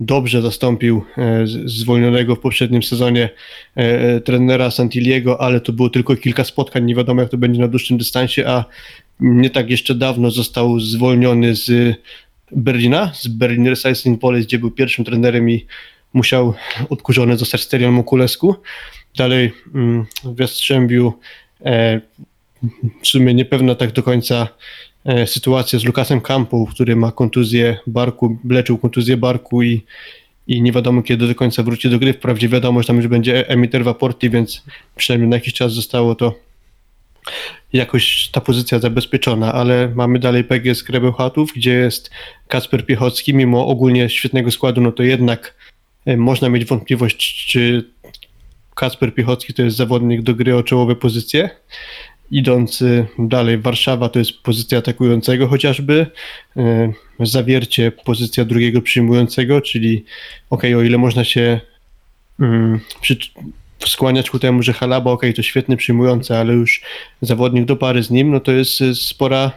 dobrze 0.00 0.42
zastąpił 0.42 1.04
e, 1.16 1.46
zwolnionego 1.64 2.36
w 2.36 2.40
poprzednim 2.40 2.82
sezonie 2.82 3.30
e, 3.76 3.80
e, 3.80 4.20
trenera 4.20 4.70
Santiliego, 4.70 5.40
ale 5.40 5.60
to 5.60 5.72
było 5.72 5.90
tylko 5.90 6.16
kilka 6.16 6.44
spotkań, 6.44 6.84
nie 6.84 6.94
wiadomo 6.94 7.20
jak 7.20 7.30
to 7.30 7.38
będzie 7.38 7.60
na 7.60 7.68
dłuższym 7.68 7.98
dystansie, 7.98 8.46
a 8.46 8.64
nie 9.20 9.50
tak 9.50 9.70
jeszcze 9.70 9.94
dawno 9.94 10.30
został 10.30 10.80
zwolniony 10.80 11.54
z 11.54 11.96
Berlina, 12.52 13.12
z 13.14 13.28
Berlin 13.28 13.68
Recycling 13.68 14.20
Police, 14.20 14.46
gdzie 14.46 14.58
był 14.58 14.70
pierwszym 14.70 15.04
trenerem 15.04 15.50
i 15.50 15.66
musiał 16.12 16.54
odkurzony 16.88 17.36
zostać 17.36 17.60
Sterion 17.60 17.92
Mokulesku. 17.92 18.54
Dalej 19.16 19.52
mm, 19.74 20.06
w 20.24 20.40
Jastrzębiu 20.40 21.12
w 23.02 23.08
sumie 23.08 23.34
niepewna 23.34 23.74
tak 23.74 23.92
do 23.92 24.02
końca 24.02 24.48
e, 25.04 25.26
sytuacja 25.26 25.78
z 25.78 25.84
Lukasem 25.84 26.20
Campą, 26.20 26.66
który 26.66 26.96
ma 26.96 27.12
kontuzję 27.12 27.78
barku, 27.86 28.38
leczył 28.50 28.78
kontuzję 28.78 29.16
barku 29.16 29.62
i, 29.62 29.82
i 30.46 30.62
nie 30.62 30.72
wiadomo 30.72 31.02
kiedy 31.02 31.28
do 31.28 31.34
końca 31.34 31.62
wróci 31.62 31.90
do 31.90 31.98
gry. 31.98 32.12
Wprawdzie 32.12 32.48
wiadomo, 32.48 32.82
że 32.82 32.86
tam 32.86 32.96
już 32.96 33.06
będzie 33.06 33.48
emiter 33.48 33.84
Waporti, 33.84 34.30
więc 34.30 34.64
przynajmniej 34.96 35.30
na 35.30 35.36
jakiś 35.36 35.54
czas 35.54 35.72
zostało 35.72 36.14
to 36.14 36.34
jakoś 37.72 38.28
ta 38.28 38.40
pozycja 38.40 38.78
zabezpieczona, 38.78 39.52
ale 39.52 39.92
mamy 39.94 40.18
dalej 40.18 40.44
PGS 40.44 40.82
Krebełchatów, 40.82 41.52
gdzie 41.56 41.72
jest 41.72 42.10
Kasper 42.48 42.86
Piechocki, 42.86 43.34
mimo 43.34 43.66
ogólnie 43.66 44.08
świetnego 44.08 44.50
składu, 44.50 44.80
no 44.80 44.92
to 44.92 45.02
jednak 45.02 45.54
e, 46.06 46.16
można 46.16 46.48
mieć 46.48 46.64
wątpliwość, 46.64 47.46
czy 47.46 47.90
Kasper 48.74 49.14
Piechocki 49.14 49.54
to 49.54 49.62
jest 49.62 49.76
zawodnik 49.76 50.22
do 50.22 50.34
gry 50.34 50.56
o 50.56 50.62
czołowe 50.62 50.96
pozycje 50.96 51.50
idąc 52.30 52.84
dalej, 53.18 53.58
Warszawa 53.58 54.08
to 54.08 54.18
jest 54.18 54.32
pozycja 54.42 54.78
atakującego 54.78 55.48
chociażby, 55.48 56.06
e, 56.56 56.92
zawiercie 57.20 57.92
pozycja 57.92 58.44
drugiego 58.44 58.82
przyjmującego, 58.82 59.60
czyli 59.60 60.04
ok, 60.50 60.62
o 60.64 60.82
ile 60.82 60.98
można 60.98 61.24
się 61.24 61.60
um, 62.40 62.80
przy, 63.00 63.16
skłaniać 63.86 64.30
ku 64.30 64.38
temu, 64.38 64.62
że 64.62 64.72
Halaba 64.72 65.10
ok, 65.10 65.22
to 65.36 65.42
świetny 65.42 65.76
przyjmujący, 65.76 66.36
ale 66.36 66.52
już 66.52 66.82
zawodnik 67.22 67.64
do 67.64 67.76
pary 67.76 68.02
z 68.02 68.10
nim, 68.10 68.30
no 68.30 68.40
to 68.40 68.52
jest 68.52 68.80
spora 68.94 69.50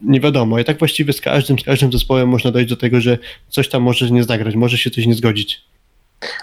nie 0.00 0.20
wiadomo. 0.20 0.58
I 0.58 0.64
tak 0.64 0.78
właściwie 0.78 1.12
z 1.12 1.20
każdym, 1.20 1.58
z 1.58 1.64
każdym 1.64 1.92
zespołem 1.92 2.28
można 2.28 2.50
dojść 2.50 2.70
do 2.70 2.76
tego, 2.76 3.00
że 3.00 3.18
coś 3.48 3.68
tam 3.68 3.82
może 3.82 4.10
nie 4.10 4.24
zagrać, 4.24 4.54
może 4.54 4.78
się 4.78 4.90
coś 4.90 5.06
nie 5.06 5.14
zgodzić. 5.14 5.64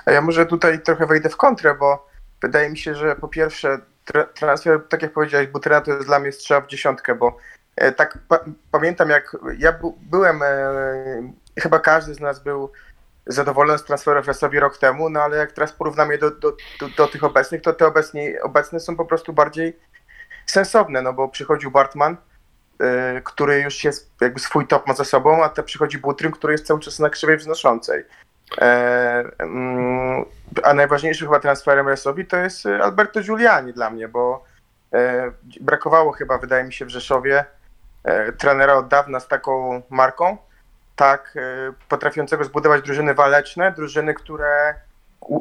A 0.05 0.11
ja 0.11 0.21
może 0.21 0.45
tutaj 0.45 0.83
trochę 0.83 1.07
wejdę 1.07 1.29
w 1.29 1.37
kontrę, 1.37 1.75
bo 1.79 2.07
wydaje 2.41 2.69
mi 2.69 2.77
się, 2.77 2.95
że 2.95 3.15
po 3.15 3.27
pierwsze 3.27 3.77
transfer, 4.33 4.81
tak 4.89 5.01
jak 5.01 5.13
powiedziałeś, 5.13 5.47
Butyra 5.47 5.81
to 5.81 5.91
jest 5.91 6.05
dla 6.05 6.19
mnie 6.19 6.31
strzał 6.31 6.61
w 6.61 6.67
dziesiątkę, 6.67 7.15
bo 7.15 7.37
e, 7.75 7.91
tak 7.91 8.17
pa 8.27 8.39
pamiętam 8.71 9.09
jak 9.09 9.37
ja 9.57 9.79
byłem, 10.01 10.43
e, 10.43 10.45
chyba 11.59 11.79
każdy 11.79 12.13
z 12.13 12.19
nas 12.19 12.43
był 12.43 12.71
zadowolony 13.25 13.79
z 13.79 13.83
transferów 13.83 14.27
Resowi 14.27 14.59
rok 14.59 14.77
temu, 14.77 15.09
no 15.09 15.21
ale 15.21 15.37
jak 15.37 15.51
teraz 15.51 15.73
porównamy 15.73 16.13
je 16.13 16.19
do, 16.19 16.31
do, 16.31 16.51
do, 16.79 16.89
do 16.97 17.07
tych 17.07 17.23
obecnych, 17.23 17.61
to 17.61 17.73
te 17.73 17.87
obecnie, 17.87 18.41
obecne 18.43 18.79
są 18.79 18.95
po 18.95 19.05
prostu 19.05 19.33
bardziej 19.33 19.79
sensowne, 20.45 21.01
no 21.01 21.13
bo 21.13 21.27
przychodził 21.29 21.71
Bartman, 21.71 22.17
y, 23.17 23.21
który 23.23 23.59
już 23.61 23.83
jest 23.83 24.11
jakby 24.21 24.39
swój 24.39 24.67
top 24.67 24.87
ma 24.87 24.93
za 24.93 25.03
sobą, 25.03 25.43
a 25.43 25.49
te 25.49 25.63
przychodzi 25.63 25.97
Butrym, 25.97 26.31
który 26.31 26.53
jest 26.53 26.65
cały 26.65 26.79
czas 26.79 26.99
na 26.99 27.09
krzywej 27.09 27.37
wznoszącej. 27.37 28.03
E, 28.57 29.23
mm, 29.39 30.25
a 30.63 30.73
najważniejszym 30.73 31.27
chyba 31.27 31.39
transferem 31.39 31.87
Resowi 31.87 32.25
to 32.25 32.37
jest 32.37 32.65
Alberto 32.65 33.21
Giuliani 33.21 33.73
dla 33.73 33.89
mnie, 33.89 34.07
bo 34.07 34.43
e, 34.93 35.31
brakowało 35.61 36.11
chyba, 36.11 36.37
wydaje 36.37 36.63
mi 36.63 36.73
się, 36.73 36.85
w 36.85 36.89
Rzeszowie 36.89 37.45
e, 38.03 38.31
trenera 38.31 38.73
od 38.73 38.87
dawna 38.87 39.19
z 39.19 39.27
taką 39.27 39.81
marką, 39.89 40.37
tak 40.95 41.33
e, 41.35 41.73
potrafiącego 41.89 42.43
zbudować 42.43 42.81
drużyny 42.81 43.13
waleczne, 43.13 43.71
drużyny, 43.71 44.13
które 44.13 44.75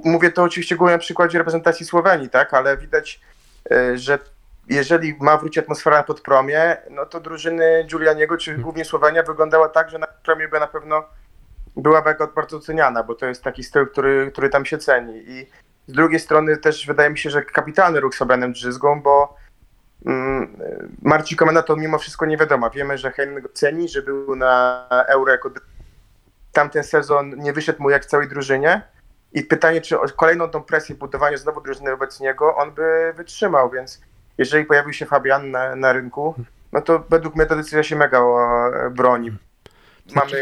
mówię 0.04 0.30
to 0.30 0.42
oczywiście 0.42 0.76
głównie 0.76 0.96
na 0.96 0.98
przykładzie 0.98 1.38
reprezentacji 1.38 1.86
Słowenii, 1.86 2.30
tak, 2.30 2.54
ale 2.54 2.76
widać, 2.76 3.20
e, 3.70 3.98
że 3.98 4.18
jeżeli 4.68 5.16
ma 5.20 5.36
wrócić 5.36 5.58
atmosfera 5.58 5.96
na 5.96 6.02
podpromie, 6.02 6.76
no 6.90 7.06
to 7.06 7.20
drużyny 7.20 7.84
Giulianiego, 7.86 8.36
czy 8.36 8.58
głównie 8.58 8.84
Słowenia 8.84 9.22
wyglądała 9.22 9.68
tak, 9.68 9.90
że 9.90 9.98
na 9.98 10.06
podpromie 10.06 10.48
by 10.48 10.60
na 10.60 10.66
pewno 10.66 11.04
byłaby 11.76 12.14
bardzo 12.34 12.58
doceniana, 12.58 13.02
bo 13.02 13.14
to 13.14 13.26
jest 13.26 13.44
taki 13.44 13.64
styl, 13.64 13.86
który, 13.86 14.30
który 14.32 14.48
tam 14.48 14.64
się 14.64 14.78
ceni. 14.78 15.22
I 15.26 15.46
z 15.86 15.92
drugiej 15.92 16.20
strony 16.20 16.56
też 16.56 16.86
wydaje 16.86 17.10
mi 17.10 17.18
się, 17.18 17.30
że 17.30 17.42
kapitalny 17.42 18.00
ruch 18.00 18.14
z 18.14 18.18
Fabianem 18.18 18.52
Drzyzgą, 18.52 19.02
bo 19.02 19.36
mm, 20.06 20.56
Komenda 21.38 21.62
to 21.62 21.76
mimo 21.76 21.98
wszystko 21.98 22.26
nie 22.26 22.36
wiadomo. 22.36 22.70
Wiemy, 22.70 22.98
że 22.98 23.10
Heinlein 23.10 23.42
go 23.42 23.48
ceni, 23.48 23.88
że 23.88 24.02
był 24.02 24.36
na 24.36 24.86
Euro 25.08 25.32
jako 25.32 25.50
tamten 26.52 26.84
sezon 26.84 27.36
nie 27.38 27.52
wyszedł 27.52 27.82
mu 27.82 27.90
jak 27.90 28.06
całej 28.06 28.28
drużynie. 28.28 28.82
I 29.32 29.42
pytanie, 29.42 29.80
czy 29.80 29.96
kolejną 30.16 30.48
tą 30.48 30.62
presję 30.62 30.94
budowania 30.94 31.36
znowu 31.36 31.60
drużyny 31.60 31.90
wobec 31.90 32.20
niego 32.20 32.56
on 32.56 32.70
by 32.72 33.12
wytrzymał, 33.16 33.70
więc 33.70 34.00
jeżeli 34.38 34.64
pojawił 34.64 34.92
się 34.92 35.06
Fabian 35.06 35.50
na, 35.50 35.76
na 35.76 35.92
rynku, 35.92 36.34
no 36.72 36.80
to 36.80 37.04
według 37.10 37.36
mnie 37.36 37.46
ta 37.46 37.56
decyzja 37.56 37.82
się 37.82 37.96
mega 37.96 38.18
e, 38.18 38.90
broni. 38.90 39.32
Mamy 40.14 40.36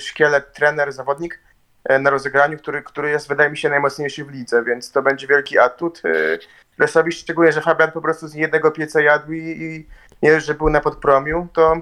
szkielet, 0.00 0.52
trener, 0.52 0.92
zawodnik 0.92 1.40
e, 1.84 1.98
na 1.98 2.10
rozegraniu, 2.10 2.58
który, 2.58 2.82
który 2.82 3.10
jest, 3.10 3.28
wydaje 3.28 3.50
mi 3.50 3.56
się, 3.56 3.68
najmocniejszy 3.68 4.24
w 4.24 4.30
lidze, 4.30 4.64
więc 4.64 4.92
to 4.92 5.02
będzie 5.02 5.26
wielki 5.26 5.58
atut. 5.58 6.02
e, 6.04 6.38
Lesowi, 6.78 7.12
szczególnie, 7.12 7.52
że 7.52 7.60
Fabian 7.60 7.92
po 7.92 8.00
prostu 8.00 8.28
z 8.28 8.34
jednego 8.34 8.70
pieca 8.70 9.00
jadł 9.00 9.32
i, 9.32 9.38
i 9.40 9.86
nie 10.22 10.40
że 10.40 10.54
był 10.54 10.70
na 10.70 10.80
podpromiu, 10.80 11.48
to, 11.52 11.76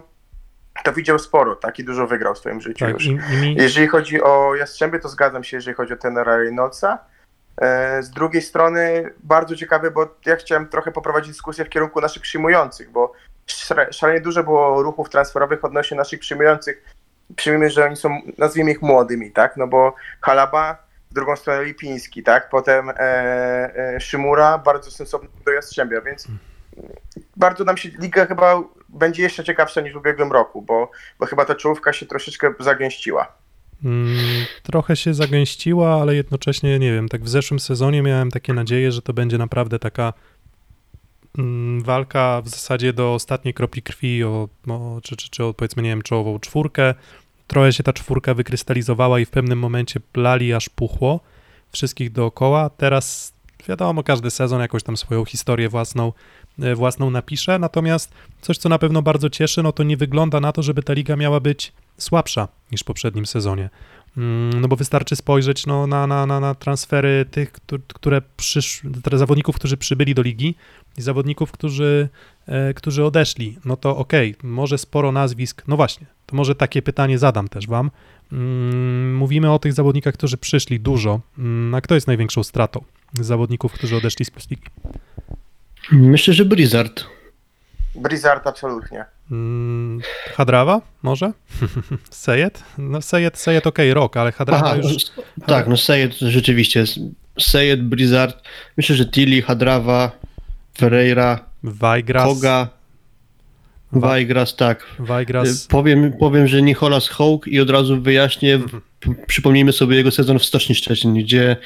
to 0.84 0.92
widział 0.92 1.18
sporo, 1.18 1.56
tak, 1.56 1.78
i 1.78 1.84
dużo 1.84 2.06
wygrał 2.06 2.34
w 2.34 2.38
swoim 2.38 2.60
życiu 2.60 2.84
Tak, 2.84 2.94
już. 2.94 3.04
i, 3.06 3.18
i 3.42 3.54
Jeżeli 3.54 3.86
chodzi 3.86 4.22
o 4.22 4.54
Jastrzębie, 4.54 4.98
to 4.98 5.08
zgadzam 5.08 5.44
się, 5.44 5.56
jeżeli 5.56 5.76
chodzi 5.76 5.92
o 5.92 5.96
tenera 5.96 6.36
Reynoldsa. 6.36 6.98
E, 7.60 8.02
Z 8.02 8.10
drugiej 8.10 8.42
strony 8.42 9.10
bardzo 9.22 9.56
ciekawy, 9.56 9.90
bo 9.90 10.14
ja 10.26 10.36
chciałem 10.36 10.68
trochę 10.68 10.92
poprowadzić 10.92 11.32
dyskusję 11.32 11.64
w 11.64 11.68
kierunku 11.68 12.00
naszych 12.00 12.22
przyjmujących, 12.22 12.90
bo 12.90 13.12
szalenie 13.90 14.20
dużo 14.20 14.44
było 14.44 14.82
ruchów 14.82 15.10
transferowych 15.10 15.64
odnośnie 15.64 15.96
naszych 15.96 16.20
przyjmujących. 16.20 16.95
Przyjmijmy, 17.36 17.70
że 17.70 17.84
oni 17.84 17.96
są, 17.96 18.20
nazwijmy 18.38 18.70
ich 18.70 18.82
młodymi, 18.82 19.30
tak? 19.30 19.56
No 19.56 19.66
bo 19.66 19.94
Halaba, 20.20 20.86
w 21.10 21.14
drugą 21.14 21.36
stronę 21.36 21.64
Lipiński, 21.64 22.22
tak? 22.22 22.48
Potem 22.48 22.90
e, 22.90 22.94
e, 22.96 24.00
Szymura, 24.00 24.58
bardzo 24.58 24.90
sensowny 24.90 25.28
do 25.46 25.52
Jastrzębia, 25.52 26.00
więc 26.00 26.28
bardzo 27.36 27.64
nam 27.64 27.76
się 27.76 27.88
liga 27.88 28.26
chyba 28.26 28.62
będzie 28.88 29.22
jeszcze 29.22 29.44
ciekawsza 29.44 29.80
niż 29.80 29.92
w 29.92 29.96
ubiegłym 29.96 30.32
roku, 30.32 30.62
bo, 30.62 30.90
bo 31.18 31.26
chyba 31.26 31.44
ta 31.44 31.54
czołówka 31.54 31.92
się 31.92 32.06
troszeczkę 32.06 32.54
zagęściła. 32.60 33.32
Mm, 33.84 34.16
trochę 34.62 34.96
się 34.96 35.14
zagęściła, 35.14 36.00
ale 36.02 36.14
jednocześnie, 36.14 36.78
nie 36.78 36.92
wiem, 36.92 37.08
tak 37.08 37.22
w 37.22 37.28
zeszłym 37.28 37.60
sezonie 37.60 38.02
miałem 38.02 38.30
takie 38.30 38.52
nadzieje, 38.52 38.92
że 38.92 39.02
to 39.02 39.12
będzie 39.12 39.38
naprawdę 39.38 39.78
taka 39.78 40.12
walka 41.82 42.42
w 42.44 42.48
zasadzie 42.48 42.92
do 42.92 43.14
ostatniej 43.14 43.54
kropli 43.54 43.82
krwi, 43.82 44.24
o, 44.24 44.48
o, 44.68 45.00
czy, 45.02 45.16
czy, 45.16 45.30
czy 45.30 45.42
powiedzmy, 45.56 45.82
nie 45.82 45.88
wiem, 45.88 46.02
czołową 46.02 46.38
czwórkę. 46.38 46.94
Trochę 47.46 47.72
się 47.72 47.82
ta 47.82 47.92
czwórka 47.92 48.34
wykrystalizowała 48.34 49.20
i 49.20 49.24
w 49.24 49.30
pewnym 49.30 49.58
momencie 49.58 50.00
plali 50.00 50.54
aż 50.54 50.68
puchło 50.68 51.20
wszystkich 51.72 52.12
dookoła. 52.12 52.70
Teraz 52.70 53.32
wiadomo, 53.68 54.02
każdy 54.02 54.30
sezon 54.30 54.60
jakąś 54.60 54.82
tam 54.82 54.96
swoją 54.96 55.24
historię 55.24 55.68
własną, 55.68 56.12
e, 56.62 56.74
własną 56.74 57.10
napisze, 57.10 57.58
natomiast 57.58 58.12
coś, 58.40 58.58
co 58.58 58.68
na 58.68 58.78
pewno 58.78 59.02
bardzo 59.02 59.30
cieszy, 59.30 59.62
no 59.62 59.72
to 59.72 59.82
nie 59.82 59.96
wygląda 59.96 60.40
na 60.40 60.52
to, 60.52 60.62
żeby 60.62 60.82
ta 60.82 60.92
liga 60.92 61.16
miała 61.16 61.40
być 61.40 61.72
słabsza 61.98 62.48
niż 62.72 62.80
w 62.80 62.84
poprzednim 62.84 63.26
sezonie. 63.26 63.70
Mm, 64.16 64.60
No 64.60 64.68
bo 64.68 64.76
wystarczy 64.76 65.16
spojrzeć 65.16 65.66
no, 65.66 65.86
na, 65.86 66.06
na, 66.06 66.26
na, 66.26 66.40
na 66.40 66.54
transfery 66.54 67.26
tych, 67.30 67.52
któ- 67.52 67.78
które 67.94 68.22
przysz... 68.36 68.82
zawodników, 69.12 69.56
którzy 69.56 69.76
przybyli 69.76 70.14
do 70.14 70.22
ligi 70.22 70.54
i 70.98 71.02
zawodników, 71.02 71.52
którzy, 71.52 72.08
e, 72.46 72.74
którzy 72.74 73.04
odeszli. 73.04 73.58
No 73.64 73.76
to 73.76 73.96
okej, 73.96 74.34
może 74.42 74.78
sporo 74.78 75.12
nazwisk. 75.12 75.62
No 75.68 75.76
właśnie, 75.76 76.06
to 76.26 76.36
może 76.36 76.54
takie 76.54 76.82
pytanie 76.82 77.18
zadam 77.18 77.48
też 77.48 77.66
wam. 77.66 77.90
Mm, 78.32 79.14
Mówimy 79.16 79.52
o 79.52 79.58
tych 79.58 79.72
zawodnikach, 79.72 80.14
którzy 80.14 80.36
przyszli 80.36 80.80
dużo. 80.80 81.20
Mm, 81.38 81.74
A 81.74 81.80
kto 81.80 81.94
jest 81.94 82.06
największą 82.06 82.42
stratą 82.42 82.84
z 83.12 83.26
zawodników, 83.26 83.72
którzy 83.72 83.96
odeszli 83.96 84.24
z 84.24 84.30
Plus 84.30 84.50
Ligi? 84.50 84.66
Myślę, 85.92 86.34
że 86.34 86.44
Blizzard. 86.44 87.04
Blizzard 87.94 88.46
absolutnie. 88.46 89.04
Mm, 89.30 90.00
Hadrawa 90.34 90.80
może? 91.02 91.32
Sejed? 92.10 92.62
No 92.78 93.02
Sejed, 93.02 93.38
Sejed 93.38 93.66
okej, 93.66 93.94
rok, 93.94 94.16
ale 94.16 94.32
Hadrawa 94.32 94.66
Aha, 94.66 94.76
już... 94.76 94.86
no, 95.38 95.46
tak, 95.46 95.68
no 95.68 95.76
Sejed 95.76 96.14
rzeczywiście. 96.18 96.84
Sejed, 97.40 97.88
Blizzard. 97.88 98.42
Myślę, 98.76 98.96
że 98.96 99.06
Tilly, 99.06 99.42
Hadrawa, 99.42 100.10
Ferreira, 100.78 101.44
Wajgras, 101.62 102.24
Koga, 102.28 102.68
Wajgras, 103.92 104.56
tak. 104.56 104.86
Wajgras, 104.98 105.66
Powiem, 105.66 106.12
powiem, 106.20 106.46
że 106.46 106.62
Nicholas 106.62 107.08
Hołk 107.08 107.48
i 107.48 107.60
od 107.60 107.70
razu 107.70 108.00
wyjaśnię, 108.02 108.54
Mhm. 108.54 108.82
przypomnijmy 109.26 109.72
sobie 109.72 109.96
jego 109.96 110.10
sezon 110.10 110.38
w 110.38 110.44
Stoczni 110.44 110.74
Szczecin, 110.74 111.14
gdzie 111.14 111.56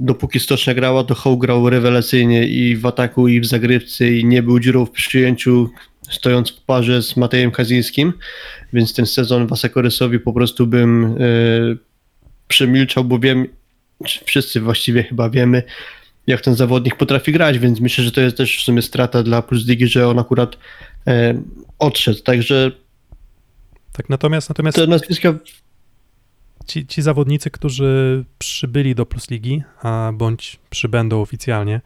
dopóki 0.00 0.40
Stocznia 0.40 0.74
grała, 0.74 1.04
to 1.04 1.14
Hołk 1.14 1.40
grał 1.40 1.70
rewelacyjnie 1.70 2.46
i 2.46 2.76
w 2.76 2.86
ataku, 2.86 3.28
i 3.28 3.40
w 3.40 3.46
zagrywce, 3.46 4.08
i 4.12 4.24
nie 4.24 4.42
był 4.42 4.60
dziurą 4.60 4.86
w 4.86 4.90
przyjęciu, 4.90 5.70
stojąc 6.10 6.50
w 6.50 6.60
parze 6.60 7.02
z 7.02 7.16
Matejem 7.16 7.50
Kazińskim, 7.50 8.12
więc 8.72 8.94
ten 8.94 9.06
sezon 9.06 9.46
Wasekorysowi 9.46 10.20
po 10.20 10.32
prostu 10.32 10.66
bym 10.66 11.04
e, 11.04 11.16
przemilczał, 12.48 13.04
bo 13.04 13.18
wiem, 13.18 13.46
wszyscy 14.24 14.60
właściwie 14.60 15.02
chyba 15.02 15.30
wiemy, 15.30 15.62
jak 16.26 16.40
ten 16.40 16.54
zawodnik 16.54 16.96
potrafi 16.96 17.32
grać, 17.32 17.58
więc 17.58 17.80
myślę, 17.80 18.04
że 18.04 18.12
to 18.12 18.20
jest 18.20 18.36
też 18.36 18.58
w 18.58 18.62
sumie 18.62 18.82
strata 18.82 19.22
dla 19.22 19.42
Plus 19.42 19.66
Ligi, 19.66 19.86
że 19.86 20.08
on 20.08 20.18
akurat 20.18 20.58
e, 21.06 21.42
odszedł, 21.78 22.20
także 22.20 22.72
tak 23.92 24.08
natomiast, 24.08 24.48
natomiast 24.48 24.76
te 24.76 24.86
nazwiska 24.86 25.34
ci, 26.66 26.86
ci 26.86 27.02
zawodnicy, 27.02 27.50
którzy 27.50 28.24
przybyli 28.38 28.94
do 28.94 29.06
Plus 29.06 29.30
Ligi, 29.30 29.62
a 29.82 30.12
bądź 30.14 30.58
przybędą 30.70 31.20
oficjalnie, 31.20 31.80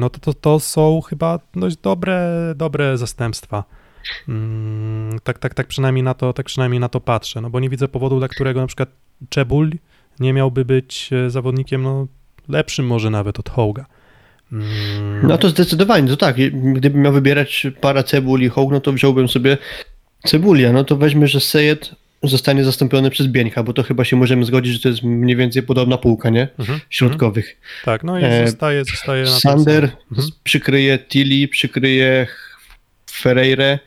no 0.00 0.10
to, 0.10 0.20
to, 0.20 0.34
to 0.34 0.60
są 0.60 1.00
chyba 1.00 1.38
dość 1.54 1.76
dobre, 1.76 2.28
dobre 2.56 2.98
zastępstwa. 2.98 3.64
Mm, 4.28 5.18
Tak, 5.22 5.38
tak, 5.38 5.54
tak 5.54 5.66
przynajmniej 5.66 6.02
na 6.02 6.14
to, 6.14 6.32
tak 6.32 6.46
przynajmniej 6.46 6.80
na 6.80 6.88
to 6.88 7.00
patrzę, 7.00 7.40
no 7.40 7.50
bo 7.50 7.60
nie 7.60 7.68
widzę 7.68 7.88
powodu, 7.88 8.18
dla 8.18 8.28
którego 8.28 8.60
na 8.60 8.66
przykład 8.66 8.88
Czebul 9.28 9.70
nie 10.20 10.32
miałby 10.32 10.64
być 10.64 11.10
e, 11.12 11.30
zawodnikiem, 11.30 11.82
no 11.82 12.06
lepszym 12.48 12.86
może 12.86 13.10
nawet 13.10 13.38
od 13.38 13.48
Hołga. 13.50 13.86
Mm, 14.52 15.26
No 15.26 15.38
to 15.38 15.48
zdecydowanie, 15.48 16.08
to 16.08 16.16
tak. 16.16 16.36
Gdybym 16.74 17.02
miał 17.02 17.12
wybierać 17.12 17.66
para 17.80 18.02
cebuli 18.02 18.46
i 18.46 18.48
hołk, 18.48 18.72
no 18.72 18.80
to 18.80 18.92
wziąłbym 18.92 19.28
sobie 19.28 19.58
cebulia. 20.24 20.72
No 20.72 20.84
to 20.84 20.96
weźmy, 20.96 21.26
że 21.28 21.40
Sejed 21.40 21.94
zostanie 22.22 22.64
zastąpiony 22.64 23.10
przez 23.10 23.26
Bieńka, 23.26 23.62
bo 23.62 23.72
to 23.72 23.82
chyba 23.82 24.04
się 24.04 24.16
możemy 24.16 24.44
zgodzić, 24.44 24.72
że 24.72 24.80
to 24.80 24.88
jest 24.88 25.02
mniej 25.02 25.36
więcej 25.36 25.62
podobna 25.62 25.98
półka, 25.98 26.30
nie? 26.30 26.42
mhm, 26.42 26.60
mhm. 26.60 26.80
Środkowych. 26.90 27.56
Tak, 27.84 28.04
no 28.04 28.18
i 28.18 28.24
E, 28.24 28.46
zostaje, 28.46 28.84
zostaje 28.84 29.24
na 29.24 29.30
Sander. 29.30 29.90
Mhm. 30.10 30.28
przykryje 30.44 30.98
Tilly, 30.98 31.48
przykryje 31.48 32.26
Ferreirę, 33.10 33.78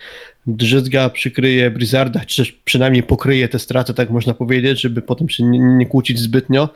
Drzyzga 0.48 1.10
przykryje 1.10 1.72
Blizzarda, 1.72 2.26
czy 2.26 2.38
też 2.38 2.52
przynajmniej 2.52 3.04
pokryje 3.04 3.48
te 3.48 3.60
straty, 3.60 3.94
tak 3.94 4.10
można 4.10 4.34
powiedzieć, 4.34 4.82
żeby 4.82 5.02
potem 5.02 5.30
się 5.30 5.44
nie, 5.44 5.60
nie 5.60 5.86
kłócić 5.86 6.20
zbytnio. 6.20 6.70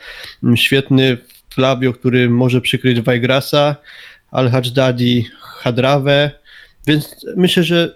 Świetny 0.55 1.17
Flavio, 1.49 1.93
który 1.93 2.29
może 2.29 2.61
przykryć 2.61 3.01
Wajgrasa, 3.01 3.75
Al-Hajdadi, 4.31 5.25
Hadrawę, 5.39 6.31
więc 6.87 7.25
myślę, 7.35 7.63
że 7.63 7.95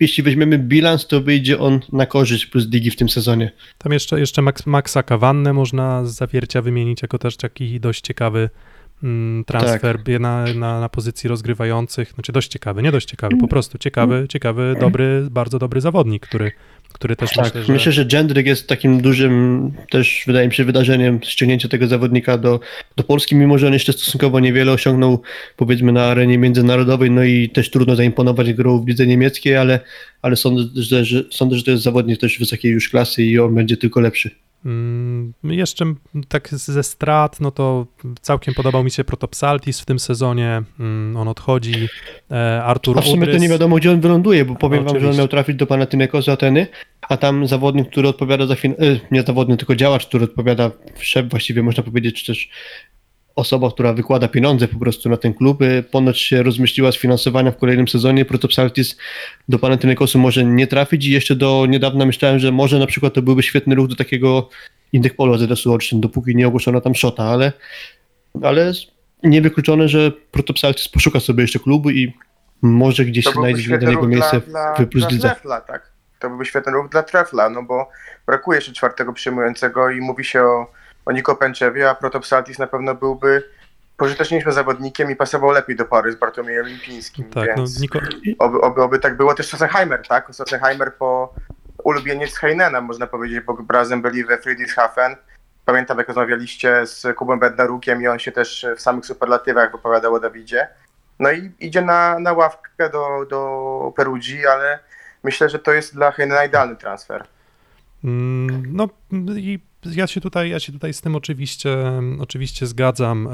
jeśli 0.00 0.22
weźmiemy 0.22 0.58
bilans, 0.58 1.06
to 1.06 1.20
wyjdzie 1.20 1.58
on 1.58 1.80
na 1.92 2.06
korzyść 2.06 2.46
plus 2.46 2.70
ligi 2.72 2.90
w 2.90 2.96
tym 2.96 3.08
sezonie. 3.08 3.52
Tam 3.78 3.92
jeszcze, 3.92 4.20
jeszcze 4.20 4.42
Max, 4.42 4.66
Maxa 4.66 5.02
Kawannę 5.02 5.52
można 5.52 6.04
z 6.04 6.14
zawiercia 6.14 6.62
wymienić 6.62 7.02
jako 7.02 7.18
też 7.18 7.36
taki 7.36 7.80
dość 7.80 8.00
ciekawy, 8.00 8.50
mm, 9.02 9.44
transfer 9.44 9.96
tak. 9.96 10.20
na, 10.20 10.44
na, 10.54 10.80
na 10.80 10.88
pozycji 10.88 11.28
rozgrywających, 11.28 12.12
znaczy 12.12 12.32
dość 12.32 12.48
ciekawy, 12.48 12.82
nie 12.82 12.92
dość 12.92 13.08
ciekawy, 13.08 13.36
po 13.36 13.48
prostu 13.48 13.78
ciekawy, 13.78 14.26
ciekawy, 14.28 14.76
dobry, 14.80 15.28
bardzo 15.30 15.58
dobry 15.58 15.80
zawodnik, 15.80 16.26
który 16.26 16.52
który 16.96 17.16
też 17.16 17.32
tak, 17.32 17.44
myślę, 17.44 17.64
że... 17.64 17.72
Myślę, 17.72 17.92
że 17.92 18.06
Jędryk 18.12 18.46
jest 18.46 18.68
takim 18.68 19.00
dużym 19.00 19.72
też, 19.90 20.22
wydaje 20.26 20.48
mi 20.48 20.54
się, 20.54 20.64
wydarzeniem 20.64 21.20
ściągnięcia 21.22 21.68
tego 21.68 21.86
zawodnika 21.86 22.38
do, 22.38 22.60
do 22.96 23.04
Polski, 23.04 23.34
mimo 23.34 23.58
że 23.58 23.66
on 23.66 23.72
jeszcze 23.72 23.92
stosunkowo 23.92 24.40
niewiele 24.40 24.72
osiągnął, 24.72 25.22
powiedzmy, 25.56 25.92
na 25.92 26.04
arenie 26.04 26.38
międzynarodowej, 26.38 27.10
no 27.10 27.24
i 27.24 27.48
też 27.48 27.70
trudno 27.70 27.96
zaimponować 27.96 28.52
grą 28.52 28.84
w 28.84 28.88
lidze 28.88 29.06
niemieckiej, 29.06 29.56
ale, 29.56 29.80
ale 30.22 30.36
sądzę, 30.36 30.82
że, 30.82 31.04
że, 31.04 31.24
sądzę, 31.30 31.56
że 31.56 31.62
to 31.62 31.70
jest 31.70 31.82
zawodnik 31.82 32.20
też 32.20 32.38
wysokiej 32.38 32.72
już 32.72 32.88
klasy 32.88 33.22
i 33.22 33.38
on 33.38 33.54
będzie 33.54 33.76
tylko 33.76 34.00
lepszy. 34.00 34.45
Mm, 34.66 35.32
jeszcze 35.44 35.84
tak 36.28 36.48
ze 36.48 36.82
strat, 36.82 37.40
no 37.40 37.50
to 37.50 37.86
całkiem 38.20 38.54
podobał 38.54 38.84
mi 38.84 38.90
się 38.90 39.04
Protopsaltis 39.04 39.80
w 39.80 39.84
tym 39.84 39.98
sezonie. 39.98 40.62
Mm, 40.80 41.16
on 41.16 41.28
odchodzi. 41.28 41.88
E, 42.30 42.64
Artur 42.64 42.98
A 42.98 43.00
w 43.00 43.04
sumie 43.04 43.22
Udrys. 43.22 43.36
to 43.36 43.42
nie 43.42 43.48
wiadomo, 43.48 43.76
gdzie 43.76 43.90
on 43.92 44.00
wyląduje, 44.00 44.44
bo 44.44 44.54
powiem 44.54 44.84
wam, 44.84 45.00
że 45.00 45.10
on 45.10 45.16
miał 45.16 45.28
trafić 45.28 45.56
do 45.56 45.66
Panathinaikosu 45.66 46.30
Ateny, 46.30 46.66
a 47.08 47.16
tam 47.16 47.46
zawodnik, 47.46 47.88
który 47.90 48.08
odpowiada 48.08 48.46
za 48.46 48.54
fin- 48.54 48.74
e, 48.78 49.00
nie 49.10 49.22
zawodnik, 49.22 49.58
tylko 49.58 49.76
działacz, 49.76 50.06
który 50.06 50.24
odpowiada, 50.24 50.70
szef 51.00 51.28
właściwie 51.28 51.62
można 51.62 51.82
powiedzieć, 51.82 52.22
czy 52.22 52.26
też 52.26 52.48
osoba, 53.36 53.70
która 53.70 53.92
wykłada 53.92 54.28
pieniądze 54.28 54.68
po 54.68 54.78
prostu 54.78 55.08
na 55.08 55.16
ten 55.16 55.34
klub, 55.34 55.62
y, 55.62 55.84
ponoć 55.90 56.20
się 56.20 56.42
rozmyśliła 56.42 56.92
z 56.92 56.96
finansowania 56.96 57.50
w 57.50 57.56
kolejnym 57.56 57.88
sezonie. 57.88 58.24
Protopsaltis 58.24 58.96
do 59.48 59.58
Panathinaikosu 59.58 60.18
może 60.18 60.44
nie 60.44 60.66
trafić 60.66 61.06
i 61.06 61.10
jeszcze 61.10 61.36
do 61.36 61.66
niedawna 61.68 62.06
myślałem, 62.06 62.38
że 62.38 62.52
może 62.52 62.78
na 62.78 62.86
przykład 62.86 63.14
to 63.14 63.22
byłby 63.22 63.42
świetny 63.42 63.74
ruch 63.74 63.88
do 63.88 63.96
takiego 63.96 64.48
Indykpolu 64.92 65.34
AZS-u 65.34 65.72
Olsztyn, 65.72 66.00
dopóki 66.00 66.36
nie 66.36 66.48
ogłoszono 66.48 66.80
tam 66.80 66.94
szota, 66.94 67.24
ale, 67.24 67.52
ale 68.42 68.72
niewykluczone, 69.22 69.88
że 69.88 70.10
Protopsaltis 70.10 70.88
poszuka 70.88 71.20
sobie 71.20 71.42
jeszcze 71.42 71.58
klubu 71.58 71.90
i 71.90 72.12
może 72.62 73.04
gdzieś 73.04 73.24
znajdzie 73.24 73.78
dla 73.78 73.90
niego 73.90 74.08
miejsce 74.08 74.40
dla, 74.40 74.74
w 74.74 74.86
Plus 74.86 75.06
dla 75.06 75.18
Trefla, 75.18 75.60
tak. 75.60 75.92
To 76.18 76.28
byłby 76.28 76.44
świetny 76.44 76.72
ruch 76.72 76.88
dla 76.88 77.02
Trefla, 77.02 77.50
no 77.50 77.62
bo 77.62 77.88
brakuje 78.26 78.56
jeszcze 78.58 78.72
czwartego 78.72 79.12
przyjmującego 79.12 79.90
i 79.90 80.00
mówi 80.00 80.24
się 80.24 80.42
o 80.42 80.66
o 81.06 81.12
Niko 81.12 81.36
Pęczewie, 81.36 81.90
a 81.90 81.94
Protopsaltis 81.94 82.58
na 82.58 82.66
pewno 82.66 82.94
byłby 82.94 83.42
pożyteczniejszym 83.96 84.52
zawodnikiem 84.52 85.10
i 85.10 85.16
pasował 85.16 85.50
lepiej 85.50 85.76
do 85.76 85.84
pary 85.84 86.12
z 86.12 86.16
Bartłomiejem 86.16 86.66
Lipińskim, 86.66 87.30
tak, 87.30 87.56
więc 87.56 87.74
no, 87.74 87.80
Niko... 87.80 87.98
oby, 88.38 88.60
oby, 88.60 88.82
oby 88.82 88.98
tak 88.98 89.16
było. 89.16 89.34
Też 89.34 89.46
Sossenheimer, 89.46 90.06
tak? 90.08 90.34
Sossenheimer 90.34 90.94
po 90.94 91.34
ulubieniec 91.84 92.36
Heinena, 92.36 92.80
można 92.80 93.06
powiedzieć, 93.06 93.40
bo 93.40 93.58
razem 93.68 94.02
byli 94.02 94.24
we 94.24 94.38
Friedrichshafen. 94.38 95.16
Pamiętam, 95.64 95.98
jak 95.98 96.08
rozmawialiście 96.08 96.86
z 96.86 97.16
Kubem 97.16 97.38
Bednarukiem 97.38 98.02
i 98.02 98.06
on 98.08 98.18
się 98.18 98.32
też 98.32 98.66
w 98.76 98.80
samych 98.80 99.06
superlatywach 99.06 99.72
wypowiadał 99.72 100.14
o 100.14 100.20
Dawidzie. 100.20 100.68
No 101.18 101.32
i 101.32 101.52
idzie 101.60 101.82
na, 101.82 102.18
na 102.18 102.32
ławkę 102.32 102.90
do, 102.90 103.26
do 103.30 103.92
Perugii, 103.96 104.46
ale 104.46 104.78
myślę, 105.24 105.48
że 105.48 105.58
to 105.58 105.72
jest 105.72 105.94
dla 105.94 106.10
Heinena 106.10 106.44
idealny 106.44 106.76
transfer. 106.76 107.24
Mm, 108.04 108.76
no 108.76 108.88
i 109.36 109.60
ja 109.94 110.06
się 110.06 110.20
tutaj, 110.20 110.50
ja 110.50 110.60
się 110.60 110.72
tutaj 110.72 110.94
z 110.94 111.00
tym 111.00 111.16
oczywiście, 111.16 111.76
oczywiście 112.20 112.66
zgadzam. 112.66 113.28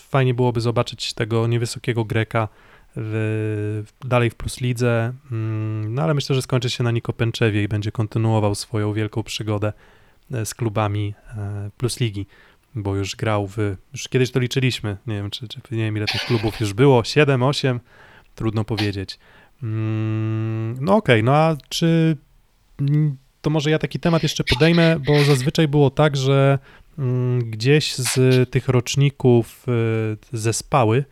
Fajnie 0.00 0.34
byłoby 0.34 0.60
zobaczyć 0.60 1.14
tego 1.14 1.46
niewysokiego 1.46 2.04
Greka 2.04 2.48
w, 2.96 3.84
dalej 4.04 4.30
w 4.30 4.34
Plus 4.34 4.60
Lidze, 4.60 5.12
mm, 5.32 5.94
no 5.94 6.02
ale 6.02 6.14
myślę, 6.14 6.34
że 6.34 6.42
skończy 6.42 6.70
się 6.70 6.84
na 6.84 6.90
Niko 6.90 7.12
Pęczewie 7.12 7.62
i 7.62 7.68
będzie 7.68 7.92
kontynuował 7.92 8.54
swoją 8.54 8.92
wielką 8.92 9.22
przygodę 9.22 9.72
e, 10.32 10.46
z 10.46 10.54
klubami 10.54 11.14
e, 11.36 11.70
Plus 11.76 12.00
Ligi, 12.00 12.26
bo 12.74 12.96
już 12.96 13.16
grał 13.16 13.46
w, 13.46 13.56
już 13.92 14.08
kiedyś 14.08 14.30
to 14.30 14.40
liczyliśmy, 14.40 14.96
nie 15.06 15.14
wiem, 15.14 15.30
czy, 15.30 15.48
czy 15.48 15.60
nie 15.70 15.84
wiem 15.84 15.96
ile 15.96 16.06
tych 16.06 16.20
klubów 16.20 16.60
już 16.60 16.72
było, 16.72 17.04
7, 17.04 17.42
8, 17.42 17.80
trudno 18.34 18.64
powiedzieć. 18.64 19.18
Mm, 19.62 20.76
no 20.80 20.96
okej, 20.96 21.14
okay, 21.14 21.22
no 21.22 21.34
a 21.34 21.56
czy 21.68 22.16
to 23.42 23.50
może 23.50 23.70
ja 23.70 23.78
taki 23.78 24.00
temat 24.00 24.22
jeszcze 24.22 24.44
podejmę, 24.44 24.96
bo 25.06 25.24
zazwyczaj 25.24 25.68
było 25.68 25.90
tak, 25.90 26.16
że 26.16 26.58
mm, 26.98 27.50
gdzieś 27.50 27.94
z 27.94 28.50
tych 28.50 28.68
roczników 28.68 29.66
e, 29.68 30.38
zespały 30.38 31.04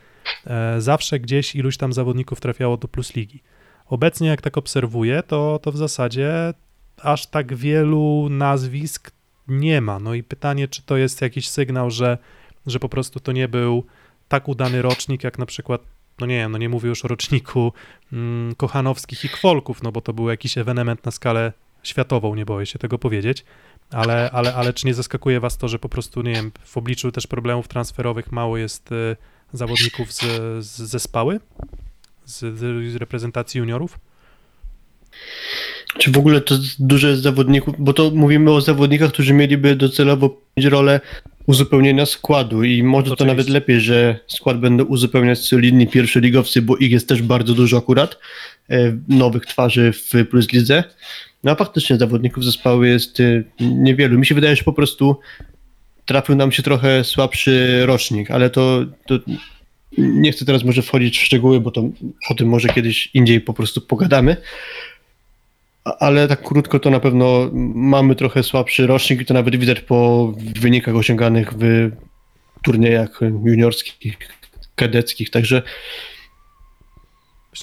e, 0.47 0.81
zawsze 0.81 1.21
gdzieś 1.21 1.55
iluś 1.55 1.77
tam 1.77 1.93
zawodników 1.93 2.41
trafiało 2.41 2.77
do 2.77 2.89
Plus 2.89 3.17
Ligi. 3.17 3.43
Obecnie 3.87 4.29
jak 4.29 4.43
tak 4.43 4.59
obserwuję, 4.59 5.23
to, 5.23 5.59
to 5.63 5.73
w 5.73 5.77
zasadzie 5.77 6.55
aż 7.03 7.27
tak 7.27 7.55
wielu 7.55 8.29
nazwisk 8.31 9.11
nie 9.49 9.81
ma. 9.81 9.99
No 9.99 10.15
i 10.15 10.23
pytanie, 10.23 10.69
czy 10.69 10.83
to 10.83 10.97
jest 10.97 11.21
jakiś 11.21 11.49
sygnał, 11.49 11.91
że, 11.91 12.19
że 12.67 12.81
po 12.81 12.89
prostu 12.89 13.21
to 13.21 13.33
nie 13.33 13.49
był 13.49 13.85
tak 14.29 14.49
udany 14.49 14.83
rocznik, 14.83 15.25
jak 15.25 15.39
na 15.39 15.47
przykład, 15.47 15.81
no 16.21 16.27
nie 16.27 16.37
wiem, 16.37 16.53
no 16.53 16.59
nie 16.59 16.69
mówię 16.69 16.89
już 16.89 17.05
o 17.05 17.09
roczniku 17.09 17.73
mm, 18.13 18.55
Kochanowskich 18.55 19.25
i 19.25 19.29
Kwolków, 19.29 19.83
no 19.83 19.93
bo 19.93 20.01
to 20.01 20.13
był 20.13 20.29
jakiś 20.29 20.59
ewenement 20.59 21.05
na 21.05 21.11
skalę 21.11 21.53
światową, 21.83 22.35
nie 22.35 22.45
boję 22.45 22.67
się 22.67 22.79
tego 22.79 22.99
powiedzieć, 22.99 23.45
ale, 23.91 24.31
ale, 24.31 24.55
ale 24.55 24.73
czy 24.73 24.87
nie 24.87 24.95
zaskakuje 24.95 25.41
was 25.41 25.59
to, 25.59 25.69
że 25.69 25.79
po 25.79 25.89
prostu, 25.89 26.23
nie 26.23 26.33
wiem, 26.33 26.53
w 26.65 26.77
obliczu 26.77 27.13
też 27.13 27.27
problemów 27.27 27.69
transferowych 27.69 28.33
mało 28.33 28.57
jest 28.57 28.93
y, 28.93 29.17
zawodników 29.53 30.13
z, 30.13 30.21
z 30.65 30.77
zespały, 30.77 31.41
z, 32.25 32.59
z 32.93 32.97
reprezentacji 32.97 33.59
juniorów? 33.59 33.99
Czy 35.99 36.11
w 36.11 36.19
ogóle 36.19 36.41
to 36.41 36.55
dużo 36.79 37.09
jest 37.09 37.23
zawodników, 37.23 37.75
bo 37.79 37.93
to 37.93 38.11
mówimy 38.11 38.51
o 38.53 38.61
zawodnikach, 38.61 39.13
którzy 39.13 39.35
mieliby 39.35 39.77
docelowo 39.77 40.41
mieć 40.57 40.67
rolę 40.67 41.01
uzupełnienia 41.47 42.07
składu 42.07 42.65
i 42.65 42.83
może 42.83 43.01
Oczywiście. 43.01 43.25
to 43.25 43.29
nawet 43.29 43.49
lepiej, 43.49 43.81
że 43.81 44.19
skład 44.27 44.61
będą 44.61 44.85
uzupełniać 44.85 45.39
solidni 45.39 45.87
pierwszoligowcy, 45.87 46.63
bo 46.63 46.77
ich 46.77 46.91
jest 46.91 47.09
też 47.09 47.23
bardzo 47.23 47.55
dużo 47.55 47.79
akurat, 47.79 48.19
e, 48.71 48.99
nowych 49.09 49.47
twarzy 49.47 49.93
w 49.93 50.27
Plus 50.31 50.53
Lidze. 50.53 50.85
No 51.45 51.53
a 51.53 51.55
faktycznie 51.55 51.97
zawodników 51.97 52.45
zespołu 52.45 52.85
jest 52.85 53.21
y, 53.21 53.45
niewielu. 53.61 54.19
Mi 54.19 54.27
się 54.27 54.35
wydaje, 54.35 54.57
że 54.57 54.65
po 54.65 54.73
prostu 54.73 55.17
trafił 56.07 56.37
nam 56.37 56.53
się 56.53 56.63
trochę 56.63 57.05
słabszy 57.05 57.87
rocznik, 57.87 58.31
ale 58.31 58.51
to, 58.51 58.85
to 59.07 59.19
nie 59.99 60.33
chcę 60.33 60.45
teraz 60.45 60.65
może 60.65 60.83
wchodzić 60.83 61.19
w 61.19 61.23
szczegóły, 61.23 61.61
bo 61.61 61.71
to 61.71 61.83
o 62.31 62.35
tym 62.35 62.49
może 62.49 62.69
kiedyś 62.69 63.11
indziej 63.15 63.41
po 63.41 63.55
prostu 63.55 63.81
pogadamy. 63.81 64.37
Ale 65.85 66.29
tak 66.29 66.43
krótko 66.43 66.79
to 66.79 66.91
na 66.91 67.01
pewno 67.01 67.51
mamy 67.75 68.15
trochę 68.15 68.43
słabszy 68.43 68.87
rocznik 68.87 69.21
i 69.21 69.25
to 69.25 69.35
nawet 69.35 69.57
widać 69.57 69.81
po 69.81 70.33
wynikach 70.61 70.97
osiąganych 70.97 71.53
w 71.53 71.91
turniejach 72.63 73.21
juniorskich, 73.45 74.17
kadeckich. 74.75 75.31
Także 75.31 75.63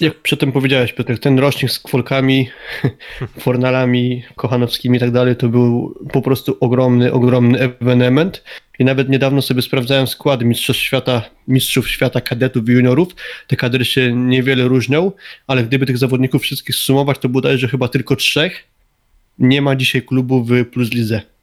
jak 0.02 0.22
przedtem 0.22 0.52
powiedziałeś, 0.52 0.94
Piotr, 0.94 1.20
ten 1.20 1.40
rocznik 1.40 1.72
z 1.72 1.80
kwolkami, 1.80 2.50
fornalami, 3.40 4.24
kochanowskimi 4.36 4.98
i 4.98 5.00
tak 5.00 5.12
dalej, 5.12 5.36
to 5.36 5.50
był 5.50 6.00
po 6.14 6.22
prostu 6.22 6.58
ogromny, 6.60 7.14
ogromny 7.14 7.60
ewenement. 7.60 8.44
I 8.80 8.86
nawet 8.86 9.10
niedawno 9.10 9.42
sobie 9.42 9.62
sprawdzałem 9.62 10.08
skład 10.08 10.42
mistrzów 10.42 10.78
świata, 10.78 11.22
mistrzów 11.48 11.90
świata 11.90 12.22
kadetów 12.22 12.70
i 12.70 12.72
juniorów. 12.72 13.16
Te 13.48 13.56
kadry 13.56 13.86
się 13.86 14.14
niewiele 14.14 14.68
różnią, 14.68 15.12
ale 15.48 15.64
gdyby 15.64 15.86
tych 15.86 15.98
zawodników 15.98 16.42
wszystkich 16.42 16.76
sumować, 16.76 17.20
to 17.20 17.30
bodajże 17.30 17.68
chyba 17.68 17.88
tylko 17.88 18.16
trzech. 18.16 18.64
Nie 19.40 19.62
ma 19.62 19.76
dzisiaj 19.76 20.02
klubu 20.02 20.44
w 20.44 20.66
Plus 20.66 20.92
Lidze. 20.92 21.35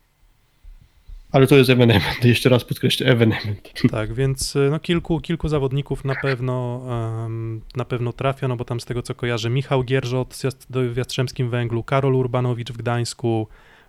Ale 1.33 1.47
to 1.47 1.57
jest 1.57 1.71
evenement, 1.71 2.25
jeszcze 2.25 2.49
raz 2.49 2.65
podkreślę, 2.65 3.07
evenement. 3.07 3.73
Tak, 3.91 4.15
więc 4.15 4.57
y, 4.57 4.69
no, 4.71 4.81
kilku, 4.81 5.21
kilku 5.21 5.49
zawodników 5.49 6.05
na 6.05 6.15
pewno, 6.15 6.77
um, 6.77 7.61
na 7.77 7.85
pewno 7.85 8.13
trafia, 8.13 8.49
no 8.49 8.57
bo 8.57 8.65
tam 8.65 8.81
z 8.81 8.85
tego 8.85 9.03
co 9.03 9.15
kojarzę, 9.15 9.51
Michał 9.51 9.83
Gierżot 9.83 10.43
w 10.71 10.97
Jastrzębskim 10.97 11.51
Węglu, 11.51 11.83
Karol 11.83 12.15
Urbanowicz 12.15 12.73
w 12.73 12.77
Gdańsku, 12.77 13.49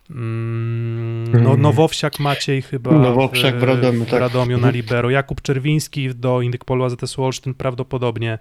mm, 0.10 1.32
no, 1.32 1.40
mhm. 1.40 1.62
Nowowsiak 1.62 2.20
Maciej 2.20 2.62
chyba 2.62 2.92
Nowowsiak 2.92 3.56
w, 3.56 3.60
w 3.60 3.64
Radomiu, 3.64 4.06
w 4.06 4.10
tak. 4.10 4.20
Radomiu 4.20 4.58
na 4.58 4.70
Libero, 4.70 5.10
Jakub 5.10 5.42
Czerwiński 5.42 6.16
do 6.16 6.42
Indykpolu 6.42 6.84
AZS 6.84 7.20
Olsztyn 7.20 7.54
prawdopodobnie, 7.54 8.40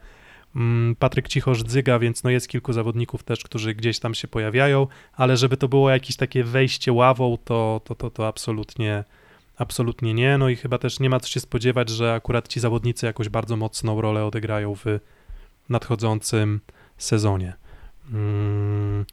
Mm, 0.56 0.96
Patryk 0.96 1.28
Cichosz-Dzyga, 1.28 1.98
więc 1.98 2.24
no 2.24 2.30
jest 2.30 2.48
kilku 2.48 2.72
zawodników 2.72 3.22
też, 3.22 3.44
którzy 3.44 3.74
gdzieś 3.74 3.98
tam 3.98 4.14
się 4.14 4.28
pojawiają, 4.28 4.86
ale 5.12 5.36
żeby 5.36 5.56
to 5.56 5.68
było 5.68 5.90
jakieś 5.90 6.16
takie 6.16 6.44
wejście 6.44 6.92
ławą, 6.92 7.38
to, 7.44 7.80
to, 7.84 7.94
to, 7.94 8.10
to 8.10 8.26
absolutnie, 8.26 9.04
absolutnie 9.56 10.14
nie. 10.14 10.38
No 10.38 10.48
i 10.48 10.56
chyba 10.56 10.78
też 10.78 11.00
nie 11.00 11.10
ma 11.10 11.20
co 11.20 11.28
się 11.28 11.40
spodziewać, 11.40 11.88
że 11.88 12.14
akurat 12.14 12.48
ci 12.48 12.60
zawodnicy 12.60 13.06
jakoś 13.06 13.28
bardzo 13.28 13.56
mocną 13.56 14.00
rolę 14.00 14.24
odegrają 14.24 14.74
w 14.74 14.84
nadchodzącym 15.68 16.60
sezonie. 16.98 17.52
Mm, 18.12 19.04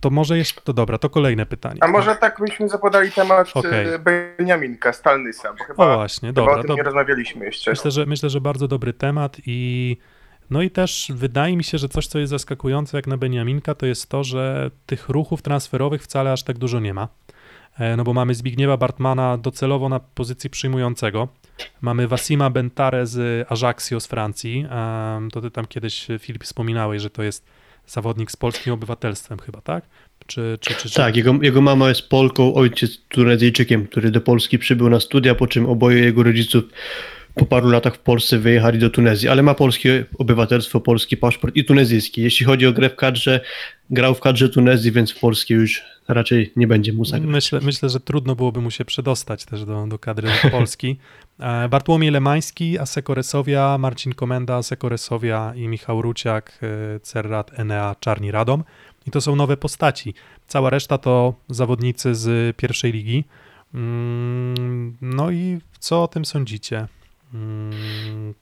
to 0.00 0.10
może 0.10 0.38
jeszcze, 0.38 0.60
to 0.60 0.72
dobra, 0.72 0.98
to 0.98 1.10
kolejne 1.10 1.46
pytanie. 1.46 1.78
A 1.82 1.88
może 1.88 2.16
tak 2.16 2.40
byśmy 2.40 2.68
zapodali 2.68 3.12
temat 3.12 3.50
okay. 3.54 3.98
Beniaminka, 3.98 4.92
Stalnysa, 4.92 5.52
bo 5.58 5.64
chyba, 5.64 5.92
o 5.92 5.96
właśnie, 5.96 6.32
dobra, 6.32 6.52
chyba 6.52 6.60
o 6.60 6.62
tym 6.62 6.68
to, 6.68 6.76
nie 6.76 6.82
rozmawialiśmy 6.82 7.44
jeszcze. 7.44 7.70
Myślę 7.70 7.90
że, 7.90 8.06
myślę, 8.06 8.30
że 8.30 8.40
bardzo 8.40 8.68
dobry 8.68 8.92
temat 8.92 9.36
i 9.46 9.96
no 10.50 10.62
i 10.62 10.70
też 10.70 11.12
wydaje 11.14 11.56
mi 11.56 11.64
się, 11.64 11.78
że 11.78 11.88
coś, 11.88 12.06
co 12.06 12.18
jest 12.18 12.30
zaskakujące 12.30 12.98
jak 12.98 13.06
na 13.06 13.16
Beniaminka, 13.16 13.74
to 13.74 13.86
jest 13.86 14.08
to, 14.08 14.24
że 14.24 14.70
tych 14.86 15.08
ruchów 15.08 15.42
transferowych 15.42 16.02
wcale 16.02 16.32
aż 16.32 16.42
tak 16.42 16.58
dużo 16.58 16.80
nie 16.80 16.94
ma. 16.94 17.08
E, 17.78 17.96
no 17.96 18.04
bo 18.04 18.14
mamy 18.14 18.34
Zbigniewa 18.34 18.76
Bartmana 18.76 19.38
docelowo 19.38 19.88
na 19.88 20.00
pozycji 20.00 20.50
przyjmującego. 20.50 21.28
Mamy 21.80 22.08
Wasima 22.08 22.50
Bentare 22.50 23.06
z 23.06 23.46
Ajaccio 23.52 24.00
z 24.00 24.06
Francji. 24.06 24.66
To 25.32 25.40
ty 25.40 25.50
tam 25.50 25.66
kiedyś, 25.66 26.06
Filip, 26.18 26.44
wspominałeś, 26.44 27.02
że 27.02 27.10
to 27.10 27.22
jest 27.22 27.46
zawodnik 27.86 28.30
z 28.30 28.36
polskim 28.36 28.72
obywatelstwem 28.72 29.38
chyba, 29.38 29.60
tak? 29.60 29.84
Czy, 30.26 30.58
czy, 30.60 30.74
czy... 30.74 30.94
Tak, 30.94 31.16
jego, 31.16 31.34
jego 31.42 31.60
mama 31.60 31.88
jest 31.88 32.08
Polką, 32.08 32.54
ojciec 32.54 32.98
Tunezyjczykiem, 33.08 33.86
który 33.86 34.10
do 34.10 34.20
Polski 34.20 34.58
przybył 34.58 34.90
na 34.90 35.00
studia, 35.00 35.34
po 35.34 35.46
czym 35.46 35.66
oboje 35.66 36.04
jego 36.04 36.22
rodziców 36.22 36.64
po 37.34 37.46
paru 37.46 37.70
latach 37.70 37.94
w 37.94 37.98
Polsce 37.98 38.38
wyjechali 38.38 38.78
do 38.78 38.90
Tunezji, 38.90 39.28
ale 39.28 39.42
ma 39.42 39.54
polskie 39.54 40.04
obywatelstwo, 40.18 40.80
polski 40.80 41.16
paszport 41.16 41.56
i 41.56 41.64
tunezyjski. 41.64 42.22
Jeśli 42.22 42.46
chodzi 42.46 42.66
o 42.66 42.72
grę 42.72 42.90
w 42.90 42.96
kadrze, 42.96 43.40
grał 43.90 44.14
w 44.14 44.20
kadrze 44.20 44.48
Tunezji, 44.48 44.92
więc 44.92 45.12
w 45.12 45.20
Polskie 45.20 45.54
już 45.54 45.82
raczej 46.08 46.52
nie 46.56 46.66
będzie 46.66 46.92
mu 46.92 47.04
zagrać. 47.04 47.30
Myślę, 47.30 47.60
myślę, 47.62 47.88
że 47.88 48.00
trudno 48.00 48.36
byłoby 48.36 48.60
mu 48.60 48.70
się 48.70 48.84
przedostać 48.84 49.44
też 49.44 49.64
do, 49.64 49.86
do 49.86 49.98
kadry 49.98 50.28
Polski. 50.50 50.96
E, 51.40 51.68
Bartłomiej 51.68 52.10
Lemański, 52.10 52.78
Asekoresowia, 52.78 53.78
Marcin 53.78 54.12
Komenda, 54.12 54.56
Asekoresowia 54.56 55.52
i 55.56 55.68
Michał 55.68 56.02
Ruciak, 56.02 56.58
e, 56.62 57.00
Cerrat, 57.00 57.58
Enea, 57.58 57.96
Czarni 58.00 58.30
Radom. 58.30 58.64
I 59.06 59.10
to 59.10 59.20
są 59.20 59.36
nowe 59.36 59.56
postaci. 59.56 60.14
Cała 60.46 60.70
reszta 60.70 60.98
to 60.98 61.34
zawodnicy 61.48 62.14
z 62.14 62.56
pierwszej 62.56 62.92
ligi. 62.92 63.24
Mm, 63.74 64.96
no 65.00 65.30
i 65.30 65.58
co 65.78 66.02
o 66.02 66.08
tym 66.08 66.24
sądzicie? 66.24 66.86
Mm. 67.34 68.34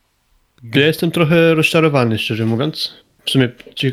Ja 0.74 0.86
jestem 0.86 1.11
trochę 1.11 1.55
rozczarowany, 1.55 2.18
szczerze 2.18 2.47
mówiąc. 2.47 3.03
W 3.24 3.30
sumie 3.30 3.49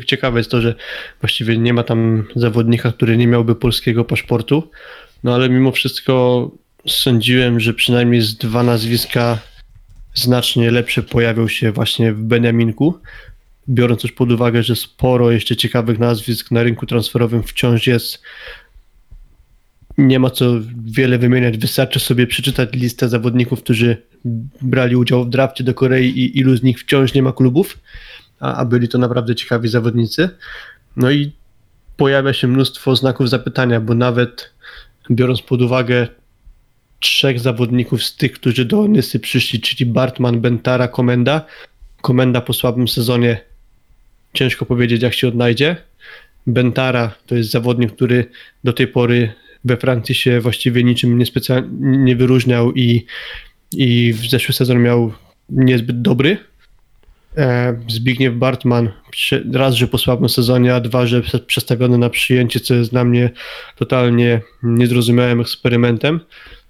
ciekawe 0.06 0.40
jest 0.40 0.50
to, 0.50 0.60
że 0.60 0.74
właściwie 1.20 1.58
nie 1.58 1.74
ma 1.74 1.82
tam 1.82 2.24
zawodnika, 2.36 2.92
który 2.92 3.16
nie 3.16 3.26
miałby 3.26 3.54
polskiego 3.54 4.04
paszportu, 4.04 4.70
no 5.24 5.34
ale 5.34 5.48
mimo 5.48 5.72
wszystko 5.72 6.50
sądziłem, 6.86 7.60
że 7.60 7.74
przynajmniej 7.74 8.20
z 8.20 8.36
dwa 8.36 8.62
nazwiska 8.62 9.38
znacznie 10.14 10.70
lepsze 10.70 11.02
pojawią 11.02 11.48
się 11.48 11.72
właśnie 11.72 12.12
w 12.12 12.22
Beniaminku, 12.22 12.98
biorąc 13.68 14.02
też 14.02 14.12
pod 14.12 14.32
uwagę, 14.32 14.62
że 14.62 14.76
sporo 14.76 15.30
jeszcze 15.30 15.56
ciekawych 15.56 15.98
nazwisk 15.98 16.50
na 16.50 16.62
rynku 16.62 16.86
transferowym 16.86 17.42
wciąż 17.42 17.86
jest 17.86 18.22
nie 20.06 20.18
ma 20.18 20.30
co 20.30 20.54
wiele 20.84 21.18
wymieniać, 21.18 21.58
wystarczy 21.58 22.00
sobie 22.00 22.26
przeczytać 22.26 22.72
listę 22.72 23.08
zawodników, 23.08 23.62
którzy 23.62 23.96
brali 24.62 24.96
udział 24.96 25.24
w 25.24 25.30
drafcie 25.30 25.64
do 25.64 25.74
Korei 25.74 26.06
i 26.06 26.38
ilu 26.38 26.56
z 26.56 26.62
nich 26.62 26.80
wciąż 26.80 27.14
nie 27.14 27.22
ma 27.22 27.32
klubów, 27.32 27.78
a, 28.40 28.54
a 28.54 28.64
byli 28.64 28.88
to 28.88 28.98
naprawdę 28.98 29.34
ciekawi 29.34 29.68
zawodnicy. 29.68 30.28
No 30.96 31.10
i 31.10 31.32
pojawia 31.96 32.32
się 32.32 32.48
mnóstwo 32.48 32.96
znaków 32.96 33.30
zapytania, 33.30 33.80
bo 33.80 33.94
nawet 33.94 34.50
biorąc 35.10 35.42
pod 35.42 35.62
uwagę 35.62 36.08
trzech 37.00 37.40
zawodników 37.40 38.04
z 38.04 38.16
tych, 38.16 38.32
którzy 38.32 38.64
do 38.64 38.88
Nysy 38.88 39.20
przyszli, 39.20 39.60
czyli 39.60 39.90
Bartman, 39.90 40.40
Bentara, 40.40 40.88
Komenda. 40.88 41.46
Komenda 42.00 42.40
po 42.40 42.52
słabym 42.52 42.88
sezonie 42.88 43.40
ciężko 44.32 44.66
powiedzieć, 44.66 45.02
jak 45.02 45.14
się 45.14 45.28
odnajdzie. 45.28 45.76
Bentara 46.46 47.14
to 47.26 47.34
jest 47.34 47.50
zawodnik, 47.50 47.92
który 47.92 48.30
do 48.64 48.72
tej 48.72 48.86
pory 48.86 49.32
we 49.64 49.76
Francji 49.76 50.14
się 50.14 50.40
właściwie 50.40 50.84
niczym 50.84 51.18
nie, 51.18 51.24
nie 51.82 52.16
wyróżniał 52.16 52.72
i, 52.74 53.06
i 53.76 54.12
w 54.12 54.30
zeszły 54.30 54.54
sezon 54.54 54.82
miał 54.82 55.12
niezbyt 55.48 56.02
dobry. 56.02 56.36
E, 57.36 57.80
Zbigniew 57.88 58.34
Bartman 58.34 58.88
raz, 59.52 59.74
że 59.74 59.86
po 59.86 59.98
słabym 59.98 60.28
sezonie, 60.28 60.74
a 60.74 60.80
dwa, 60.80 61.06
że 61.06 61.22
przestawiony 61.46 61.98
na 61.98 62.10
przyjęcie, 62.10 62.60
co 62.60 62.74
jest 62.74 62.90
dla 62.90 63.04
mnie 63.04 63.30
totalnie 63.76 64.40
niezrozumiałym 64.62 65.40
eksperymentem. 65.40 66.20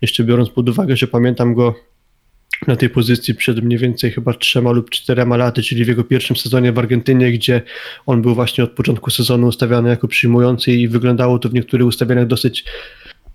Jeszcze 0.03 0.25
biorąc 0.25 0.51
pod 0.51 0.69
uwagę, 0.69 0.97
że 0.97 1.07
pamiętam 1.07 1.55
go 1.55 1.75
na 2.67 2.77
tej 2.77 2.91
pozycji 2.91 3.35
przed 3.35 3.65
mniej 3.65 3.79
więcej 3.79 4.11
chyba 4.11 4.35
trzema 4.35 4.71
lub 4.71 4.91
czterema 4.91 5.37
laty, 5.37 5.63
czyli 5.63 5.85
w 5.85 5.89
jego 5.89 6.05
pierwszym 6.05 6.37
sezonie 6.37 6.73
w 6.73 6.79
Argentynie, 6.79 7.33
gdzie 7.33 7.63
on 8.07 8.23
był 8.23 8.35
właśnie 8.35 8.65
od 8.65 8.71
początku 8.71 9.11
sezonu 9.11 9.47
ustawiany 9.47 9.89
jako 9.89 10.09
przyjmujący 10.09 10.73
i 10.73 10.89
wyglądało 10.89 11.39
to 11.39 11.49
w 11.49 11.55
niektórych 11.55 11.87
ustawieniach 11.87 12.27
dosyć 12.27 12.65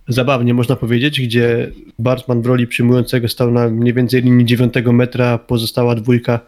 zabawnie, 0.07 0.53
można 0.53 0.75
powiedzieć, 0.75 1.21
gdzie 1.21 1.71
Bartman 1.99 2.41
w 2.41 2.45
roli 2.45 2.67
przyjmującego 2.67 3.27
stał 3.27 3.51
na 3.51 3.69
mniej 3.69 3.93
więcej 3.93 4.21
linii 4.21 4.45
9 4.45 4.73
metra, 4.85 5.37
pozostała 5.37 5.95
dwójka 5.95 6.39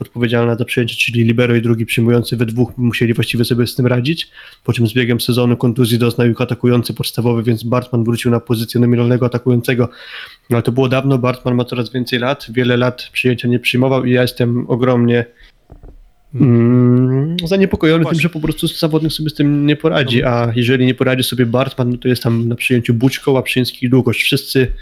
odpowiedzialna 0.00 0.56
za 0.56 0.64
przyjęcie, 0.64 0.96
czyli 0.96 1.24
libero 1.24 1.56
i 1.56 1.62
drugi 1.62 1.86
przyjmujący, 1.86 2.36
we 2.36 2.46
dwóch 2.46 2.72
musieli 2.76 3.14
właściwie 3.14 3.44
sobie 3.44 3.66
z 3.66 3.74
tym 3.74 3.86
radzić, 3.86 4.30
po 4.64 4.72
czym 4.72 4.86
z 4.86 4.92
biegiem 4.94 5.20
sezonu 5.20 5.56
kontuzji 5.56 5.98
doznał 5.98 6.28
ich 6.28 6.40
atakujący 6.40 6.94
podstawowy, 6.94 7.42
więc 7.42 7.62
Bartman 7.64 8.04
wrócił 8.04 8.30
na 8.30 8.40
pozycję 8.40 8.80
nominalnego 8.80 9.26
atakującego, 9.26 9.88
ale 10.50 10.62
to 10.62 10.72
było 10.72 10.88
dawno, 10.88 11.18
Bartman 11.18 11.54
ma 11.54 11.64
coraz 11.64 11.92
więcej 11.92 12.18
lat, 12.18 12.46
wiele 12.50 12.76
lat 12.76 13.08
przyjęcia 13.12 13.48
nie 13.48 13.58
przyjmował 13.58 14.04
i 14.04 14.12
ja 14.12 14.22
jestem 14.22 14.64
ogromnie 14.68 15.24
mm, 16.34 17.36
zaniepokojony 17.44 18.04
tym, 18.04 18.20
że 18.20 18.28
po 18.28 18.40
prostu 18.40 18.66
zawodnik 18.66 19.12
sobie 19.12 19.30
z 19.30 19.34
tym 19.34 19.66
nie 19.66 19.76
poradzi, 19.76 20.22
no 20.22 20.28
a 20.28 20.52
jeżeli 20.56 20.86
nie 20.86 20.94
poradzi 20.94 21.22
sobie 21.22 21.46
Bartman, 21.46 21.90
no 21.90 21.96
to 21.98 22.08
jest 22.08 22.22
tam 22.22 22.48
na 22.48 22.54
przyjęciu 22.54 22.94
Bućko, 22.94 23.32
Łaprzyński 23.32 23.86
i 23.86 23.90
Długość. 23.90 24.22
Wszyscy 24.22 24.72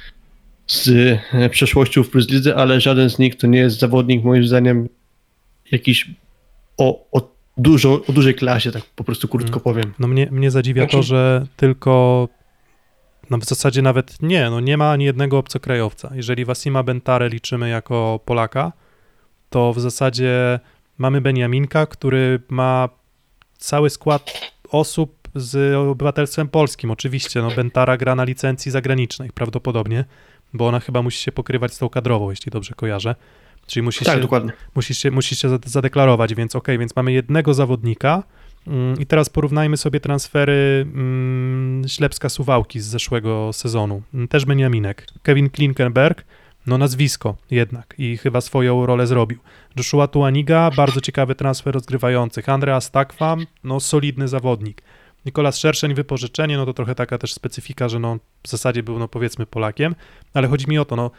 z 0.67 0.89
e, 1.33 1.49
przeszłością 1.49 2.03
w 2.03 2.11
Plus 2.11 2.31
Lidze, 2.31 2.57
ale 2.57 2.81
żaden 2.81 3.11
z 3.11 3.19
nich 3.19 3.37
to 3.37 3.47
nie 3.47 3.59
jest 3.59 3.79
zawodnik 3.79 4.25
moim 4.25 4.47
zdaniem 4.47 4.89
jakiś 5.75 6.11
o, 6.79 7.05
o, 7.13 7.35
dużo, 7.57 8.01
o 8.09 8.13
dużej 8.13 8.35
klasie, 8.35 8.73
tak 8.73 8.83
po 8.97 9.05
prostu 9.05 9.29
krótko 9.29 9.57
mm. 9.57 9.61
powiem. 9.61 9.95
No 9.99 10.09
mnie, 10.09 10.29
mnie 10.31 10.51
zadziwia 10.51 10.83
znaczy... 10.83 10.97
to, 10.97 11.03
że 11.03 11.47
tylko 11.57 12.29
no 13.31 13.39
w 13.39 13.45
zasadzie 13.45 13.83
nawet 13.83 14.23
nie, 14.23 14.51
no 14.51 14.61
nie 14.61 14.77
ma 14.77 14.91
ani 14.91 15.05
jednego 15.05 15.39
obcokrajowca. 15.39 16.11
Jeżeli 16.15 16.45
Wasima 16.45 16.83
Bentare 16.83 17.29
liczymy 17.29 17.69
jako 17.69 18.21
Polaka, 18.25 18.73
to 19.51 19.73
w 19.73 19.81
zasadzie 19.81 20.61
mamy 20.99 21.21
Beniaminka, 21.21 21.87
który 21.87 22.41
ma 22.49 22.89
cały 23.59 23.91
skład 23.91 24.53
osób 24.69 25.29
z 25.35 25.75
obywatelstwem 25.75 26.49
polskim. 26.49 26.91
Oczywiście, 26.91 27.43
no 27.43 27.51
Bentara 27.51 27.97
gra 27.97 28.15
na 28.15 28.25
licencji 28.25 28.71
zagranicznej 28.71 29.31
prawdopodobnie, 29.31 30.05
bo 30.53 30.67
ona 30.67 30.81
chyba 30.81 31.03
musi 31.03 31.23
się 31.23 31.33
pokrywać 31.33 31.75
z 31.75 31.79
tą 31.79 31.89
kadrową, 31.89 32.31
jeśli 32.31 32.53
dobrze 32.53 32.75
kojarzę. 32.75 33.15
Czyli 33.67 33.83
musisz, 33.83 34.07
tak, 34.07 34.15
się, 34.15 34.21
dokładnie. 34.21 34.53
musisz, 34.75 34.99
się, 34.99 35.11
musisz 35.11 35.39
się 35.39 35.59
zadeklarować, 35.67 36.35
więc 36.35 36.57
ok, 36.57 36.69
więc 36.79 36.97
mamy 36.97 37.13
jednego 37.13 37.55
zawodnika 37.55 38.23
mm, 38.67 39.01
i 39.01 39.07
teraz 39.07 39.29
porównajmy 39.29 39.77
sobie 39.77 40.01
transfery 40.01 40.87
mm, 40.95 41.83
Ślepska-Suwałki 41.83 42.81
z 42.81 42.85
zeszłego 42.85 43.53
sezonu. 43.53 44.03
Mm, 44.15 44.29
też 44.29 44.45
Beniaminek. 44.45 45.07
Kevin 45.23 45.51
Klinkenberg, 45.51 46.25
no 46.67 46.79
nazwisko 46.79 47.37
jednak 47.51 47.95
i 47.99 48.17
chyba 48.17 48.41
swoją 48.41 48.87
rolę 48.87 49.07
zrobił. 49.07 49.39
Joshua 49.77 50.09
Tuaniga, 50.09 50.71
bardzo 50.77 51.01
ciekawy 51.01 51.35
transfer 51.35 51.75
rozgrywających. 51.75 52.49
Andreas 52.49 52.91
Takwa, 52.91 53.37
no 53.65 53.81
solidny 53.81 54.29
zawodnik. 54.29 54.83
Nikolas 55.27 55.59
Szerszeń, 55.59 55.95
wypożyczenie, 55.95 56.57
no 56.57 56.67
to 56.67 56.75
trochę 56.75 56.95
taka 56.95 57.19
też 57.19 57.35
specyfika, 57.35 57.89
że 57.89 57.99
no 57.99 58.19
w 58.43 58.49
zasadzie 58.49 58.83
był 58.83 58.99
no 58.99 59.09
powiedzmy 59.09 59.47
Polakiem, 59.47 59.95
ale 60.35 60.49
chodzi 60.49 60.69
mi 60.69 60.79
o 60.79 60.85
to, 60.85 60.97
no 60.97 61.11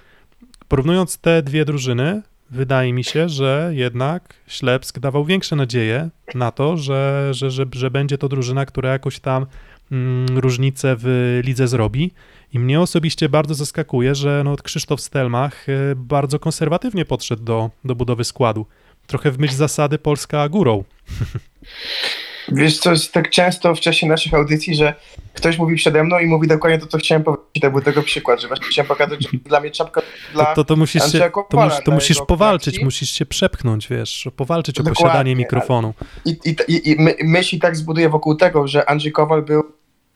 porównując 0.67 1.17
te 1.17 1.43
dwie 1.43 1.65
drużyny, 1.65 2.21
wydaje 2.49 2.93
mi 2.93 3.03
się, 3.03 3.29
że 3.29 3.71
jednak 3.73 4.33
Ślepsk 4.47 4.99
dawał 4.99 5.25
większe 5.25 5.55
nadzieje 5.55 6.09
na 6.35 6.51
to, 6.51 6.77
że, 6.77 7.29
że, 7.31 7.51
że, 7.51 7.65
że 7.75 7.91
będzie 7.91 8.17
to 8.17 8.29
drużyna, 8.29 8.65
która 8.65 8.91
jakoś 8.91 9.19
tam 9.19 9.45
mm, 9.91 10.39
różnicę 10.39 10.95
w 10.99 11.39
lidze 11.43 11.67
zrobi. 11.67 12.11
I 12.53 12.59
mnie 12.59 12.81
osobiście 12.81 13.29
bardzo 13.29 13.53
zaskakuje, 13.53 14.15
że 14.15 14.41
no, 14.45 14.55
Krzysztof 14.55 15.01
Stelmach 15.01 15.69
y, 15.69 15.93
bardzo 15.95 16.39
konserwatywnie 16.39 17.05
podszedł 17.05 17.43
do, 17.43 17.69
do 17.83 17.95
budowy 17.95 18.23
składu. 18.23 18.65
Trochę 19.07 19.31
w 19.31 19.39
myśl 19.39 19.55
zasady 19.55 19.97
Polska 19.97 20.49
górą. 20.49 20.83
Wiesz 22.51 22.79
co, 22.79 22.91
jest 22.91 23.13
tak 23.13 23.29
często 23.29 23.75
w 23.75 23.79
czasie 23.79 24.07
naszych 24.07 24.33
audycji, 24.33 24.75
że 24.75 24.93
ktoś 25.33 25.57
mówi 25.57 25.75
przede 25.75 26.03
mną 26.03 26.19
i 26.19 26.25
mówi 26.25 26.47
dokładnie 26.47 26.79
to, 26.79 26.87
co 26.87 26.97
chciałem 26.97 27.23
powiedzieć. 27.23 27.61
To 27.61 27.71
był 27.71 27.81
tego 27.81 28.03
przykład, 28.03 28.41
że 28.41 28.47
właśnie 28.47 28.67
chciałem 28.67 28.87
pokazać, 28.87 29.23
że 29.23 29.29
dla 29.37 29.59
mnie 29.59 29.71
czapka 29.71 30.01
dla 30.33 30.45
To, 30.45 30.55
to, 30.55 30.63
to 30.63 30.75
musisz, 30.75 31.11
się, 31.11 31.19
to, 31.49 31.57
mus, 31.65 31.73
to 31.85 31.91
musisz 31.91 32.17
powalczyć, 32.27 32.83
musisz 32.83 33.09
się 33.09 33.25
przepchnąć, 33.25 33.87
wiesz, 33.87 34.29
powalczyć 34.35 34.75
dokładnie, 34.75 34.91
o 34.91 35.03
posiadanie 35.03 35.35
mikrofonu. 35.35 35.93
I, 36.25 36.29
i, 36.45 36.55
i, 36.67 36.91
i 36.91 36.95
my, 36.99 37.15
myśl 37.23 37.55
i 37.55 37.59
tak 37.59 37.75
zbuduje 37.75 38.09
wokół 38.09 38.35
tego, 38.35 38.67
że 38.67 38.89
Andrzej 38.89 39.11
Kowal 39.11 39.41
był, 39.41 39.63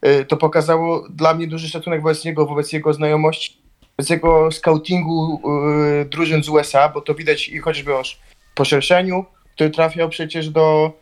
y, 0.06 0.26
to 0.26 0.38
pokazało 0.38 1.08
dla 1.10 1.34
mnie 1.34 1.48
duży 1.48 1.70
szacunek 1.70 2.02
wobec 2.02 2.26
niego, 2.26 2.46
wobec 2.46 2.74
jego 2.74 2.94
znajomości, 2.94 3.58
wobec 3.98 4.10
jego 4.10 4.52
scoutingu 4.52 5.42
yy, 6.00 6.06
drużyn 6.06 6.44
z 6.44 6.50
USA, 6.50 6.90
bo 6.90 7.02
to 7.02 7.16
widać 7.16 7.50
i 7.50 7.58
choćby 7.58 7.96
o 7.96 8.04
poszerszeniu, 8.56 9.26
który 9.56 9.70
trafiał 9.70 10.10
przecież 10.10 10.50
do 10.50 10.94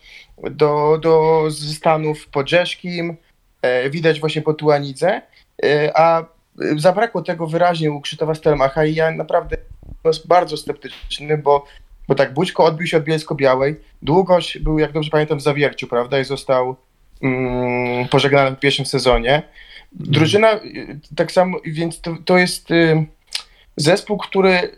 do, 0.51 0.97
do 1.01 1.43
Stanów 1.51 2.27
pod 2.27 2.49
Rzeszkim, 2.49 3.17
e, 3.61 3.89
widać 3.89 4.19
właśnie 4.19 4.41
po 4.41 4.53
Tuanidze, 4.53 5.21
e, 5.63 5.97
a 5.97 6.25
zabrakło 6.75 7.21
tego 7.21 7.47
wyraźnie 7.47 7.91
u 7.91 8.01
Krzysztofa 8.01 8.35
Stelmacha 8.35 8.85
i 8.85 8.95
ja 8.95 9.11
naprawdę 9.11 9.57
jest 10.05 10.27
bardzo 10.27 10.57
sceptyczny, 10.57 11.37
bo, 11.37 11.65
bo 12.07 12.15
tak, 12.15 12.33
Bućko 12.33 12.63
odbił 12.63 12.87
się 12.87 12.97
od 12.97 13.03
Bielsko-Białej, 13.03 13.75
Długość 14.01 14.59
był, 14.59 14.79
jak 14.79 14.91
dobrze 14.91 15.09
pamiętam, 15.09 15.37
w 15.37 15.41
Zawierciu, 15.41 15.87
prawda, 15.87 16.19
i 16.19 16.25
został 16.25 16.75
mm, 17.21 18.07
pożegnany 18.07 18.55
w 18.55 18.59
pierwszym 18.59 18.85
sezonie. 18.85 19.43
Drużyna 19.91 20.59
tak 21.15 21.31
samo, 21.31 21.57
więc 21.65 22.01
to, 22.01 22.17
to 22.25 22.37
jest... 22.37 22.71
Y, 22.71 23.05
zespół, 23.77 24.17
który 24.17 24.71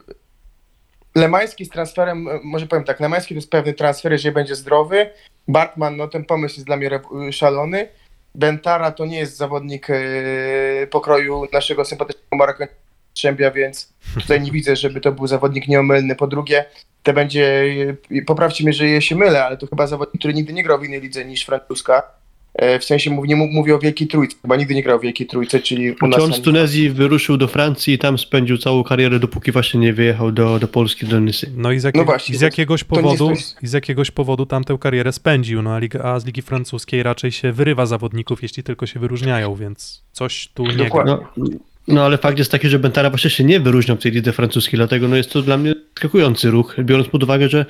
Lemański 1.19 1.65
z 1.65 1.69
transferem, 1.69 2.27
może 2.43 2.67
powiem 2.67 2.83
tak, 2.83 2.99
Lemański 2.99 3.33
to 3.33 3.37
jest 3.37 3.51
pewny 3.51 3.73
transfer, 3.73 4.11
jeżeli 4.11 4.33
będzie 4.33 4.55
zdrowy. 4.55 5.09
Bartman, 5.47 5.97
no 5.97 6.07
ten 6.07 6.25
pomysł 6.25 6.55
jest 6.55 6.65
dla 6.65 6.77
mnie 6.77 6.99
szalony. 7.31 7.87
Bentara 8.35 8.91
to 8.91 9.05
nie 9.05 9.19
jest 9.19 9.37
zawodnik 9.37 9.87
e, 9.89 10.87
pokroju 10.87 11.47
naszego 11.53 11.85
sympatycznego 11.85 12.35
Maraka 12.35 12.67
Strzębia, 13.13 13.51
więc 13.51 13.93
tutaj 14.21 14.41
nie 14.41 14.51
widzę, 14.51 14.75
żeby 14.75 15.01
to 15.01 15.11
był 15.11 15.27
zawodnik 15.27 15.67
nieomylny. 15.67 16.15
Po 16.15 16.27
drugie, 16.27 16.65
to 17.03 17.13
będzie, 17.13 17.65
e, 18.11 18.21
poprawcie 18.21 18.63
mnie, 18.63 18.73
że 18.73 19.01
się 19.01 19.15
mylę, 19.15 19.45
ale 19.45 19.57
to 19.57 19.67
chyba 19.67 19.87
zawodnik, 19.87 20.19
który 20.19 20.33
nigdy 20.33 20.53
nie 20.53 20.63
grał 20.63 20.79
w 20.79 20.83
innej 20.83 21.01
lidze 21.01 21.25
niż 21.25 21.45
francuska. 21.45 22.18
E, 22.55 22.79
W 22.79 22.83
sensie 22.85 23.09
mów- 23.09 23.27
nie 23.27 23.35
mów- 23.35 23.49
mówię 23.51 23.75
o 23.75 23.79
Wielkiej 23.79 24.07
Trójce, 24.07 24.35
chyba 24.41 24.55
nigdy 24.55 24.75
nie 24.75 24.83
grał 24.83 24.99
w 24.99 25.01
Wielkiej 25.01 25.27
Trójce, 25.27 25.59
czyli 25.59 25.95
u 26.01 26.07
nas 26.07 26.19
on 26.19 26.33
z 26.33 26.41
Tunezji 26.41 26.89
wyruszył 26.89 27.37
do 27.37 27.47
Francji 27.47 27.93
i 27.93 27.97
tam 27.97 28.17
spędził 28.17 28.57
całą 28.57 28.83
karierę, 28.83 29.19
dopóki 29.19 29.51
właśnie 29.51 29.79
nie 29.79 29.93
wyjechał 29.93 30.31
do, 30.31 30.59
do 30.59 30.67
Polski, 30.67 31.05
do 31.05 31.19
Nysy. 31.19 31.51
No 31.57 31.71
i 31.71 31.79
z, 31.79 31.83
jakiego, 31.83 32.05
właśnie, 32.05 32.35
i 32.35 32.37
z 32.37 32.41
jakiegoś 32.41 32.83
powodu, 32.83 33.31
i 33.61 33.67
z 33.67 33.73
jakiegoś 33.73 34.11
powodu 34.11 34.45
tamtę 34.45 34.77
karierę 34.79 35.11
spędził, 35.11 35.61
no 35.61 35.73
a, 35.73 35.79
Liga, 35.79 35.99
a 36.03 36.19
z 36.19 36.25
Ligi 36.25 36.41
Francuskiej 36.41 37.03
raczej 37.03 37.31
się 37.31 37.51
wyrywa 37.51 37.85
zawodników, 37.85 38.43
jeśli 38.43 38.63
tylko 38.63 38.85
się 38.85 38.99
wyróżniają, 38.99 39.55
więc 39.55 40.03
coś 40.11 40.47
tu 40.53 40.65
nie 40.65 40.73
gra. 40.73 40.83
Dokładnie. 40.85 41.17
No, 41.37 41.45
no 41.87 42.05
ale 42.05 42.17
fakt 42.17 42.37
jest 42.37 42.51
taki, 42.51 42.69
że 42.69 42.79
Bentara 42.79 43.09
właśnie 43.09 43.29
się 43.29 43.43
nie 43.43 43.59
wyróżniał 43.59 43.97
w 43.97 43.99
tej 43.99 44.11
lidze 44.11 44.31
francuskiej, 44.33 44.77
dlatego 44.77 45.07
no 45.07 45.15
jest 45.15 45.31
to 45.31 45.41
dla 45.41 45.57
mnie 45.57 45.73
skakujący 45.97 46.51
ruch, 46.51 46.75
biorąc 46.79 47.07
pod 47.07 47.23
uwagę, 47.23 47.49
że 47.49 47.65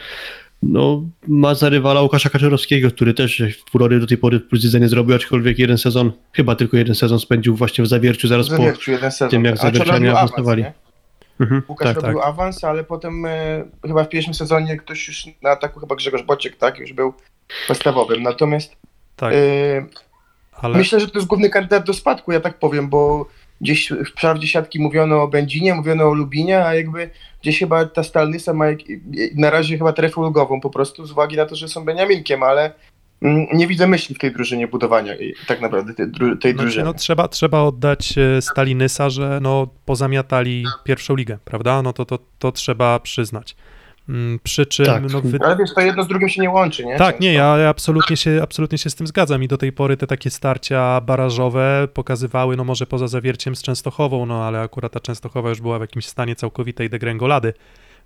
no, 0.64 1.04
ma 1.28 1.56
za 1.56 1.70
rywala 1.70 2.02
Łukasza 2.02 2.30
Kaczorowskiego, 2.30 2.92
który 2.92 3.14
też 3.14 3.44
furory 3.72 4.00
do 4.00 4.08
tej 4.08 4.18
pory 4.18 4.40
w 4.40 4.54
Lidze 4.54 4.80
nie 4.80 4.90
zrobił, 4.90 5.16
aczkolwiek 5.16 5.60
jeden 5.60 5.78
sezon, 5.78 6.12
chyba 6.34 6.56
tylko 6.56 6.78
jeden 6.78 6.96
sezon 6.96 7.20
spędził 7.20 7.56
właśnie 7.56 7.84
w 7.84 7.88
Zawierciu 7.88 8.28
zaraz 8.28 8.50
po... 8.50 8.56
Zawierciu 8.56 8.92
jeden 8.92 9.12
sezon. 9.12 9.30
tym, 9.30 9.46
jak 9.46 9.58
Zawiercianie 9.58 10.12
awansowali. 10.12 10.66
Mhm, 11.40 11.64
Łukasz 11.70 11.88
tak, 11.88 11.96
tak. 11.96 12.04
robił 12.04 12.22
awans, 12.22 12.64
ale 12.64 12.84
potem 12.84 13.26
e, 13.26 13.64
chyba 13.88 14.04
w 14.04 14.10
pierwszym 14.10 14.34
sezonie 14.34 14.78
ktoś 14.78 15.08
już 15.08 15.26
na 15.42 15.50
ataku, 15.50 15.80
chyba 15.80 15.96
Grzegorz 15.96 16.24
Bociek, 16.24 16.56
tak, 16.56 16.80
już 16.80 16.94
był 16.94 17.14
podstawowym. 17.68 18.24
Natomiast 18.24 18.76
Tak, 19.16 19.34
e, 19.34 19.86
ale 20.54 20.78
myślę, 20.78 21.00
że 21.00 21.08
to 21.08 21.18
jest 21.18 21.28
główny 21.28 21.50
kandydat 21.50 21.86
do 21.86 21.94
spadku, 21.94 22.32
ja 22.32 22.40
tak 22.40 22.60
powiem, 22.60 22.90
bo 22.90 23.26
gdzieś 23.62 23.90
w 23.90 24.14
prawdzie 24.14 24.48
siatki 24.48 24.80
mówiono 24.80 25.24
o 25.24 25.28
Będzinie, 25.28 25.74
mówiono 25.74 26.04
o 26.04 26.14
Lubinie, 26.14 26.66
a 26.66 26.76
jakby 26.76 27.10
gdzieś 27.42 27.60
chyba 27.60 27.86
ta 27.86 28.04
Stalnysa 28.04 28.54
ma 28.54 28.68
jak, 28.68 28.80
na 29.36 29.50
razie 29.50 29.78
chyba 29.78 29.94
trefę 29.94 30.22
ulgową 30.22 30.62
po 30.62 30.70
prostu 30.70 31.06
z 31.06 31.12
uwagi 31.12 31.38
na 31.38 31.46
to, 31.46 31.56
że 31.56 31.68
są 31.68 31.86
Beniaminkiem, 31.86 32.44
ale 32.44 32.72
mm, 33.22 33.48
nie 33.54 33.68
widzę 33.68 33.88
myśli 33.88 34.16
w 34.16 34.20
tej 34.20 34.32
drużynie 34.32 34.68
budowania 34.68 35.14
tak 35.48 35.62
naprawdę 35.62 35.94
tej, 35.94 36.06
tej 36.12 36.18
Znaczy, 36.22 36.54
drużyny. 36.54 36.86
no, 36.86 36.94
trzeba, 36.94 37.28
trzeba 37.28 37.62
oddać 37.62 38.16
e, 38.18 38.42
Stalinysa, 38.42 39.10
że 39.10 39.40
no, 39.42 39.68
pozamiatali 39.86 40.66
pierwszą 40.84 41.16
ligę, 41.16 41.38
prawda? 41.46 41.82
No 41.82 41.94
to, 41.94 42.06
to, 42.06 42.20
to 42.40 42.52
trzeba 42.52 43.00
przyznać. 43.00 43.56
Mm, 44.10 44.40
Przy 44.44 44.66
czym, 44.66 44.86
Tak. 44.86 45.04
no, 45.12 45.22
wy... 45.22 45.38
Ale 45.46 45.58
wiesz, 45.58 45.74
to 45.74 45.82
jedno 45.82 46.04
z 46.04 46.08
drugim 46.08 46.30
się 46.30 46.42
nie 46.42 46.50
łączy, 46.50 46.86
nie? 46.86 46.98
tak, 46.98 47.08
Często. 47.16 47.24
nie, 47.24 47.34
ja, 47.34 47.58
ja 47.58 47.70
absolutnie, 47.70 48.18
się, 48.18 48.40
absolutnie 48.44 48.78
się 48.78 48.90
z 48.90 48.96
tym 48.96 49.08
zgadzam 49.08 49.44
i 49.44 49.48
do 49.48 49.58
tej 49.58 49.72
pory 49.72 49.98
te 49.98 50.08
takie 50.08 50.30
starcia 50.30 51.02
barażowe 51.02 51.88
pokazywały, 51.94 52.58
no 52.58 52.64
może 52.64 52.86
poza 52.88 53.08
zawierciem 53.08 53.56
z 53.56 53.62
Częstochową, 53.62 54.26
no 54.26 54.44
ale 54.44 54.62
akurat 54.62 54.92
ta 54.92 55.00
Częstochowa 55.00 55.50
już 55.50 55.62
była 55.62 55.78
w 55.78 55.82
jakimś 55.82 56.06
stanie 56.06 56.36
całkowitej 56.36 56.90
degrengolady. 56.90 57.54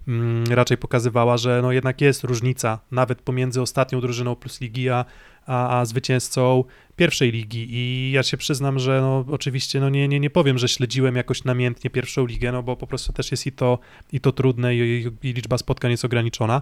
Mm, 0.08 0.44
raczej 0.50 0.78
pokazywała, 0.78 1.38
że 1.38 1.60
no 1.62 1.72
jednak 1.72 2.02
jest 2.02 2.24
różnica 2.24 2.80
nawet 2.92 3.22
pomiędzy 3.22 3.62
ostatnią 3.62 4.02
drużyną 4.02 4.36
plus 4.36 4.62
ligi, 4.62 4.90
a, 4.90 5.06
a, 5.46 5.86
zwycięzcą 5.86 6.64
pierwszej 6.96 7.32
ligi 7.32 7.68
i 7.72 8.12
ja 8.12 8.24
się 8.24 8.38
przyznam, 8.38 8.80
że 8.80 9.02
no 9.02 9.26
oczywiście 9.32 9.80
no 9.80 9.90
nie, 9.90 10.08
nie, 10.08 10.20
nie 10.20 10.30
powiem, 10.30 10.58
że 10.58 10.68
śledziłem 10.68 11.16
jakoś 11.16 11.44
namiętnie 11.44 11.90
pierwszą 11.90 12.26
ligę, 12.26 12.52
no 12.52 12.64
bo 12.64 12.76
po 12.76 12.88
prostu 12.88 13.14
też 13.14 13.32
jest 13.32 13.48
i 13.48 13.52
to, 13.52 13.80
i 14.12 14.20
to 14.20 14.32
trudne 14.32 14.76
i, 14.76 15.08
i, 15.24 15.34
liczba 15.34 15.58
spotkań 15.58 15.92
jest 15.92 16.06
ograniczona. 16.06 16.62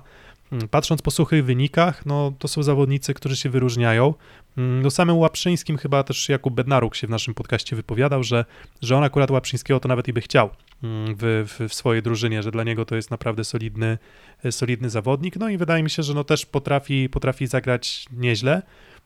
Mm, 0.52 0.68
Patrząc 0.68 1.02
po 1.02 1.12
suchych 1.12 1.46
wynikach, 1.46 2.06
no 2.06 2.34
to 2.39 2.48
są 2.48 2.64
zawodnicy, 2.64 3.14
którzy 3.14 3.36
się 3.36 3.50
wyróżniają. 3.50 4.14
Mm, 4.58 4.82
No 4.82 4.89
samym 4.92 5.18
Łaprzyńskim 5.18 5.78
chyba 5.78 6.04
też 6.04 6.30
Jakub 6.30 6.54
Bednaruk 6.54 6.96
się 6.96 7.08
w 7.08 7.10
naszym 7.10 7.34
podcaście 7.34 7.76
wypowiadał, 7.76 8.24
że, 8.24 8.46
że 8.82 8.98
on 8.98 9.04
akurat 9.04 9.32
Łaprzyńskiego 9.32 9.80
to 9.80 9.88
nawet 9.88 10.08
i 10.08 10.14
by 10.14 10.22
chciał 10.22 10.50
w, 10.84 11.48
w, 11.48 11.70
w 11.70 11.74
swojej 11.74 12.04
drużynie, 12.04 12.44
że 12.44 12.52
dla 12.52 12.64
niego 12.64 12.86
to 12.86 12.96
jest 12.96 13.12
naprawdę 13.12 13.44
solidny, 13.44 13.98
e, 14.44 14.52
solidny 14.52 14.90
zawodnik. 14.90 15.36
No 15.36 15.50
i 15.50 15.58
wydaje 15.58 15.84
mi 15.84 15.90
się, 15.90 16.04
że 16.04 16.14
no 16.14 16.24
też 16.24 16.46
potrafi, 16.46 17.10
potrafi 17.10 17.48
zagrać 17.48 18.06
nieźle. 18.12 18.62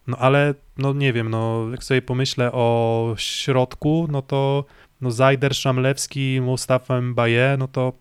No 0.07 0.17
ale, 0.17 0.53
no 0.77 0.93
nie 0.93 1.13
wiem, 1.13 1.29
no 1.29 1.67
jak 1.71 1.83
sobie 1.83 2.01
pomyślę 2.01 2.51
o 2.51 3.13
środku, 3.17 4.07
no 4.11 4.21
to 4.21 4.65
no 5.01 5.11
Zajder, 5.11 5.55
Szamlewski, 5.55 6.39
Mustafa 6.41 7.01
Mbaye, 7.01 7.55
no 7.59 7.67
to 7.67 7.93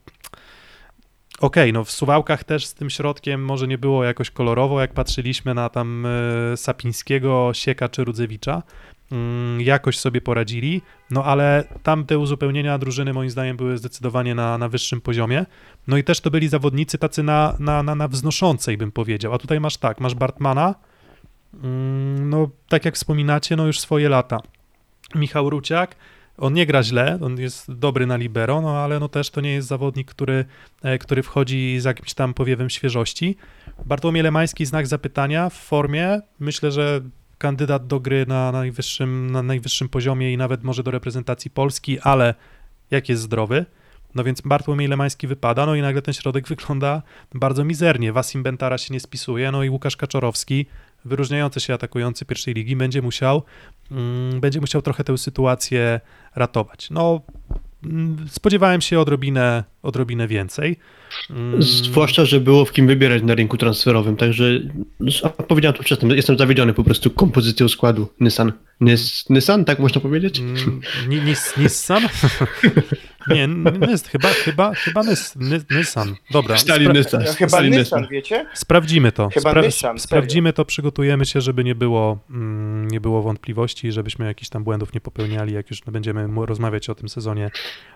okej, 1.41 1.72
no 1.72 1.85
w 1.85 1.91
Suwałkach 1.91 2.45
też 2.45 2.66
z 2.66 2.75
tym 2.75 2.91
środkiem 2.91 3.45
może 3.45 3.68
nie 3.68 3.79
było 3.79 4.05
jakoś 4.05 4.31
kolorowo, 4.31 4.81
jak 4.81 4.93
patrzyliśmy 4.93 5.55
na 5.55 5.68
tam 5.68 6.07
e, 6.07 6.57
Sapińskiego, 6.57 7.51
Sieka 7.55 7.89
czy 7.89 8.05
Rudzewicza, 8.05 8.53
mm, 8.53 8.62
jakoś 9.59 9.98
sobie 9.98 10.20
poradzili, 10.20 10.82
no 11.11 11.24
ale 11.24 11.64
tam 11.82 12.05
te 12.05 12.18
uzupełnienia 12.18 12.78
drużyny 12.78 13.12
moim 13.12 13.30
zdaniem 13.30 13.57
były 13.57 13.78
zdecydowanie 13.78 14.34
na, 14.34 14.59
na 14.59 14.68
wyższym 14.68 15.00
poziomie, 15.00 15.46
no 15.86 15.96
i 15.96 16.05
też 16.05 16.20
to 16.20 16.30
byli 16.30 16.48
zawodnicy 16.48 16.98
tacy 16.98 17.22
na, 17.22 17.57
na, 17.59 17.82
na, 17.82 17.94
na 17.94 18.09
wznoszącej 18.09 18.76
bym 18.76 18.92
powiedział, 18.92 19.34
a 19.34 19.38
tutaj 19.38 19.61
masz 19.61 19.76
tak, 19.76 20.00
masz 20.00 20.14
Bartmana, 20.14 20.74
Mm, 21.62 22.30
No, 22.30 22.50
tak 22.68 22.84
jak 22.84 22.94
wspominacie, 22.94 23.57
no 23.57 23.66
już 23.66 23.80
swoje 23.80 24.09
lata. 24.09 24.40
Michał 25.14 25.50
Ruciak, 25.50 25.96
on 26.38 26.52
nie 26.52 26.66
gra 26.66 26.82
źle, 26.82 27.18
on 27.22 27.40
jest 27.40 27.72
dobry 27.72 28.07
na 28.07 28.16
libero, 28.16 28.61
no 28.61 28.78
ale 28.78 29.00
no 29.00 29.09
też 29.09 29.30
to 29.30 29.40
nie 29.40 29.52
jest 29.52 29.68
zawodnik, 29.68 30.11
który, 30.11 30.44
e, 30.82 30.98
który 30.98 31.22
wchodzi 31.22 31.80
z 31.80 31.84
jakimś 31.84 32.14
tam 32.14 32.34
powiewem 32.34 32.70
świeżości. 32.70 33.36
Bartłomiej 33.86 34.22
Lemański 34.22 34.66
znak 34.66 34.86
zapytania 34.86 35.50
w 35.50 35.55
formie, 35.55 36.20
myślę, 36.40 36.72
że 36.72 37.00
kandydat 37.45 37.86
do 37.86 38.01
gry 38.01 38.26
na 38.26 38.53
najwyższym, 38.53 39.30
na 39.30 39.42
najwyższym 39.42 39.88
poziomie 39.88 40.32
i 40.32 40.36
nawet 40.36 40.64
może 40.64 40.82
do 40.82 40.90
reprezentacji 40.90 41.51
Polski, 41.51 42.01
ale 42.01 42.34
jak 42.90 43.09
jest 43.09 43.22
zdrowy, 43.22 43.66
no 44.14 44.24
więc 44.24 44.40
Bartłomiej 44.40 44.88
Lemański 44.88 45.26
wypada, 45.26 45.66
no 45.66 45.74
i 45.74 45.82
nagle 45.82 46.03
ten 46.03 46.14
środek 46.14 46.49
wygląda 46.53 47.03
bardzo 47.34 47.64
mizernie. 47.64 48.12
Wasim 48.12 48.42
Bentara 48.42 48.78
się 48.78 48.95
nie 48.95 49.01
spisuje, 49.01 49.51
no 49.53 49.62
i 49.62 49.70
Łukasz 49.70 49.97
Kaczorowski, 49.97 50.66
wyróżniający 51.05 51.61
się 51.61 51.74
atakujący 51.74 52.24
pierwszej 52.24 52.55
ligi, 52.55 52.76
będzie 52.76 53.03
musiał, 53.03 53.42
mm, 53.90 54.40
będzie 54.40 54.61
musiał 54.61 54.82
trochę 54.82 55.05
tę 55.05 55.18
sytuację 55.18 56.01
ratować. 56.34 56.90
No, 56.90 57.20
spodziewałem 58.28 58.80
się 58.80 59.01
odrobinę, 59.01 59.64
odrobinę 59.82 60.28
więcej. 60.28 60.76
Mm, 61.30 61.62
Zwłaszcza, 61.62 62.24
że 62.24 62.41
było 62.41 62.64
w 62.64 62.72
kim 62.72 62.87
wybierać 62.87 63.22
na 63.22 63.35
rynku 63.35 63.57
transferowym, 63.57 64.16
także 64.16 64.61
powiedziałem 65.49 65.76
to 65.76 65.82
przedtem, 65.82 66.11
jestem 66.11 66.39
zawiedziony 66.39 66.74
po 66.74 66.85
prostu 66.85 67.11
kompozycją 67.11 67.68
składu 67.68 68.09
Nissan. 68.20 68.53
Nys, 68.80 69.30
Nissan, 69.30 69.64
tak 69.64 69.78
można 69.78 70.01
powiedzieć? 70.01 70.39
Mm, 70.41 70.80
Ni- 71.09 71.20
Nis, 71.20 71.57
Nissan? 71.57 72.03
Nie, 73.29 73.49
Nys, 73.49 74.09
chyba, 74.09 74.29
chyba, 74.29 74.75
chyba 74.75 75.03
Nys, 75.03 75.37
Nys, 75.37 75.64
Nissan. 75.70 76.14
Dobra, 76.31 76.59
Stali 76.59 76.87
spra- 76.87 76.97
Nissan. 76.97 77.20
Ja 77.25 77.33
chyba 77.33 77.49
Stali 77.49 77.70
Nissan, 77.70 78.07
wiecie? 78.11 78.47
sprawdzimy 78.55 79.12
to. 79.12 79.29
Chyba 79.29 79.53
Nissan, 79.53 79.72
serio. 79.81 79.99
sprawdzimy 79.99 80.53
to, 80.53 80.64
przygotujemy 80.64 81.27
się, 81.27 81.41
żeby 81.41 81.64
nie 81.64 81.75
było, 81.75 82.18
mm, 82.31 82.89
nie 82.89 83.01
było 83.01 83.22
wątpliwości, 83.22 83.93
żebyśmy 83.93 84.27
jakichś 84.27 84.49
tam 84.49 84.64
błędów 84.64 84.95
nie 84.95 85.01
popełniali, 85.01 85.55
jak 85.55 85.70
już 85.70 85.81
będziemy 85.81 86.29
rozmawiać 86.47 86.91
o 86.91 86.95
tym 86.95 87.09
sezonie 87.09 87.51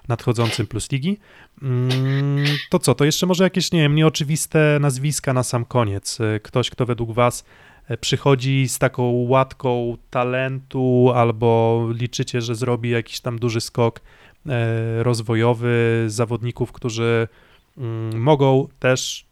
nadchodzącym 0.08 0.66
plus 0.66 0.92
ligi. 0.92 1.18
Mm, 1.62 2.44
To 2.70 2.78
co, 2.78 2.94
to 2.94 3.04
jeszcze 3.04 3.26
może 3.26 3.44
jakieś, 3.44 3.72
nie 3.72 3.80
wiem, 3.80 3.94
nieoczywiste 3.94 4.78
nazwiska 4.80 5.32
na 5.32 5.42
sam 5.42 5.64
koniec. 5.64 6.20
Y, 6.20 6.40
Ktoś, 6.42 6.70
kto 6.70 6.86
według 6.86 7.12
was 7.12 7.44
e, 7.88 7.96
przychodzi 7.96 8.68
z 8.68 8.78
taką 8.78 9.02
łatką 9.28 9.96
talentu, 10.10 11.12
albo 11.14 11.84
liczycie, 11.94 12.40
że 12.40 12.54
zrobi 12.54 12.90
jakiś 12.90 13.20
tam 13.20 13.38
duży 13.38 13.60
skok 13.60 14.00
e, 14.00 14.02
rozwojowy 14.98 16.04
zawodników, 16.06 16.72
którzy 16.72 17.28
mm, 17.78 18.22
mogą 18.22 18.68
też 18.78 19.26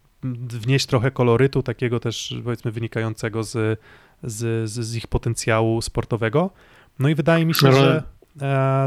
wnieść 0.49 0.87
trochę 0.87 1.11
kolorytu, 1.11 1.63
takiego 1.63 2.01
też 2.01 2.35
powiedzmy 2.45 2.71
wynikającego 2.73 3.43
z, 3.43 3.81
z, 4.23 4.71
z, 4.71 4.97
ich 4.97 5.07
potencjału 5.07 5.83
sportowego. 5.83 6.51
No 6.99 7.09
i 7.09 7.15
wydaje 7.15 7.47
mi 7.47 7.55
się, 7.55 7.67
No, 7.67 7.73
że 7.73 7.97
e, 7.97 8.03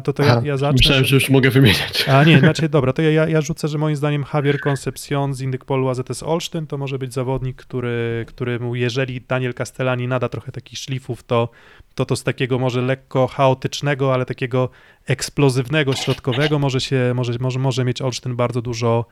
to, 0.03 0.13
to 0.13 0.23
ja, 0.23 0.31
Aha, 0.31 0.41
ja 0.43 0.57
zacznę. 0.57 0.77
Myślałem, 0.77 1.05
że 1.05 1.15
już 1.15 1.29
mogę 1.29 1.49
wymieniać. 1.49 2.09
A 2.09 2.23
nie, 2.23 2.39
znaczy 2.39 2.69
dobra, 2.69 2.93
to 2.93 3.01
ja, 3.01 3.09
ja, 3.09 3.27
ja 3.27 3.41
rzucę, 3.41 3.67
że 3.67 3.77
moim 3.77 3.95
zdaniem 3.95 4.25
Javier 4.33 4.59
Concepcion 4.59 5.33
z 5.33 5.41
Indykpolu 5.41 5.89
AZS 5.89 6.23
Olsztyn 6.23 6.67
to 6.67 6.77
może 6.77 6.99
być 6.99 7.13
zawodnik, 7.13 7.57
który, 7.57 8.25
któremu 8.27 8.75
jeżeli 8.75 9.21
Daniel 9.21 9.53
Castellani 9.53 10.07
nada 10.07 10.29
trochę 10.29 10.51
takich 10.51 10.79
szlifów, 10.79 11.23
to, 11.23 11.49
to 11.95 12.05
to 12.05 12.15
z 12.15 12.23
takiego 12.23 12.59
może 12.59 12.81
lekko 12.81 13.27
chaotycznego, 13.27 14.13
ale 14.13 14.25
takiego 14.25 14.69
eksplozywnego, 15.07 15.93
środkowego 15.93 16.59
może 16.59 16.81
się, 16.81 17.11
może, 17.15 17.33
może, 17.39 17.59
może 17.59 17.85
mieć 17.85 18.01
Olsztyn 18.01 18.35
bardzo 18.35 18.61
dużo 18.61 19.05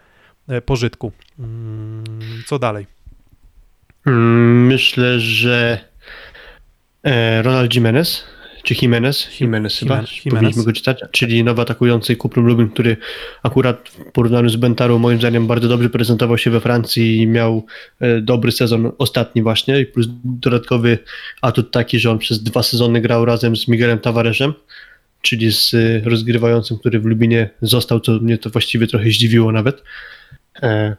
e, 0.47 0.61
pożytku. 0.61 1.11
Mm, 1.39 2.03
Co 2.45 2.59
dalej? 2.59 2.88
Mm, 4.05 4.65
Myślę, 4.67 5.19
że 5.19 5.79
e, 7.03 7.41
Ronald 7.41 7.75
Jimenez 7.75 8.36
czy 8.64 8.76
Jimenez, 8.82 9.39
Jimenez 9.41 9.80
chyba, 9.80 9.95
Jimenez. 9.95 10.24
powinniśmy 10.30 10.64
go 10.64 10.74
czytać, 10.74 10.99
czyli 11.12 11.43
nowy 11.43 11.62
atakujący 11.62 12.16
Kuprum 12.16 12.45
Lubin, 12.45 12.70
który 12.70 12.97
akurat 13.43 13.89
w 13.89 14.12
porównaniu 14.12 14.49
z 14.49 14.55
Bentarą 14.55 14.99
moim 14.99 15.20
zdaniem 15.20 15.47
bardzo 15.47 15.68
dobrze 15.68 15.89
prezentował 15.89 16.38
się 16.38 16.49
we 16.51 16.62
Francji 16.62 17.18
i 17.18 17.28
miał 17.28 17.66
e, 17.99 18.22
dobry 18.22 18.51
sezon 18.51 18.91
ostatni 18.97 19.41
właśnie, 19.41 19.80
i 19.80 19.86
plus 19.86 20.08
dodatkowy 20.24 20.97
atut 21.41 21.72
taki, 21.72 21.99
że 21.99 22.12
on 22.12 22.20
przez 22.20 22.43
dwa 22.43 22.64
sezony 22.64 23.01
grał 23.01 23.26
razem 23.26 23.55
z 23.58 23.68
Miguelem 23.68 23.99
Tavaresem, 23.99 24.53
czyli 25.22 25.51
z 25.51 25.74
e, 25.74 26.10
rozgrywającym, 26.10 26.78
który 26.78 26.99
w 26.99 27.05
Lubinie 27.05 27.49
został, 27.62 27.99
co 27.99 28.12
mnie 28.12 28.38
to 28.38 28.49
właściwie 28.49 28.88
trochę 28.88 29.10
zdziwiło 29.10 29.51
nawet. 29.51 29.84
E, 30.64 30.95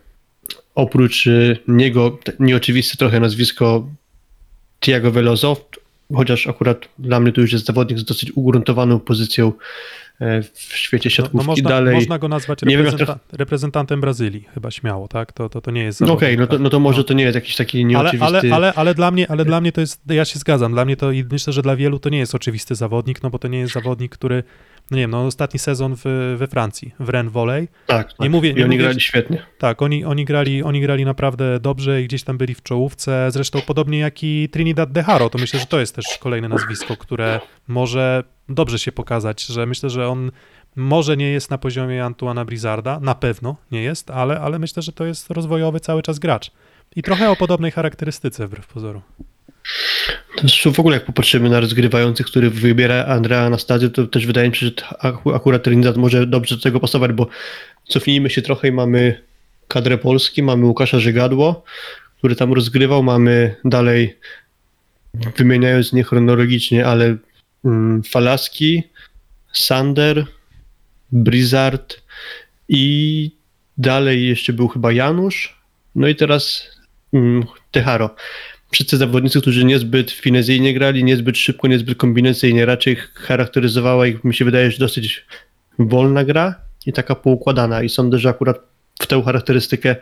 oprócz 0.75 1.29
niego, 1.69 2.19
te- 2.25 2.33
nieoczywiste 2.41 2.97
trochę 2.97 3.21
nazwisko 3.21 3.89
Tiago 4.81 5.11
Veloso, 5.11 5.69
chociaż 6.15 6.47
akurat 6.47 6.89
dla 6.99 7.21
mnie 7.21 7.33
to 7.33 7.41
już 7.41 7.53
jest 7.53 7.67
zawodnik 7.67 7.99
z 7.99 8.05
dosyć 8.05 8.33
ugruntowaną 8.37 9.01
pozycją 9.01 9.53
e, 10.21 10.43
w 10.43 10.77
świecie 10.77 11.09
No, 11.09 11.15
siatkówki. 11.15 11.47
no 11.47 11.53
można, 11.53 11.69
Dalej, 11.71 11.95
można 11.95 12.19
go 12.19 12.29
nazwać 12.29 12.63
nie 12.63 12.79
wiem, 12.79 12.87
reprezenta- 12.87 13.19
reprezentantem 13.33 14.01
Brazylii, 14.01 14.45
chyba 14.55 14.71
śmiało, 14.71 15.09
tak? 15.09 15.33
To, 15.33 15.49
to, 15.49 15.61
to 15.61 15.71
nie 15.71 15.83
jest 15.83 16.01
no 16.01 16.13
okej, 16.13 16.39
no, 16.39 16.47
to, 16.47 16.53
tak? 16.53 16.61
no 16.61 16.71
to 16.71 16.81
może 16.81 17.05
to 17.05 17.15
nie 17.15 17.25
jest 17.25 17.35
jakiś 17.35 17.57
taki 17.57 17.79
ale, 17.79 17.87
nieoczywisty... 17.87 18.27
ale, 18.27 18.41
ale, 18.53 18.73
ale, 18.75 18.95
dla 18.95 19.11
mnie, 19.11 19.31
ale 19.31 19.45
dla 19.45 19.61
mnie 19.61 19.73
to 19.73 19.81
jest, 19.81 20.01
ja 20.11 20.25
się 20.25 20.39
zgadzam, 20.39 20.73
dla 20.73 20.85
mnie 20.85 20.97
to 20.97 21.13
i 21.13 21.25
myślę, 21.33 21.53
że 21.53 21.63
dla 21.63 21.77
wielu 21.77 21.99
to 21.99 22.09
nie 22.09 22.19
jest 22.19 22.35
oczywisty 22.35 22.75
zawodnik, 22.75 23.23
no 23.23 23.31
bo 23.31 23.39
to 23.39 23.49
nie 23.49 23.59
jest 23.59 23.73
zawodnik, 23.73 24.13
który, 24.13 24.43
no 24.91 24.97
nie 24.97 25.03
wiem, 25.03 25.11
no 25.11 25.27
ostatni 25.27 25.59
sezon 25.61 25.95
w, 26.05 26.35
we 26.39 26.47
Francji, 26.47 26.95
w 27.01 27.09
Rennes 27.09 27.33
Volley, 27.33 27.69
tak, 27.87 28.09
tak. 28.09 28.21
nie 28.21 28.31
mówię- 28.31 28.51
I 28.51 28.55
nie 28.55 28.65
oni 28.65 28.71
mówię- 28.75 28.85
grali 28.85 29.01
świetnie. 29.01 29.43
tak, 29.59 29.83
oni, 29.83 30.05
oni, 30.05 30.25
grali, 30.25 30.63
oni 30.63 30.81
grali 30.81 31.05
naprawdę 31.05 31.61
dobrze 31.61 32.03
i 32.03 32.05
gdzieś 32.05 32.23
tam 32.23 32.39
byli 32.39 32.55
w 32.55 32.63
czołówce, 32.63 33.31
zresztą 33.31 33.61
podobnie 33.67 33.99
jak 33.99 34.23
i 34.25 34.49
Trinidad 34.53 34.93
De 34.93 35.03
Haro, 35.03 35.31
to 35.31 35.39
myślę, 35.39 35.61
że 35.61 35.67
to 35.67 35.81
jest 35.81 35.95
też 35.95 36.19
kolejne 36.21 36.49
nazwisko, 36.49 36.97
które 36.97 37.41
może 37.69 38.25
dobrze 38.49 38.79
się 38.79 38.93
pokazać, 38.93 39.47
że 39.47 39.67
myślę, 39.67 39.91
że 39.91 40.09
on 40.09 40.31
może 40.77 41.17
nie 41.17 41.31
jest 41.31 41.51
na 41.51 41.59
poziomie 41.59 42.05
Antuana 42.05 42.45
Brizarda, 42.45 43.01
na 43.01 43.15
pewno 43.15 43.57
nie 43.73 43.83
jest, 43.83 44.11
ale, 44.11 44.41
ale 44.41 44.59
myślę, 44.59 44.83
że 44.83 44.93
to 44.93 45.05
jest 45.05 45.31
rozwojowy 45.31 45.81
cały 45.81 46.03
czas 46.03 46.19
gracz. 46.19 46.51
I 46.97 47.03
trochę 47.03 47.31
o 47.31 47.37
podobnej 47.37 47.71
charakterystyce 47.71 48.47
wbrew 48.47 48.67
pozoru. 48.67 49.03
Jest 50.43 50.77
w 50.77 50.81
ogóle 50.81 50.97
jak 50.97 51.05
popatrzymy 51.05 51.51
na 51.51 51.61
rozgrywających, 51.61 52.27
który 52.27 52.51
wybiera 52.51 53.05
Andrea 53.05 53.41
Anastazję, 53.47 53.91
to 53.91 54.07
też 54.07 54.27
wydaje 54.27 54.49
mi 54.49 54.57
się, 54.57 54.67
że 54.67 54.73
akurat 55.35 55.63
Trinidad 55.63 55.97
może 55.97 56.27
dobrze 56.27 56.57
do 56.57 56.63
tego 56.63 56.81
pasować, 56.81 57.13
bo 57.13 57.27
cofnijmy 57.89 58.31
się 58.31 58.43
trochę 58.43 58.69
i 58.69 58.73
mamy 58.73 59.23
kadrę 59.69 59.99
Polski, 59.99 60.43
mamy 60.43 60.67
Łukasza 60.67 61.01
Żygadło, 61.01 61.65
który 62.19 62.37
tam 62.37 62.53
rozgrywał, 62.53 63.03
mamy 63.03 63.57
dalej, 63.65 64.19
wymieniając 65.37 65.93
nie 65.93 66.05
chronologicznie, 66.05 66.87
ale 66.87 67.17
mm, 67.65 68.03
Falaski, 68.03 68.83
Sander, 69.53 70.27
Blizzard 71.13 72.03
i 72.69 73.31
dalej 73.79 74.29
jeszcze 74.29 74.53
był 74.53 74.69
chyba 74.69 74.93
Janusz, 74.93 75.61
no 75.95 76.09
i 76.09 76.15
teraz 76.15 76.71
mm, 77.13 77.45
Teharo 77.71 78.15
wszyscy 78.71 78.97
zawodnicy, 78.97 79.41
którzy 79.41 79.65
niezbyt 79.65 80.11
finezyjnie 80.11 80.75
grali, 80.75 81.05
niezbyt 81.05 81.39
szybko, 81.39 81.69
niezbyt 81.69 81.99
kombinacyjnie, 81.99 82.67
raczej 82.67 82.97
charakteryzowała 83.15 84.07
ich, 84.07 84.25
mi 84.25 84.35
się 84.35 84.45
wydaje, 84.45 84.71
że 84.71 84.79
dosyć 84.79 85.27
wolna 85.79 86.25
gra 86.25 86.55
i 86.87 86.93
taka 86.93 87.15
poukładana 87.15 87.83
i 87.83 87.89
sądzę, 87.89 88.19
że 88.19 88.29
akurat 88.29 88.61
w 89.01 89.07
tę 89.07 89.23
charakterystykę 89.23 89.97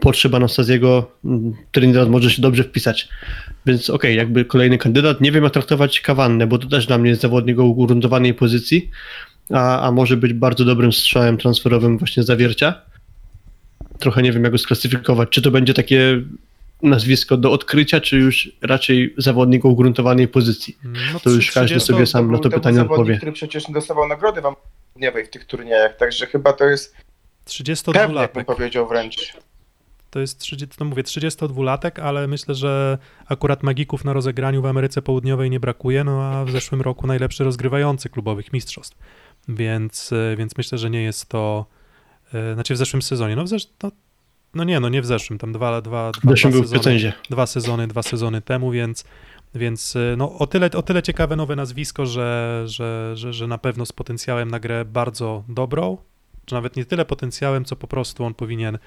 potrzeba 0.00 0.36
Anastaziego 0.36 1.12
mm, 1.24 1.54
Trinidad 1.72 2.08
może 2.08 2.30
się 2.30 2.42
dobrze 2.42 2.64
wpisać. 2.64 3.08
Więc 3.66 3.90
okej, 3.90 4.16
jakby 4.16 4.44
kolejny 4.44 4.78
kandydat. 4.78 5.20
Nie 5.20 5.32
wiem 5.32 5.44
jak 5.44 5.52
traktować 5.52 6.00
Kawannę, 6.00 6.46
bo 6.46 6.58
to 6.58 6.66
też 6.68 6.86
dla 6.86 6.98
mnie 6.98 7.10
jest 7.10 7.22
zawodnik 7.22 7.58
o 7.58 7.64
ugruntowanej 7.64 8.34
pozycji, 8.34 8.90
a, 9.50 9.80
a 9.80 9.92
może 9.92 10.16
być 10.16 10.32
bardzo 10.32 10.64
dobrym 10.64 10.92
strzałem 10.92 11.36
transferowym 11.36 11.98
właśnie 11.98 12.22
zawiercia. 12.22 12.74
Trochę 13.98 14.22
nie 14.22 14.32
wiem 14.32 14.42
jak 14.42 14.52
go 14.52 14.58
sklasyfikować. 14.58 15.28
Czy 15.28 15.42
to 15.42 15.50
będzie 15.50 15.74
takie 15.74 16.22
nazwisko 16.82 17.36
do 17.36 17.52
odkrycia, 17.52 18.00
czy 18.00 18.16
już 18.18 18.52
raczej 18.62 19.14
zawodnik 19.18 19.64
o 19.64 19.68
ugruntowanej 19.68 20.28
pozycji? 20.28 20.78
No, 21.12 21.20
To 21.20 21.30
już 21.30 21.52
każdy 21.52 21.68
30 21.68 21.86
sobie 21.92 22.06
sam 22.06 22.32
na 22.32 22.38
to 22.38 22.50
pytanie 22.50 22.76
zawodnik, 22.76 22.98
odpowie. 23.00 23.16
który 23.16 23.32
przecież 23.32 23.68
nie 23.68 23.74
dostawał 23.74 24.08
nagrody 24.08 24.40
wam 24.40 24.54
dniowej 24.96 25.24
w 25.24 25.30
tych 25.30 25.44
turniejach, 25.44 25.96
także 25.96 26.26
chyba 26.26 26.52
to 26.52 26.64
jest 26.64 26.94
pewnie, 27.44 27.74
32-latek. 27.74 28.32
bym 28.34 28.44
powiedział 28.44 28.88
wręcz. 28.88 29.32
To 30.10 30.20
jest 30.20 30.38
30, 30.38 30.76
no 30.80 30.86
mówię, 30.86 31.02
32-latek, 31.02 32.00
ale 32.00 32.26
myślę, 32.28 32.54
że 32.54 32.98
akurat 33.26 33.62
magików 33.62 34.04
na 34.04 34.12
rozegraniu 34.12 34.62
w 34.62 34.66
Ameryce 34.66 35.02
Południowej 35.02 35.50
nie 35.50 35.60
brakuje, 35.60 36.04
no 36.04 36.22
a 36.22 36.44
w 36.44 36.50
zeszłym 36.50 36.80
roku 36.80 37.06
najlepszy 37.06 37.44
rozgrywający 37.44 38.08
klubowych 38.08 38.52
mistrzostw. 38.52 38.98
Więc, 39.48 40.12
e, 40.12 40.36
więc 40.36 40.56
myślę, 40.56 40.78
że 40.78 40.90
nie 40.90 41.02
jest 41.02 41.28
to, 41.28 41.66
e, 42.34 42.54
znaczy 42.54 42.74
w 42.74 42.76
zeszłym 42.76 43.02
sezonie, 43.02 43.36
no 43.36 43.44
w 43.44 43.48
zesz, 43.48 43.68
no, 43.82 43.90
no 44.54 44.64
nie, 44.64 44.80
no 44.80 44.88
nie 44.88 45.02
w 45.02 45.06
zeszłym, 45.06 45.38
tam 45.38 45.52
dwa, 45.52 45.80
dwa, 45.80 46.12
W 46.12 46.20
dwa, 46.20 46.30
zeszłym 46.30 46.52
dwa 46.52 46.62
sezony, 46.66 47.12
dwa 47.30 47.46
sezony, 47.46 47.86
dwa 47.86 48.02
sezony 48.02 48.42
temu, 48.42 48.70
więc, 48.70 49.04
więc 49.54 49.96
e, 49.96 50.14
no, 50.16 50.38
o, 50.38 50.46
tyle, 50.46 50.70
o 50.70 50.82
tyle 50.82 51.02
ciekawe 51.02 51.36
nowe 51.36 51.56
nazwisko, 51.56 52.06
że, 52.06 52.62
że, 52.66 53.12
że, 53.14 53.32
że 53.32 53.46
na 53.46 53.58
pewno 53.58 53.86
z 53.86 53.92
potencjałem 53.92 54.50
na 54.50 54.60
grę 54.60 54.84
bardzo 54.84 55.44
dobrą, 55.48 55.98
czy 56.44 56.54
nawet 56.54 56.76
nie 56.76 56.84
tyle 56.84 57.04
potencjałem, 57.04 57.64
co 57.64 57.76
po 57.76 57.86
prostu 57.86 58.24
on 58.24 58.34
powinien 58.34 58.78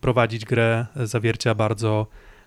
prowadzić 0.00 0.44
grę 0.44 0.86
zawiercia 0.96 1.54
bardzo, 1.54 2.06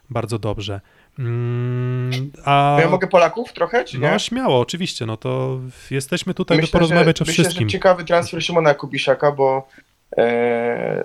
bardzo 0.10 0.39
dobrze. 0.39 0.82
Mm, 1.20 2.32
a 2.45 2.74
No 2.78 2.82
ja 2.84 2.89
mogę 2.89 3.08
Polaków 3.08 3.53
trochę, 3.53 3.84
czy 3.86 3.99
nie? 3.99 4.12
no 4.12 4.20
śmiało, 4.20 4.60
oczywiście, 4.60 5.05
no 5.05 5.18
to 5.18 5.60
jesteśmy 5.91 6.34
tutaj, 6.34 6.58
by 6.58 6.62
myślę, 6.62 6.72
porozmawiać 6.72 7.18
że, 7.18 7.24
o 7.24 7.28
myślę, 7.28 7.43
wszystkim. 7.43 7.70
że 7.70 7.72
ciekawy 7.72 8.03
transfer 8.03 8.43
Szymona 8.43 8.74
Kubisiaka, 8.74 9.32
bo 9.32 9.68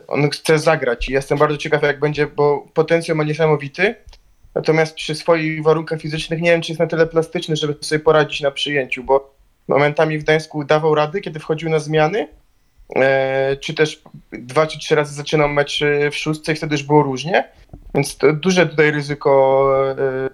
on 0.08 0.30
chce 0.30 0.58
zagrać 0.58 1.08
i 1.08 1.12
jestem 1.12 1.38
bardzo 1.38 1.56
ciekaw 1.56 1.82
jak 1.82 2.00
będzie, 2.00 2.26
bo 2.26 2.66
potencjał 2.74 3.16
ma 3.16 3.24
niesamowity, 3.24 3.94
natomiast 4.54 4.94
przy 4.94 5.14
swoich 5.14 5.62
warunkach 5.62 6.00
fizycznych 6.00 6.40
nie 6.40 6.50
wiem, 6.50 6.62
czy 6.62 6.72
jest 6.72 6.80
na 6.80 6.86
tyle 6.86 7.06
plastyczny, 7.06 7.56
żeby 7.56 7.76
sobie 7.80 7.98
poradzić 7.98 8.40
na 8.40 8.50
przyjęciu, 8.50 9.04
bo 9.04 9.34
momentami 9.68 10.18
w 10.18 10.22
Gdańsku 10.22 10.64
dawał 10.64 10.94
rady, 10.94 11.20
kiedy 11.20 11.40
wchodził 11.40 11.70
na 11.70 11.78
zmiany, 11.78 12.28
e, 12.96 13.56
czy 13.56 13.74
też 13.74 14.02
dwa 14.32 14.66
czy 14.66 14.78
trzy 14.78 14.94
razy 14.94 15.14
zaczynał 15.14 15.48
mecz 15.48 15.82
e, 15.82 16.10
w 16.10 16.16
szóstce 16.16 16.52
i 16.52 16.56
wtedy 16.56 16.74
już 16.74 16.82
było 16.82 17.02
różnie, 17.02 17.44
więc 17.94 18.18
duże 18.34 18.66
tutaj 18.66 18.90
ryzyko 18.90 19.72
e, 19.90 20.30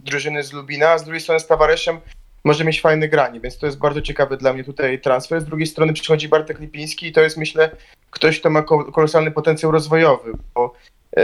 drużyny 0.00 0.42
z 0.42 0.52
Lubina, 0.52 0.90
a 0.90 0.98
z 0.98 1.04
drugiej 1.04 1.20
strony 1.20 1.40
z 1.40 1.46
Tavareszem 1.46 2.00
może 2.44 2.64
mieć 2.64 2.80
fajne 2.80 3.08
granie, 3.08 3.40
więc 3.40 3.58
to 3.58 3.66
jest 3.66 3.78
bardzo 3.78 4.02
ciekawy 4.02 4.36
dla 4.36 4.52
mnie 4.52 4.64
tutaj 4.64 5.00
transfer. 5.00 5.40
Z 5.40 5.44
drugiej 5.44 5.66
strony 5.66 5.92
przychodzi 5.92 6.28
Bartek 6.28 6.60
Lipiński 6.60 7.06
i 7.06 7.12
to 7.12 7.20
jest 7.20 7.36
myślę 7.36 7.70
ktoś, 8.10 8.40
kto 8.40 8.50
ma 8.50 8.62
ko- 8.62 8.92
kolosalny 8.92 9.30
potencjał 9.30 9.72
rozwojowy, 9.72 10.32
bo 10.54 10.74
e, 11.16 11.22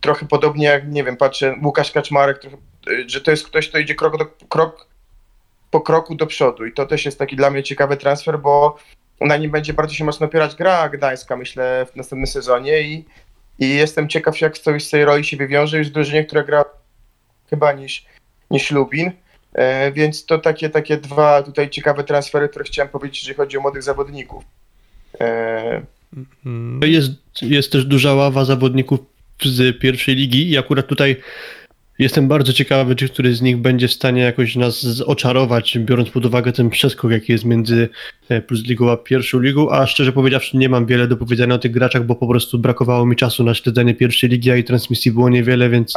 trochę 0.00 0.26
podobnie 0.26 0.66
jak, 0.66 0.88
nie 0.88 1.04
wiem, 1.04 1.16
patrzę, 1.16 1.56
Łukasz 1.64 1.92
Kaczmarek, 1.92 2.38
trochę, 2.38 2.56
e, 2.90 3.08
że 3.08 3.20
to 3.20 3.30
jest 3.30 3.46
ktoś, 3.46 3.68
kto 3.68 3.78
idzie 3.78 3.94
krok, 3.94 4.18
do, 4.18 4.26
krok 4.48 4.88
po 5.70 5.80
kroku 5.80 6.14
do 6.14 6.26
przodu 6.26 6.66
i 6.66 6.72
to 6.72 6.86
też 6.86 7.04
jest 7.04 7.18
taki 7.18 7.36
dla 7.36 7.50
mnie 7.50 7.62
ciekawy 7.62 7.96
transfer, 7.96 8.38
bo 8.38 8.76
na 9.20 9.36
nim 9.36 9.50
będzie 9.50 9.72
bardzo 9.72 9.94
się 9.94 10.04
mocno 10.04 10.26
opierać 10.26 10.54
gra 10.54 10.88
gdańska, 10.88 11.36
myślę, 11.36 11.86
w 11.92 11.96
następnym 11.96 12.26
sezonie 12.26 12.82
i, 12.82 13.04
i 13.58 13.68
jestem 13.68 14.08
ciekaw, 14.08 14.40
jak 14.40 14.58
coś 14.58 14.84
z 14.84 14.90
tej 14.90 15.04
roli 15.04 15.24
się 15.24 15.36
wywiąże 15.36 15.78
już 15.78 15.88
w 15.88 15.92
drużynie, 15.92 16.24
która 16.24 16.42
gra 16.42 16.64
chyba 17.50 17.72
niż, 17.72 18.06
niż 18.50 18.70
Lubin. 18.70 19.12
E, 19.58 19.92
więc 19.92 20.24
to 20.26 20.38
takie, 20.38 20.70
takie 20.70 20.96
dwa 20.96 21.42
tutaj 21.42 21.70
ciekawe 21.70 22.04
transfery, 22.04 22.48
które 22.48 22.64
chciałem 22.64 22.88
powiedzieć, 22.88 23.22
jeżeli 23.22 23.36
chodzi 23.36 23.58
o 23.58 23.60
młodych 23.60 23.82
zawodników. 23.82 24.44
E, 25.20 25.82
Jest, 26.82 27.12
jest 27.42 27.72
też 27.72 27.84
duża 27.84 28.14
ława 28.14 28.44
zawodników 28.44 29.00
z 29.44 29.78
pierwszej 29.78 30.14
ligi 30.14 30.50
i 30.50 30.58
akurat 30.58 30.86
tutaj 30.86 31.16
jestem 31.98 32.28
bardzo 32.28 32.52
ciekawy, 32.52 32.96
czy 32.96 33.08
któryś 33.08 33.36
z 33.36 33.42
nich 33.42 33.56
będzie 33.56 33.88
w 33.88 33.92
stanie 33.92 34.22
jakoś 34.22 34.56
nas 34.56 35.02
oczarować, 35.06 35.78
biorąc 35.78 36.10
pod 36.10 36.26
uwagę 36.26 36.52
ten 36.52 36.70
przeskok, 36.70 37.10
jaki 37.10 37.32
jest 37.32 37.44
między 37.44 37.88
e, 38.28 38.42
Plus 38.42 38.64
Ligą 38.64 38.90
a 38.90 38.96
pierwszą 38.96 39.40
ligą, 39.40 39.70
a 39.70 39.86
szczerze 39.86 40.12
powiedziawszy 40.12 40.56
nie 40.56 40.68
mam 40.68 40.86
wiele 40.86 41.08
do 41.08 41.16
powiedzenia 41.16 41.54
o 41.54 41.58
tych 41.58 41.72
graczach, 41.72 42.04
bo 42.04 42.14
po 42.14 42.26
prostu 42.26 42.58
brakowało 42.58 43.06
mi 43.06 43.16
czasu 43.16 43.44
na 43.44 43.54
śledzenie 43.54 43.94
pierwszej 43.94 44.30
ligi, 44.30 44.50
a 44.50 44.56
i 44.56 44.64
transmisji 44.64 45.12
było 45.12 45.28
niewiele, 45.28 45.70
więc 45.70 45.94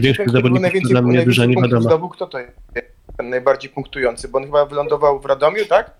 Większość 0.00 0.30
zawodników 0.30 0.82
dla 0.82 1.02
mnie 1.02 1.24
duża 1.24 1.46
niewiadoma. 1.46 2.08
kto 2.08 2.26
to 2.26 2.38
jest 2.38 2.52
najbardziej 3.22 3.70
punktujący, 3.70 4.28
bo 4.28 4.38
on 4.38 4.44
chyba 4.44 4.66
wylądował 4.66 5.20
w 5.20 5.24
Radomiu, 5.24 5.64
tak? 5.68 5.90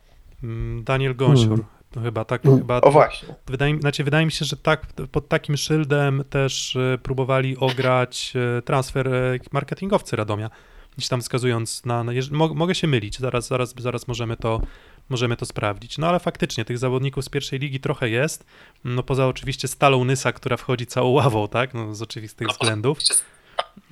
mm, 0.43 0.85
Daniel 0.85 1.17
Gąsior, 1.17 1.49
Hmm. 1.49 1.65
to 1.91 2.01
chyba 2.01 2.25
tak, 2.25 2.43
Hmm. 2.43 2.61
chyba 2.61 2.81
O 2.81 2.91
właśnie. 2.91 3.35
Wydaje, 3.47 3.75
mi- 3.75 3.81
znaczy, 3.81 4.05
wydaje 4.05 4.27
mi 4.27 4.33
się, 4.33 4.45
że 4.45 4.57
tak, 4.57 4.87
pod 5.13 5.29
takim 5.29 5.57
szyldem 5.57 6.25
też 6.31 6.77
e, 6.77 6.99
próbowali 7.03 7.57
ograć 7.57 8.33
e, 8.59 8.63
transfer 8.63 9.09
e, 9.09 9.39
marketingowcy 9.53 10.17
Radomia, 10.17 10.51
gdzieś 10.97 11.09
tam 11.09 11.21
wskazując 11.21 11.85
na, 11.85 12.05
na 12.05 12.13
jeż- 12.13 12.33
mo, 12.33 12.55
mogę 12.55 12.75
się 12.75 12.87
mylić, 12.87 13.19
zaraz, 13.19 13.49
zaraz, 13.49 13.75
zaraz 13.79 14.09
możemy 14.09 14.37
to, 14.37 14.61
możemy 15.09 15.37
to 15.37 15.47
sprawdzić. 15.47 15.99
No 15.99 16.09
ale 16.09 16.19
faktycznie 16.21 16.65
tych 16.65 16.79
zawodników 16.79 17.25
z 17.25 17.29
pierwszej 17.29 17.59
ligi 17.59 17.81
trochę 17.81 18.09
jest, 18.09 18.47
no 18.85 19.03
poza 19.03 19.27
oczywiście 19.27 19.69
Stalą 19.69 20.05
Nysa, 20.05 20.33
która 20.33 20.57
wchodzi 20.57 20.87
całą 20.87 21.09
ławą, 21.11 21.49
tak, 21.49 21.75
no 21.75 21.95
z 21.95 22.03
oczywistych 22.03 22.49
względów. 22.49 22.99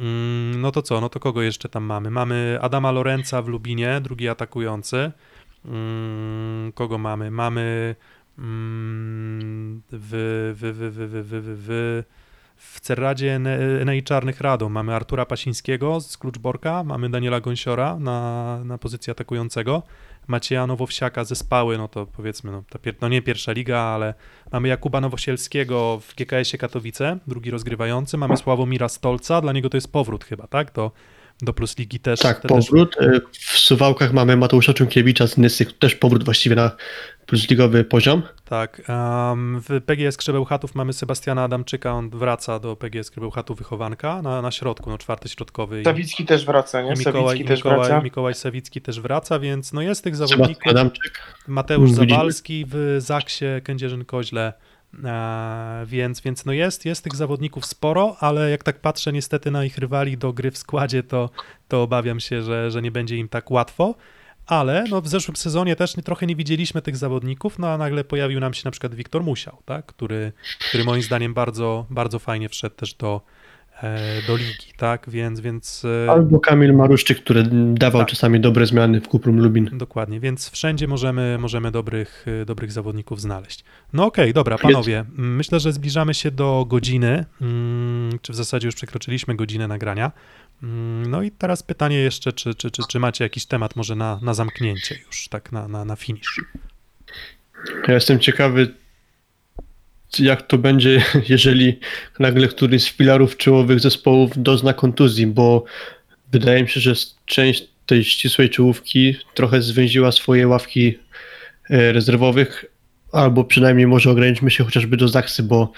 Mm, 0.01 0.61
no 0.61 0.73
to 0.73 0.83
co, 0.83 1.01
no 1.01 1.09
to 1.09 1.21
kogo 1.21 1.43
jeszcze 1.43 1.69
tam 1.69 1.85
mamy? 1.85 2.11
Mamy 2.11 2.59
Adama 2.61 2.93
Lorenza 2.93 3.43
w 3.43 3.49
Lubinie, 3.49 4.01
drugi 4.01 4.29
atakujący. 4.29 5.13
Mm, 5.65 6.73
kogo 6.73 6.99
mamy? 6.99 7.31
Mamy 7.31 7.97
mm, 8.39 9.83
w, 9.93 10.55
w, 10.57 10.63
w, 10.63 10.97
w, 10.97 11.25
w, 11.25 11.43
w, 11.43 11.59
w, 11.67 12.03
w 12.57 12.81
Cerradzie 12.81 13.39
Nei 13.85 14.03
Czarnych 14.03 14.41
Radą 14.41 14.69
mamy 14.69 14.95
Artura 14.95 15.27
Pasińskiego 15.27 16.01
z 16.01 16.19
Kluczborka, 16.19 16.85
mamy 16.85 17.11
Daniela 17.11 17.41
Gąsiora 17.41 17.99
na, 17.99 18.61
na 18.65 18.79
pozycję 18.79 19.11
atakującego. 19.11 19.83
Macieja 20.29 20.67
Nowowsiaka 20.67 21.25
ze 21.25 21.37
Spały, 21.37 21.79
no 21.79 21.89
to 21.89 22.07
powiedzmy, 22.07 22.51
no, 22.53 22.63
pier, 22.83 22.95
no 23.01 23.09
nie 23.09 23.23
pierwsza 23.23 23.53
liga, 23.53 23.79
ale 23.79 24.15
mamy 24.53 24.69
Jakuba 24.69 25.01
Nowosielskiego 25.01 26.01
w 26.09 26.15
GKS-ie 26.15 26.59
Katowice, 26.59 27.19
drugi 27.27 27.51
rozgrywający, 27.51 28.17
mamy 28.17 28.37
Sławomira 28.37 28.89
Stolca, 28.89 29.41
dla 29.41 29.53
niego 29.53 29.71
to 29.71 29.77
jest 29.77 29.93
powrót 29.93 30.25
chyba, 30.25 30.47
tak, 30.47 30.73
do, 30.73 30.93
do 31.43 31.53
Plus 31.53 31.79
Ligi 31.79 32.01
też. 32.01 32.21
Tak, 32.21 32.41
te 32.41 32.49
też 32.49 32.67
powrót. 32.67 32.97
E, 33.01 33.21
W 33.33 33.59
Suwałkach 33.59 34.13
mamy 34.13 34.37
Mateusza 34.37 34.75
Czunkiewicza 34.75 35.27
z 35.27 35.37
Nysy, 35.37 35.67
też 35.67 35.95
powrót 35.95 36.25
właściwie 36.25 36.57
na 36.57 36.71
plusligowy 37.27 37.85
poziom. 37.85 38.23
Tak. 38.45 38.83
em, 38.89 39.61
w 39.69 39.81
PGS 39.87 40.17
Krzebełchatów 40.17 40.75
mamy 40.75 40.93
Sebastiana 40.93 41.45
Adamczyka, 41.45 41.93
on 41.93 42.11
wraca 42.11 42.59
do 42.59 42.77
PGS 42.77 43.11
Krzebełchatów 43.11 43.59
wychowanka 43.59 44.23
na, 44.23 44.43
na 44.43 44.51
środku, 44.51 44.91
no 44.91 44.99
czwarty 44.99 45.29
środkowy. 45.29 45.83
Sawicki 45.85 46.27
też 46.27 46.47
wraca, 46.47 46.83
nie? 46.83 46.93
i 46.93 46.99
Mikołaj, 46.99 47.25
Sawicki 47.25 47.45
też 47.49 47.59
Mikołaj, 47.59 47.79
wraca. 47.89 48.03
Mikołaj 48.03 48.35
Sawicki 48.35 48.81
też 48.81 49.01
wraca, 49.01 49.39
więc 49.39 49.73
no 49.73 49.83
jest 49.83 50.05
tych 50.05 50.17
Sebastian 50.17 50.39
zawodników. 50.39 50.71
Adamczyk. 50.71 51.23
Mateusz 51.49 51.91
Widzimy. 51.91 52.09
Zawalski 52.09 52.65
w 52.69 52.97
Zaksie 52.99 53.45
Kędzierzyn-Koźle, 53.65 54.53
więc, 55.87 56.21
więc 56.21 56.45
no 56.45 56.53
jest, 56.53 56.85
jest 56.85 57.05
tych 57.05 57.15
zawodników 57.15 57.67
sporo, 57.67 58.17
ale 58.21 58.51
jak 58.51 58.65
tak 58.65 58.81
patrzę 58.81 59.13
niestety 59.13 59.51
na 59.51 59.65
ich 59.65 59.79
rywali 59.79 60.19
do 60.19 60.33
gry 60.33 60.51
w 60.51 60.59
składzie, 60.59 61.03
to, 61.03 61.31
to 61.69 61.83
obawiam 61.83 62.21
się, 62.21 62.43
że, 62.43 62.71
że 62.71 62.83
nie 62.83 62.91
będzie 62.91 63.17
im 63.17 63.29
tak 63.29 63.51
łatwo. 63.51 63.95
Ale 64.47 64.85
no, 64.91 65.01
w 65.01 65.09
zeszłym 65.09 65.37
sezonie 65.37 65.77
też 65.77 65.97
nie, 65.97 66.03
trochę 66.03 66.27
nie 66.27 66.37
widzieliśmy 66.37 66.83
tych 66.83 66.97
zawodników, 66.97 67.59
no 67.59 67.69
a 67.69 67.79
nagle 67.79 68.05
pojawił 68.05 68.41
nam 68.41 68.55
się 68.55 68.63
na 68.65 68.71
przykład 68.71 68.95
Wiktor 68.95 69.23
Musiał, 69.23 69.63
tak? 69.65 69.87
który, 69.87 70.33
który 70.69 70.85
moim 70.85 71.03
zdaniem 71.03 71.35
bardzo, 71.35 71.87
bardzo 71.91 72.19
fajnie 72.19 72.49
wszedł 72.49 72.77
też 72.77 72.95
do, 72.95 73.21
e, 73.21 73.38
do 74.27 74.37
ligi, 74.37 74.73
tak? 74.77 75.11
Więc, 75.11 75.41
więc 75.41 75.85
e, 76.07 76.11
Albo 76.11 76.41
Kamil 76.41 76.75
Maruszczyk, 76.75 77.19
który 77.21 77.43
dawał 77.75 78.01
Tak. 78.03 78.09
czasami 78.09 78.41
dobre 78.41 78.67
zmiany 78.67 79.01
w 79.01 79.09
Kuprum 79.09 79.41
Lubin. 79.41 79.71
Dokładnie, 79.73 80.21
więc 80.21 80.51
wszędzie 80.51 80.89
możemy, 80.89 81.39
możemy 81.41 81.71
dobrych, 81.71 82.25
y, 82.43 82.45
dobrych 82.45 82.73
zawodników 82.73 83.21
znaleźć. 83.21 83.65
No 83.93 84.07
okej, 84.07 84.33
dobra, 84.33 84.59
panowie, 84.59 85.05
myślę, 85.17 85.61
że 85.61 85.73
zbliżamy 85.73 86.15
się 86.15 86.31
do 86.31 86.65
godziny, 86.69 87.25
mm, 87.41 88.19
czy 88.23 88.33
w 88.33 88.37
zasadzie 88.37 88.69
już 88.69 88.75
przekroczyliśmy 88.75 89.35
godzinę 89.35 89.69
nagrania. 89.69 90.13
Mm, 90.63 91.11
No 91.11 91.23
i 91.23 91.31
teraz 91.31 91.63
pytanie 91.63 91.97
jeszcze, 91.99 92.33
czy, 92.33 92.55
czy, 92.55 92.71
czy, 92.71 92.83
czy 92.89 92.99
macie 92.99 93.25
jakiś 93.25 93.47
temat 93.47 93.77
może 93.77 93.97
na, 93.97 94.19
na 94.23 94.35
zamknięcie 94.35 94.99
już, 95.07 95.29
tak 95.29 95.53
na, 95.53 95.69
na, 95.69 95.85
na 95.85 95.97
finish? 95.97 96.41
Ja 97.89 97.95
jestem 97.95 98.19
ciekawy, 98.19 98.75
jak 100.21 100.43
to 100.43 100.59
będzie, 100.59 101.03
jeżeli 101.29 101.79
nagle 102.19 102.49
któryś 102.49 102.83
z 102.83 102.89
filarów 102.89 103.37
czołowych 103.37 103.81
zespołów 103.81 104.31
dozna 104.37 104.73
kontuzji, 104.73 105.27
bo 105.27 105.65
wydaje 106.33 106.63
mi 106.63 106.69
się, 106.69 106.81
że 106.81 106.95
część 107.27 107.65
tej 107.87 108.05
ścisłej 108.05 108.51
czołówki 108.51 109.17
trochę 109.35 109.63
zwęziła 109.63 110.13
swoje 110.13 110.49
ławki 110.49 110.99
e, 111.71 111.93
rezerwowych, 111.93 112.65
albo 113.13 113.45
przynajmniej 113.45 113.87
może 113.87 114.11
ograniczmy 114.11 114.51
się 114.51 114.65
chociażby 114.65 114.97
do 114.97 115.09
Zaksy, 115.09 115.43
bo, 115.43 115.73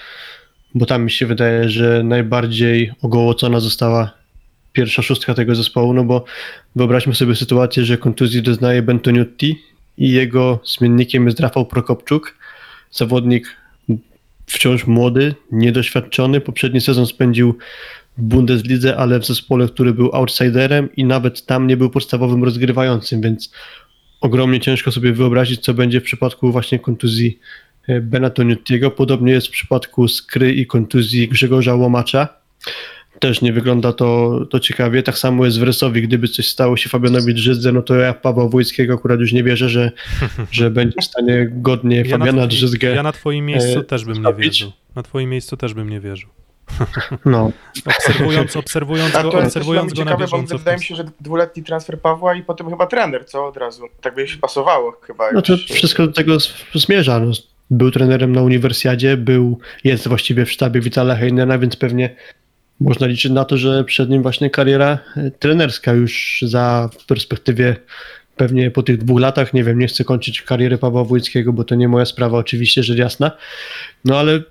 bo 0.75 0.85
tam 0.85 1.03
mi 1.03 1.11
się 1.11 1.25
wydaje, 1.25 1.69
że 1.69 2.03
najbardziej 2.03 2.91
ogołocona 3.01 3.59
została 3.59 4.11
pierwsza 4.73 5.01
szóstka 5.01 5.33
tego 5.33 5.55
zespołu, 5.55 5.93
no 5.93 6.03
bo 6.03 6.25
wyobraźmy 6.75 7.15
sobie 7.15 7.35
sytuację, 7.35 7.85
że 7.85 7.97
kontuzji 7.97 8.41
doznaje 8.41 8.81
Bentoniutti 8.81 9.55
i 9.97 10.11
jego 10.11 10.59
zmiennikiem 10.65 11.25
jest 11.25 11.39
Rafał 11.39 11.65
Prokopczuk, 11.65 12.37
zawodnik 12.91 13.55
wciąż 14.51 14.87
młody, 14.87 15.35
niedoświadczony. 15.51 16.41
Poprzedni 16.41 16.81
sezon 16.81 17.05
spędził 17.05 17.57
w 18.17 18.21
Bundeslidze, 18.21 18.97
ale 18.97 19.19
w 19.19 19.25
zespole, 19.25 19.67
który 19.67 19.93
był 19.93 20.15
outsiderem 20.15 20.95
i 20.95 21.03
nawet 21.03 21.45
tam 21.45 21.67
nie 21.67 21.77
był 21.77 21.89
podstawowym 21.89 22.43
rozgrywającym, 22.43 23.21
więc 23.21 23.53
ogromnie 24.21 24.59
ciężko 24.59 24.91
sobie 24.91 25.13
wyobrazić, 25.13 25.61
co 25.61 25.73
będzie 25.73 26.01
w 26.01 26.03
przypadku 26.03 26.51
właśnie 26.51 26.79
kontuzji 26.79 27.39
e, 27.87 28.01
Benatoniutiego. 28.01 28.91
Podobnie 28.91 29.33
jest 29.33 29.47
w 29.47 29.51
przypadku 29.51 30.07
Skry 30.07 30.53
i 30.53 30.65
kontuzji 30.65 31.27
Grzegorza 31.27 31.75
Łomacza. 31.75 32.27
Też 33.21 33.41
nie 33.41 33.53
wygląda 33.53 33.93
to, 33.93 34.39
to 34.49 34.59
ciekawie. 34.59 35.03
Tak 35.03 35.17
samo 35.17 35.45
jest 35.45 35.59
w 35.59 35.63
Rysowi. 35.63 36.01
Gdyby 36.01 36.27
coś 36.27 36.47
stało 36.49 36.77
się 36.77 36.89
Fabianowi 36.89 37.33
Drzyzdze, 37.33 37.71
no 37.71 37.81
to 37.81 37.95
ja 37.95 38.13
Pawła 38.13 38.47
Wójckiego 38.47 38.93
akurat 38.93 39.19
już 39.19 39.33
nie 39.33 39.43
wierzę, 39.43 39.69
że, 39.69 39.91
że 40.51 40.71
będzie 40.71 41.01
w 41.01 41.05
stanie 41.05 41.47
godnie 41.51 41.97
Ja 41.97 42.17
Fabiana 42.17 42.41
na, 42.41 42.47
Drzyzgę. 42.47 42.87
ja 42.89 43.03
na 43.03 43.11
twoim 43.11 43.45
miejscu 43.45 43.79
e, 43.79 43.83
też 43.83 44.05
bym 44.05 44.15
nie 44.15 44.21
zrobić. 44.21 44.45
wierzył. 44.59 44.71
Na 44.95 45.03
twoim 45.03 45.29
miejscu 45.29 45.57
też 45.57 45.73
bym 45.73 45.89
nie 45.89 45.99
wierzył. 45.99 46.29
No, 47.25 47.51
Obserwując, 47.85 48.55
obserwując 48.57 49.15
A 49.15 49.23
go, 49.23 49.31
obserwując 49.31 49.93
go 49.93 50.05
na 50.05 50.11
ciekawe, 50.11 50.17
bo 50.17 50.37
bieżąco. 50.37 50.55
w 50.55 50.59
wydaje 50.59 50.77
mi 50.77 50.83
się, 50.83 50.95
że 50.95 51.03
dwuletni 51.21 51.63
transfer 51.63 51.99
Pawła 51.99 52.35
i 52.35 52.43
potem 52.43 52.69
chyba 52.69 52.87
trener, 52.87 53.25
co 53.25 53.47
od 53.47 53.57
razu. 53.57 53.83
Tak 54.01 54.15
by 54.15 54.27
się 54.27 54.37
pasowało 54.37 54.93
chyba. 55.07 55.31
no 55.31 55.41
to 55.41 55.57
wszystko 55.57 56.07
do 56.07 56.13
tego 56.13 56.37
zmierza. 56.75 57.19
No, 57.19 57.31
był 57.71 57.91
trenerem 57.91 58.31
na 58.31 58.41
uniwersjadzie, 58.41 59.17
był, 59.17 59.59
jest 59.83 60.07
właściwie 60.07 60.45
w 60.45 60.51
sztabie 60.51 60.81
Witala 60.81 61.15
Heinena, 61.15 61.57
więc 61.57 61.75
pewnie 61.75 62.15
można 62.81 63.07
liczyć 63.07 63.31
na 63.31 63.45
to, 63.45 63.57
że 63.57 63.83
przed 63.83 64.09
nim 64.09 64.21
właśnie 64.21 64.49
kariera 64.49 64.99
e, 65.17 65.31
trenerska 65.31 65.93
już 65.93 66.43
za 66.47 66.89
w 66.99 67.05
perspektywie 67.05 67.75
pewnie 68.35 68.71
po 68.71 68.83
tych 68.83 68.97
dwóch 68.97 69.19
latach, 69.19 69.53
nie 69.53 69.63
wiem, 69.63 69.79
nie 69.79 69.87
chcę 69.87 70.03
kończyć 70.03 70.41
kariery 70.41 70.77
Pawła 70.77 71.03
Wójckiego, 71.03 71.53
bo 71.53 71.63
to 71.63 71.75
nie 71.75 71.87
moja 71.87 72.05
sprawa, 72.05 72.37
oczywiście, 72.37 72.83
rzecz 72.83 72.97
jasna. 72.97 73.31
No 74.05 74.19
ale 74.19 74.41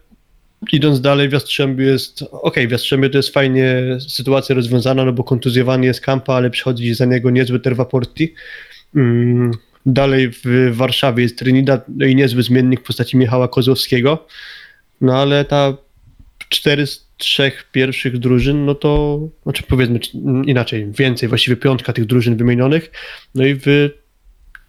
idąc 0.72 1.00
dalej, 1.00 1.28
w 1.28 1.32
Jastrzębiu 1.32 1.84
jest, 1.84 2.24
okej, 2.32 2.68
w 2.68 2.70
Jastrzębiu 2.70 3.10
to 3.10 3.16
jest 3.16 3.34
fajnie 3.34 3.82
sytuacja 4.08 4.54
rozwiązana, 4.54 5.04
no 5.04 5.12
bo 5.12 5.24
kontuzjowany 5.24 5.86
jest 5.86 6.00
Kampa, 6.00 6.34
ale 6.34 6.50
przychodzi 6.50 6.94
za 6.94 7.04
niego 7.04 7.30
niezły 7.30 7.60
Terwaporti. 7.60 8.34
Mm, 8.96 9.50
dalej 9.86 10.30
w 10.44 10.70
Warszawie 10.72 11.22
jest 11.22 11.38
Trinidad, 11.38 11.84
no 11.88 12.06
i 12.06 12.16
niezły 12.16 12.42
zmiennik 12.42 12.80
w 12.80 12.84
postaci 12.84 13.16
Michała 13.16 13.48
Kozłowskiego. 13.48 14.26
No 15.00 15.18
ale 15.18 15.44
ta 15.44 15.76
cztery 16.48 16.86
z 16.86 17.09
trzech 17.20 17.70
pierwszych 17.72 18.18
drużyn, 18.18 18.64
no 18.64 18.74
to, 18.74 19.20
znaczy 19.42 19.62
powiedzmy 19.68 20.00
inaczej, 20.46 20.86
więcej, 20.90 21.28
właściwie 21.28 21.56
piątka 21.56 21.92
tych 21.92 22.04
drużyn 22.06 22.36
wymienionych, 22.36 22.90
no 23.34 23.46
i 23.46 23.54
w 23.54 23.90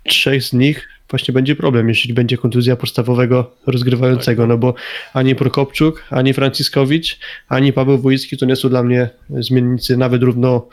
trzech 0.04 0.44
z 0.44 0.54
nich 0.54 0.88
właśnie 1.10 1.34
będzie 1.34 1.56
problem, 1.56 1.90
jeśli 1.90 2.14
będzie 2.14 2.38
kontuzja 2.38 2.76
podstawowego 2.76 3.56
rozgrywającego, 3.68 4.48
no 4.48 4.58
bo 4.58 4.74
ani 5.14 5.36
Prokopczuk, 5.36 6.06
ani 6.10 6.34
Franciskowicz, 6.34 7.20
ani 7.48 7.74
Paweł 7.74 7.98
Wójcki 7.98 8.38
to 8.38 8.46
nie 8.46 8.56
są 8.56 8.70
dla 8.70 8.84
mnie 8.84 9.10
zmiennicy 9.30 9.98
nawet 9.98 10.24
równo 10.24 10.68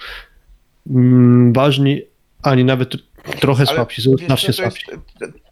mm, 0.91 1.53
ważni, 1.53 2.03
ani 2.43 2.65
nawet 2.65 2.93
trochę 3.41 3.65
Ale 3.69 3.77
słabsi, 3.77 4.03
są 4.03 4.17
co, 4.17 4.27
znacznie 4.27 4.53
słabsi. 4.53 4.87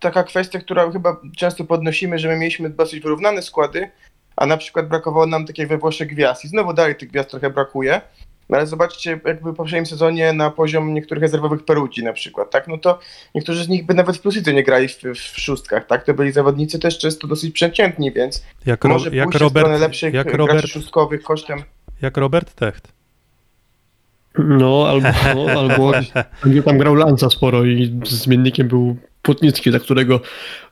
taka 0.00 0.24
kwestia, 0.24 0.58
która 0.58 0.92
chyba 0.92 1.20
często 1.36 1.64
podnosimy, 1.64 2.18
że 2.18 2.28
my 2.28 2.36
mieliśmy 2.36 2.70
dosyć 2.70 3.00
wyrównane 3.00 3.42
składy, 3.42 3.90
a 4.36 4.46
na 4.46 4.56
przykład 4.56 4.88
brakowało 4.88 5.26
nam 5.26 5.46
takich 5.46 5.68
we 5.68 5.78
Włoszech 5.78 6.08
gwiazd. 6.08 6.44
I 6.44 6.48
znowu 6.48 6.72
dalej 6.72 6.96
tych 6.96 7.08
gwiazd 7.10 7.30
trochę 7.30 7.50
brakuje. 7.50 8.00
No 8.48 8.56
ale 8.56 8.66
zobaczcie, 8.66 9.20
jakby 9.24 9.52
w 9.52 9.54
poprzednim 9.54 9.86
sezonie 9.86 10.32
na 10.32 10.50
poziom 10.50 10.94
niektórych 10.94 11.22
rezerwowych 11.22 11.64
Perudzi 11.64 12.04
na 12.04 12.12
przykład, 12.12 12.50
tak? 12.50 12.68
No 12.68 12.78
to 12.78 12.98
niektórzy 13.34 13.64
z 13.64 13.68
nich 13.68 13.86
by 13.86 13.94
nawet 13.94 14.16
w 14.16 14.20
plusicy 14.20 14.54
nie 14.54 14.62
grali 14.62 14.88
w, 14.88 15.02
w 15.14 15.40
szóstkach, 15.40 15.86
tak? 15.86 16.04
To 16.04 16.14
byli 16.14 16.32
zawodnicy 16.32 16.78
też 16.78 16.98
często 16.98 17.26
dosyć 17.26 17.54
przeciętni, 17.54 18.12
więc 18.12 18.44
Jak, 18.66 18.84
ro, 18.84 18.90
może 18.90 19.10
jak 19.10 19.24
pójść 19.24 19.38
w 19.38 19.48
stronę 19.48 19.62
Robert, 19.62 19.80
lepszych 19.80 20.14
jak 20.14 20.34
Robert, 20.34 20.66
szóstkowych 20.66 21.22
kosztem. 21.22 21.62
jak 22.02 22.16
Robert 22.16 22.54
Techt. 22.54 22.88
No, 24.38 24.88
albo, 24.88 25.08
albo 25.60 25.60
albo 25.60 26.62
tam 26.64 26.78
grał 26.78 26.94
Lanza 26.94 27.30
sporo 27.30 27.64
i 27.64 28.00
zmiennikiem 28.04 28.68
był 28.68 28.96
Płotnicki, 29.26 29.72
za 29.72 29.80
którego 29.80 30.20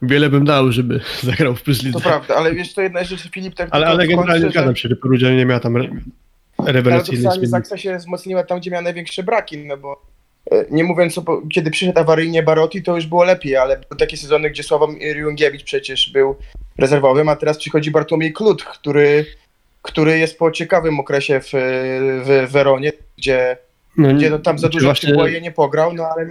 wiele 0.03 0.29
bym 0.29 0.45
dał, 0.45 0.73
żeby 0.73 1.01
zagrał 1.23 1.55
w 1.55 1.63
Plus 1.63 1.93
To 1.93 2.01
prawda, 2.01 2.37
ale 2.37 2.55
wiesz, 2.55 2.75
to 2.75 2.83
jedna 2.83 3.05
rzecz, 3.05 3.31
Filip, 3.31 3.55
tak 3.55 3.69
Ale, 3.71 3.87
ale 3.87 4.07
generalnie 4.07 4.45
że- 4.45 4.51
zgadzam 4.51 4.77
się, 4.77 4.89
że 4.89 4.97
Perugia 4.97 5.31
nie 5.31 5.47
miała 5.47 5.61
tam 5.61 5.77
re- 5.77 5.89
rewelacyjnej 6.67 7.31
zmiennik. 7.33 7.51
Zaksa 7.51 7.77
się 7.79 7.97
wzmocniła 7.97 8.45
tam, 8.45 8.61
gdzie 8.61 8.71
miała 8.71 8.83
największe 8.83 9.23
braki, 9.23 9.59
no 9.59 9.77
bo 9.77 10.03
e, 10.51 10.65
nie 10.71 10.85
mówiąc, 10.85 11.19
o, 11.19 11.43
kiedy 11.55 11.71
przyszedł 11.71 11.99
awaryjnie 11.99 12.43
Barotti, 12.43 12.83
to 12.83 12.97
już 12.97 13.07
było 13.07 13.25
lepiej, 13.25 13.57
ale 13.57 13.77
były 13.77 13.99
takie 13.99 14.17
sezony, 14.17 14.51
gdzie 14.51 14.63
Sławomir 14.63 15.17
Jungiewicz 15.17 15.65
przecież 15.65 16.11
był 16.11 16.37
rezerwowym, 16.79 17.29
a 17.29 17.37
teraz 17.37 17.59
przychodzi 17.59 17.91
Bartłomiej 17.91 18.33
Klut, 18.33 18.65
który, 18.65 19.27
który 19.83 20.19
jest 20.19 20.39
po 20.39 20.51
ciekawym 20.51 21.01
okresie 21.01 21.41
w, 21.41 21.51
w 22.25 22.53
Weronie, 22.53 22.93
gdzie, 23.19 23.57
No, 23.97 24.15
gdzie 24.15 24.31
no, 24.31 24.39
tam 24.39 24.59
za 24.59 24.69
dużo 24.69 24.95
Tybuaje 24.95 25.41
nie 25.41 25.53
pograł, 25.53 25.93
no 25.95 26.05
ale 26.17 26.29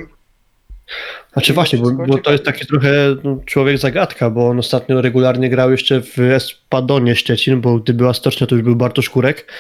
Znaczy 1.34 1.54
właśnie, 1.54 1.80
bo, 1.80 1.92
bo 1.92 2.18
to 2.18 2.32
jest 2.32 2.44
taki 2.44 2.68
trochę 2.68 3.16
no, 3.24 3.40
człowiek 3.46 3.78
zagadka, 3.78 4.30
bo 4.30 4.50
on 4.50 4.60
ostatnio 4.60 5.02
regularnie 5.02 5.50
grał 5.50 5.72
jeszcze 5.72 6.02
w 6.02 6.20
Espadonie 6.20 7.16
Szczecin, 7.16 7.62
bo 7.62 7.80
gdy 7.80 7.94
była 7.94 8.14
stocznia, 8.14 8.48
to 8.48 8.56
już 8.56 8.64
był 8.64 8.76
Bartosz 8.76 9.10
Kurek. 9.10 9.52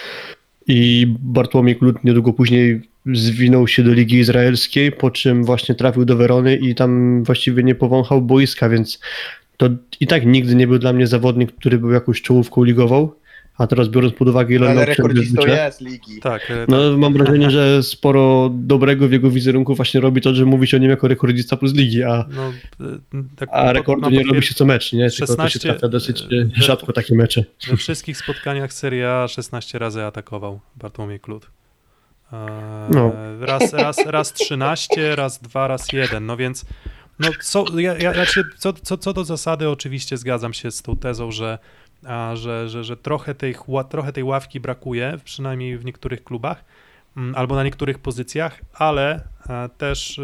i 0.67 1.07
Bartłomiej 1.19 1.75
Klut 1.75 2.03
niedługo 2.03 2.33
później 2.33 2.81
zwinął 3.13 3.67
się 3.67 3.83
do 3.83 3.93
Ligi 3.93 4.17
Izraelskiej, 4.17 4.91
po 4.91 5.11
czym 5.11 5.43
właśnie 5.43 5.75
trafił 5.75 6.05
do 6.05 6.17
Werony 6.17 6.55
i 6.55 6.75
tam 6.75 7.23
właściwie 7.23 7.63
nie 7.63 7.75
powąchał 7.75 8.21
boiska, 8.21 8.69
więc 8.69 8.99
to 9.57 9.69
i 9.99 10.07
tak 10.07 10.25
nigdy 10.25 10.55
nie 10.55 10.67
był 10.67 10.79
dla 10.79 10.93
mnie 10.93 11.07
zawodnik, 11.07 11.51
który 11.51 11.77
był 11.77 11.91
jakąś 11.91 12.21
czołówką 12.21 12.63
ligową, 12.63 13.09
a 13.57 13.67
teraz 13.67 13.89
biorąc 13.89 14.13
pod 14.13 14.27
uwagę 14.27 14.55
ile 14.55 14.65
Ale 14.65 14.75
miał 14.75 14.85
rekordzistą 14.85 15.47
jest 15.47 15.81
ligi. 15.81 16.19
Tak, 16.21 16.51
e, 16.51 16.65
no 16.67 16.97
mam 16.97 17.13
wrażenie, 17.13 17.51
że 17.51 17.83
sporo 17.83 18.51
dobrego 18.53 19.07
w 19.07 19.11
jego 19.11 19.29
wizerunku 19.29 19.75
właśnie 19.75 20.01
robi 20.01 20.21
to, 20.21 20.35
że 20.35 20.45
mówi 20.45 20.67
się 20.67 20.77
o 20.77 20.79
nim 20.79 20.89
jako 20.89 21.07
rekordzista 21.07 21.57
plus 21.57 21.73
ligi, 21.73 22.03
a, 22.03 22.25
no, 22.35 22.53
e, 22.87 23.23
tak 23.35 23.49
a 23.51 23.73
rekordu 23.73 24.09
nie 24.09 24.23
robi 24.23 24.43
się 24.43 24.53
co 24.53 24.65
mecz, 24.65 24.93
nie? 24.93 25.09
Tylko 25.09 25.35
to 25.35 25.47
się 25.47 25.49
16, 25.49 25.59
trafia 25.59 25.87
dosyć 25.87 26.21
e, 26.21 26.25
e, 26.59 26.63
rzadko 26.63 26.93
takie 26.93 27.15
mecze. 27.15 27.43
We 27.67 27.77
wszystkich 27.77 28.17
spotkaniach 28.17 28.73
Serie 28.73 29.11
A 29.11 29.27
16 29.27 29.79
razy 29.79 30.03
atakował 30.03 30.59
Bartłomiej 30.75 31.19
Klut. 31.19 31.47
No. 32.89 33.11
Raz, 33.39 33.73
raz, 33.73 33.97
raz 34.05 34.33
13, 34.33 35.15
raz 35.15 35.41
2, 35.41 35.67
raz 35.67 35.93
1. 35.93 36.25
No 36.25 36.37
więc 36.37 36.65
no, 37.19 37.29
co, 37.41 37.79
ja, 37.79 37.97
ja, 37.97 38.13
ja 38.13 38.25
się, 38.25 38.43
co, 38.57 38.73
co, 38.73 38.97
co 38.97 39.13
do 39.13 39.23
zasady 39.23 39.69
oczywiście 39.69 40.17
zgadzam 40.17 40.53
się 40.53 40.71
z 40.71 40.81
tą 40.81 40.97
tezą, 40.97 41.31
że, 41.31 41.59
a, 42.07 42.35
że, 42.35 42.69
że, 42.69 42.83
że 42.83 42.97
trochę, 42.97 43.35
tej, 43.35 43.55
trochę 43.89 44.13
tej 44.13 44.23
ławki 44.23 44.59
brakuje, 44.59 45.17
przynajmniej 45.23 45.77
w 45.77 45.85
niektórych 45.85 46.23
klubach 46.23 46.65
mm, 47.17 47.35
albo 47.35 47.55
na 47.55 47.63
niektórych 47.63 47.99
pozycjach, 47.99 48.61
ale 48.73 49.21
e, 49.49 49.69
też 49.77 50.19
e, 50.19 50.23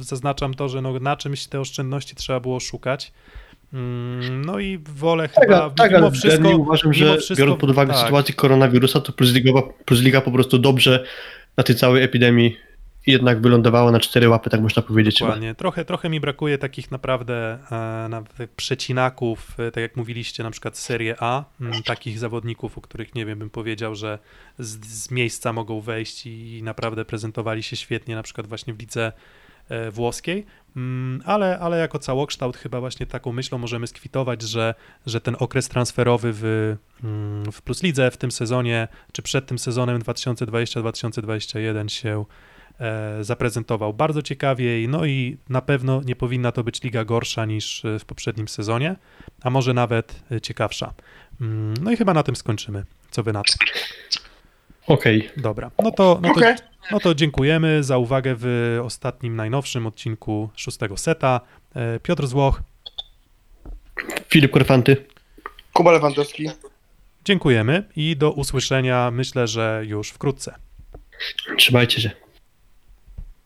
zaznaczam 0.00 0.54
to, 0.54 0.68
że 0.68 0.82
no, 0.82 0.98
na 1.00 1.16
czymś 1.16 1.46
te 1.46 1.60
oszczędności 1.60 2.14
trzeba 2.14 2.40
było 2.40 2.60
szukać. 2.60 3.12
Mm, 3.72 4.44
No 4.44 4.58
i 4.58 4.78
wolę 4.78 5.28
Tak, 5.28 5.44
chyba 5.44 5.70
tak 5.70 5.90
mimo 5.90 6.02
ale 6.06 6.10
wszystko, 6.10 6.56
uważam, 6.56 6.90
mimo 6.90 7.06
że 7.06 7.16
wszystko- 7.16 7.36
biorąc 7.36 7.60
pod 7.60 7.70
uwagę 7.70 7.92
tak. 7.92 8.02
sytuację 8.02 8.34
koronawirusa, 8.34 9.00
to 9.00 9.12
Plus 9.12 9.32
Liga, 9.32 9.62
Plus 9.84 10.00
Liga 10.00 10.20
po 10.20 10.30
prostu 10.30 10.58
dobrze 10.58 11.04
na 11.56 11.64
tej 11.64 11.76
całej 11.76 12.02
epidemii 12.02 12.56
jednak 13.06 13.40
wylądowała 13.40 13.90
na 13.90 14.00
cztery 14.00 14.28
łapy, 14.28 14.50
tak 14.50 14.60
można 14.60 14.82
powiedzieć. 14.82 15.18
chyba. 15.18 15.28
Dokładnie. 15.28 15.54
Trochę, 15.54 15.84
trochę 15.84 16.08
mi 16.08 16.20
brakuje 16.20 16.58
takich 16.58 16.90
naprawdę 16.90 17.58
e, 17.70 18.08
na, 18.08 18.22
przecinaków, 18.56 19.60
e, 19.60 19.70
tak 19.70 19.82
jak 19.82 19.96
mówiliście, 19.96 20.42
na 20.42 20.50
przykład 20.50 20.78
Serie 20.78 21.16
A, 21.20 21.44
m, 21.60 21.72
takich 21.84 22.18
zawodników, 22.18 22.78
o 22.78 22.80
których 22.80 23.14
nie 23.14 23.26
wiem, 23.26 23.38
bym 23.38 23.50
powiedział, 23.50 23.94
że 23.94 24.18
z, 24.58 24.86
z 24.86 25.10
miejsca 25.10 25.52
mogą 25.52 25.80
wejść 25.80 26.26
i, 26.26 26.58
i 26.58 26.62
naprawdę 26.62 27.04
prezentowali 27.04 27.62
się 27.62 27.76
świetnie, 27.76 28.14
na 28.14 28.22
przykład 28.22 28.46
właśnie 28.46 28.74
w 28.74 28.78
lidze 28.78 29.12
e, 29.68 29.90
włoskiej, 29.90 30.46
Mm, 30.76 31.22
ale, 31.24 31.58
ale 31.58 31.78
jako 31.78 31.98
całokształt 31.98 32.56
chyba 32.56 32.80
właśnie 32.80 33.06
taką 33.06 33.32
myślą 33.32 33.58
możemy 33.58 33.86
skwitować, 33.86 34.42
że, 34.42 34.74
że 35.06 35.20
ten 35.20 35.36
okres 35.38 35.68
transferowy 35.68 36.30
w, 36.32 36.76
mm, 37.04 37.52
w 37.52 37.62
Plus 37.62 37.82
Lidze 37.82 38.10
w 38.10 38.16
tym 38.16 38.30
sezonie, 38.30 38.88
czy 39.12 39.22
przed 39.22 39.46
tym 39.46 39.58
sezonem 39.58 40.02
2020-2021 40.02 41.88
się 41.88 42.24
zaprezentował 43.20 43.92
bardzo 43.94 44.22
ciekawie, 44.22 44.88
no 44.88 45.04
i 45.06 45.36
na 45.48 45.62
pewno 45.62 46.00
nie 46.04 46.16
powinna 46.16 46.52
to 46.52 46.64
być 46.64 46.82
liga 46.82 47.04
gorsza 47.04 47.44
niż 47.44 47.84
e, 47.84 47.98
w 47.98 48.04
poprzednim 48.04 48.48
sezonie, 48.48 48.96
a 49.42 49.50
może 49.50 49.74
nawet 49.74 50.22
e, 50.32 50.40
ciekawsza. 50.40 50.94
Mm, 51.40 51.74
No 51.82 51.90
i 51.92 51.96
chyba 51.96 52.14
na 52.14 52.22
tym 52.22 52.36
skończymy. 52.36 52.84
Co 53.10 53.22
wy 53.22 53.32
na 53.32 53.42
to? 53.42 53.54
Okej, 54.86 55.30
Dobra, 55.36 55.70
no 55.82 55.90
to, 55.90 56.18
no 56.22 56.28
to, 56.34 56.40
Okej. 56.40 56.54
no 56.90 57.00
to 57.00 57.14
dziękujemy 57.14 57.82
za 57.84 57.98
uwagę 57.98 58.34
w 58.38 58.78
ostatnim, 58.84 59.36
najnowszym 59.36 59.86
odcinku 59.86 60.50
szóstego 60.56 60.96
seta. 60.96 61.40
E, 61.74 62.00
Piotr 62.00 62.26
Złoch, 62.26 62.62
Filip 64.28 64.50
Korfanty. 64.52 65.06
Kuba 65.72 65.92
Lewandowski. 65.92 66.48
dziękujemy 67.24 67.88
i 67.96 68.16
do 68.16 68.32
usłyszenia 68.32 69.10
myślę, 69.10 69.46
że 69.46 69.82
już 69.86 70.10
wkrótce. 70.10 70.54
Trzymajcie 71.58 72.00
się. 72.00 72.10